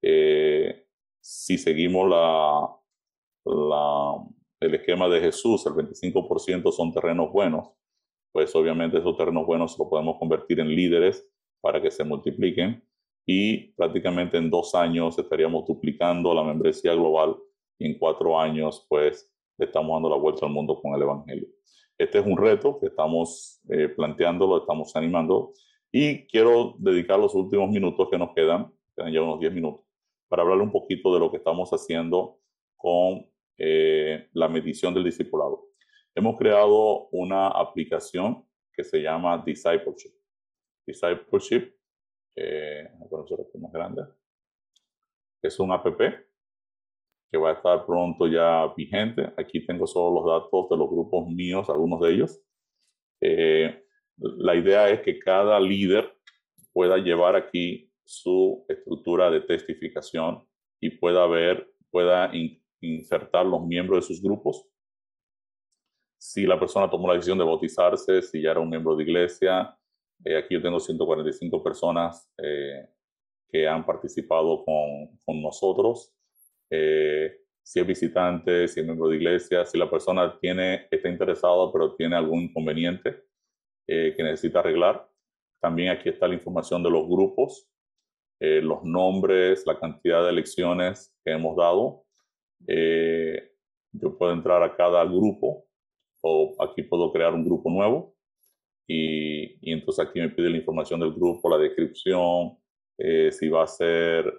[0.00, 0.86] Eh,
[1.20, 2.66] si seguimos la,
[3.44, 4.24] la,
[4.60, 7.72] el esquema de Jesús, el 25% son terrenos buenos,
[8.32, 11.30] pues obviamente esos terrenos buenos lo podemos convertir en líderes
[11.60, 12.82] para que se multipliquen
[13.26, 17.36] y prácticamente en dos años estaríamos duplicando la membresía global
[17.78, 21.48] en cuatro años, pues, estamos dando la vuelta al mundo con el Evangelio.
[21.98, 25.52] Este es un reto que estamos eh, planteando, lo estamos animando
[25.90, 29.84] y quiero dedicar los últimos minutos que nos quedan, quedan ya unos 10 minutos,
[30.28, 32.38] para hablar un poquito de lo que estamos haciendo
[32.76, 33.26] con
[33.58, 35.71] eh, la medición del discipulado.
[36.14, 40.12] Hemos creado una aplicación que se llama Discipleship.
[40.86, 41.74] Discipleship,
[42.36, 42.88] eh,
[43.60, 44.02] más grande,
[45.42, 49.32] es un app que va a estar pronto ya vigente.
[49.36, 52.40] Aquí tengo solo los datos de los grupos míos, algunos de ellos.
[53.20, 53.84] Eh,
[54.18, 56.14] la idea es que cada líder
[56.72, 60.46] pueda llevar aquí su estructura de testificación
[60.80, 62.30] y pueda ver, pueda
[62.80, 64.68] insertar los miembros de sus grupos.
[66.22, 69.76] Si la persona tomó la decisión de bautizarse, si ya era un miembro de iglesia,
[70.24, 72.88] eh, aquí yo tengo 145 personas eh,
[73.48, 76.14] que han participado con, con nosotros
[76.70, 81.72] eh, si es visitante, si es miembro de iglesia, si la persona tiene, está interesada
[81.72, 83.24] pero tiene algún inconveniente
[83.84, 85.06] que necesita arreglar.
[85.60, 87.68] También aquí está la información de los grupos,
[88.40, 92.04] los nombres, la cantidad de lecciones que hemos dado.
[93.92, 95.66] yo puedo entrar a cada grupo
[96.22, 98.16] o aquí puedo crear un grupo nuevo
[98.86, 102.58] y, y entonces aquí me pide la información del grupo, la descripción,
[102.98, 104.32] si va a ser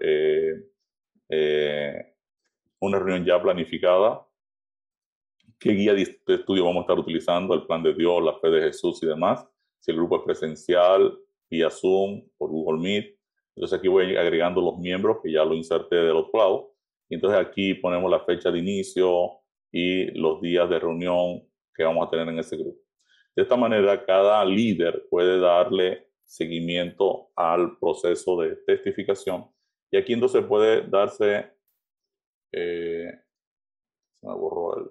[2.79, 4.25] una reunión ya planificada,
[5.59, 8.61] qué guía de estudio vamos a estar utilizando, el plan de Dios, la fe de
[8.61, 9.47] Jesús y demás,
[9.79, 11.17] si el grupo es presencial,
[11.49, 13.17] vía Zoom, por Google Meet.
[13.55, 16.73] Entonces aquí voy agregando los miembros que ya lo inserté del otro lado.
[17.09, 19.29] Y entonces aquí ponemos la fecha de inicio
[19.71, 21.43] y los días de reunión
[21.75, 22.79] que vamos a tener en ese grupo.
[23.35, 29.49] De esta manera, cada líder puede darle seguimiento al proceso de testificación
[29.91, 31.51] y aquí entonces puede darse
[32.51, 33.11] eh,
[34.13, 34.89] se me borró el.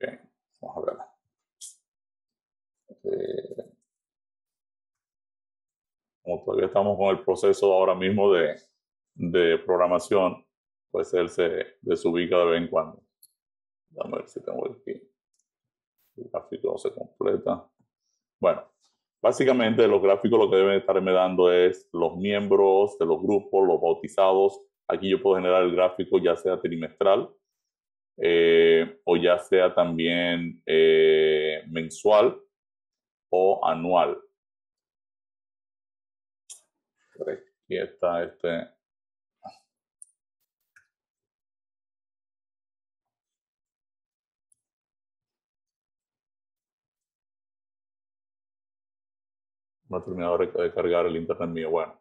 [0.00, 0.20] Ok,
[0.60, 0.98] vamos a ver.
[3.04, 3.73] Eh,
[6.24, 8.56] como todavía estamos con el proceso ahora mismo de,
[9.14, 10.44] de programación,
[10.90, 13.02] pues él se desubica de vez en cuando.
[13.98, 15.00] A ver si tengo aquí.
[16.16, 17.68] El gráfico se completa.
[18.40, 18.64] Bueno,
[19.22, 23.80] básicamente los gráficos lo que deben estarme dando es los miembros de los grupos, los
[23.80, 24.60] bautizados.
[24.88, 27.30] Aquí yo puedo generar el gráfico ya sea trimestral
[28.16, 32.40] eh, o ya sea también eh, mensual
[33.30, 34.20] o anual.
[37.20, 38.68] Aquí está este.
[49.88, 51.70] No he terminado de cargar el internet mío.
[51.70, 52.00] Bueno,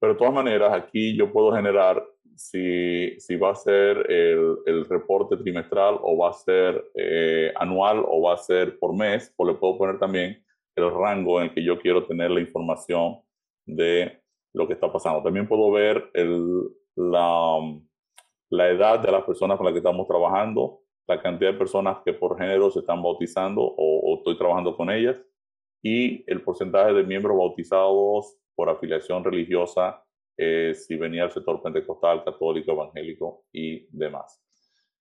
[0.00, 2.04] pero de todas maneras, aquí yo puedo generar
[2.34, 8.04] si, si va a ser el, el, reporte trimestral o va a ser eh, anual
[8.06, 10.44] o va a ser por mes, o le puedo poner también
[10.74, 13.20] el rango en el que yo quiero tener la información
[13.66, 14.21] de
[14.54, 15.22] lo que está pasando.
[15.22, 17.58] También puedo ver el, la,
[18.50, 22.12] la edad de las personas con las que estamos trabajando, la cantidad de personas que
[22.12, 25.16] por género se están bautizando o, o estoy trabajando con ellas
[25.82, 30.04] y el porcentaje de miembros bautizados por afiliación religiosa
[30.36, 34.40] eh, si venía del sector pentecostal, católico, evangélico y demás.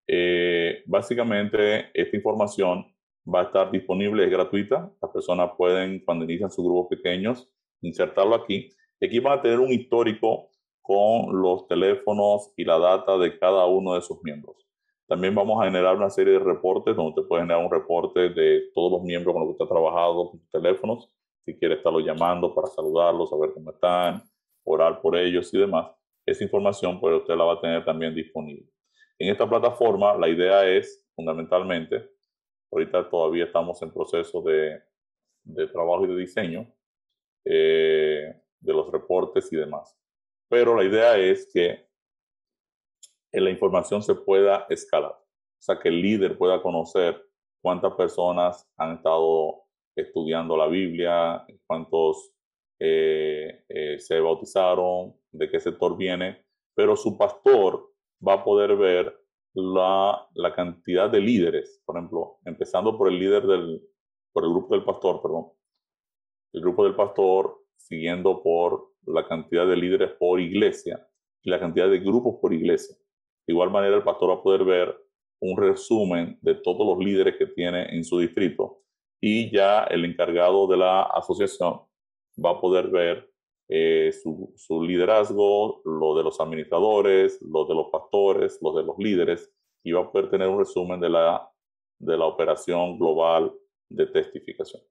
[0.08, 2.86] Eh, básicamente, esta información
[3.34, 4.92] va a estar disponible, es gratuita.
[5.02, 7.50] Las personas pueden, cuando inician sus grupos pequeños,
[7.82, 8.70] insertarlo aquí.
[9.02, 10.50] Y aquí van a tener un histórico
[10.82, 14.56] con los teléfonos y la data de cada uno de sus miembros.
[15.08, 18.70] También vamos a generar una serie de reportes donde usted puede generar un reporte de
[18.76, 21.12] todos los miembros con los que usted ha trabajado con teléfonos.
[21.44, 24.22] Si quiere estarlo llamando para saludarlos, saber cómo están,
[24.64, 25.92] orar por ellos y demás,
[26.26, 28.70] esa información pues usted la va a tener también disponible.
[29.18, 32.08] En esta plataforma la idea es fundamentalmente,
[32.72, 34.80] ahorita todavía estamos en proceso de,
[35.44, 36.72] de trabajo y de diseño
[37.44, 39.98] eh, de los reportes y demás,
[40.50, 41.88] pero la idea es que
[43.34, 47.22] la información se pueda escalar, o sea, que el líder pueda conocer
[47.62, 49.64] cuántas personas han estado
[49.96, 52.34] estudiando la Biblia, cuántos
[52.80, 57.94] eh, eh, se bautizaron, de qué sector viene, pero su pastor
[58.26, 59.18] va a poder ver
[59.54, 63.82] la, la, cantidad de líderes, por ejemplo, empezando por el líder del,
[64.34, 65.52] por el grupo del pastor, perdón,
[66.54, 71.08] el grupo del pastor, siguiendo por la cantidad de líderes por iglesia
[71.44, 72.96] y la cantidad de grupos por iglesia.
[73.48, 74.96] De igual manera, el pastor va a poder ver
[75.40, 78.84] un resumen de todos los líderes que tiene en su distrito
[79.20, 81.82] y ya el encargado de la asociación
[82.44, 83.32] va a poder ver
[83.70, 88.98] eh, su, su, liderazgo, lo de los administradores, lo de los pastores, lo de los
[88.98, 89.50] líderes,
[89.84, 91.50] y va a poder tener un resumen de la,
[92.00, 93.54] de la operación global
[93.90, 94.82] de testificación.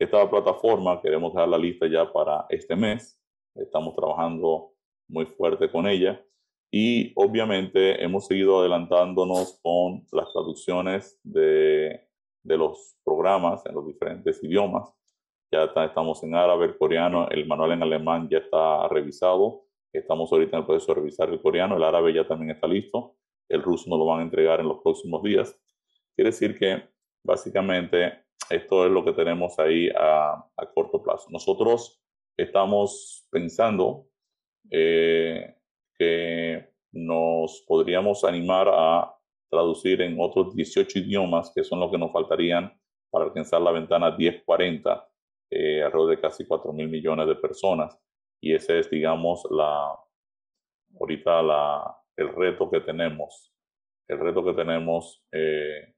[0.00, 3.20] Esta plataforma queremos dejar la lista ya para este mes.
[3.54, 4.72] Estamos trabajando
[5.08, 6.20] muy fuerte con ella
[6.72, 12.08] y obviamente hemos seguido adelantándonos con las traducciones de,
[12.42, 14.92] de los programas en los diferentes idiomas
[15.52, 20.56] ya estamos en árabe, el coreano, el manual en alemán ya está revisado, estamos ahorita
[20.56, 23.16] en el proceso de revisar el coreano, el árabe ya también está listo,
[23.48, 25.60] el ruso nos lo van a entregar en los próximos días.
[26.14, 26.88] Quiere decir que
[27.24, 31.28] básicamente esto es lo que tenemos ahí a, a corto plazo.
[31.30, 32.02] Nosotros
[32.36, 34.06] estamos pensando
[34.70, 35.56] eh,
[35.96, 39.14] que nos podríamos animar a
[39.50, 42.72] traducir en otros 18 idiomas, que son los que nos faltarían
[43.10, 45.08] para alcanzar la ventana 1040
[45.50, 47.98] eh, alrededor de casi 4 mil millones de personas.
[48.40, 49.98] Y ese es, digamos, la,
[50.98, 53.52] ahorita la, el reto que tenemos,
[54.08, 55.94] el reto que tenemos eh,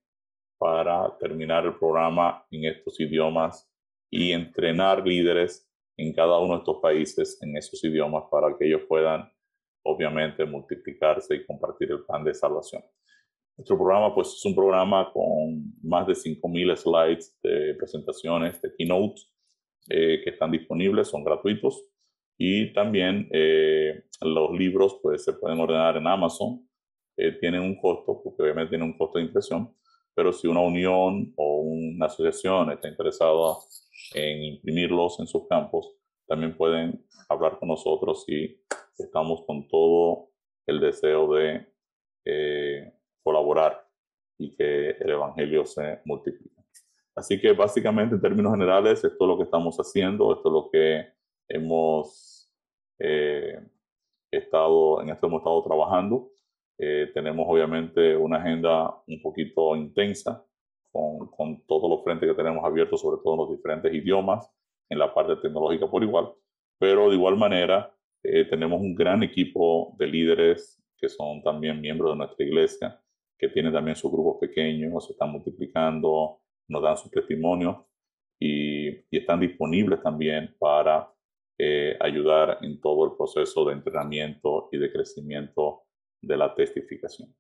[0.63, 3.69] para terminar el programa en estos idiomas
[4.09, 8.83] y entrenar líderes en cada uno de estos países en esos idiomas para que ellos
[8.89, 9.29] puedan,
[9.85, 12.81] obviamente, multiplicarse y compartir el plan de salvación.
[13.57, 19.21] Nuestro programa, pues, es un programa con más de 5.000 slides de presentaciones, de keynote,
[19.89, 21.85] eh, que están disponibles, son gratuitos.
[22.39, 26.65] Y también eh, los libros pues, se pueden ordenar en Amazon.
[27.17, 29.75] Eh, tienen un costo, porque obviamente tienen un costo de impresión,
[30.15, 33.57] pero si una unión o una asociación está interesada
[34.15, 35.95] en imprimirlos en sus campos,
[36.27, 38.61] también pueden hablar con nosotros y
[38.99, 40.31] estamos con todo
[40.67, 41.67] el deseo de
[43.23, 43.87] colaborar
[44.39, 46.63] y que el Evangelio se multiplique.
[47.15, 50.71] Así que básicamente en términos generales, esto es lo que estamos haciendo, esto es lo
[50.71, 51.13] que
[51.49, 52.51] hemos
[52.99, 53.61] eh,
[54.31, 56.31] estado, en esto hemos estado trabajando.
[56.85, 60.45] Eh, tenemos obviamente una agenda un poquito intensa
[60.91, 64.51] con, con, todos los frentes que tenemos abiertos, sobre todo en los diferentes idiomas,
[64.89, 66.33] en la parte tecnológica por igual,
[66.81, 67.95] pero de igual manera
[68.25, 73.01] eh, tenemos un gran equipo de líderes que son también miembros de nuestra iglesia,
[73.39, 77.87] que tienen también sus grupos pequeños, se están multiplicando, nos dan su testimonio
[78.41, 81.09] y, están disponibles también para
[81.57, 85.85] eh, ayudar en todo el proceso de entrenamiento y de crecimiento
[86.23, 87.35] de la testificación.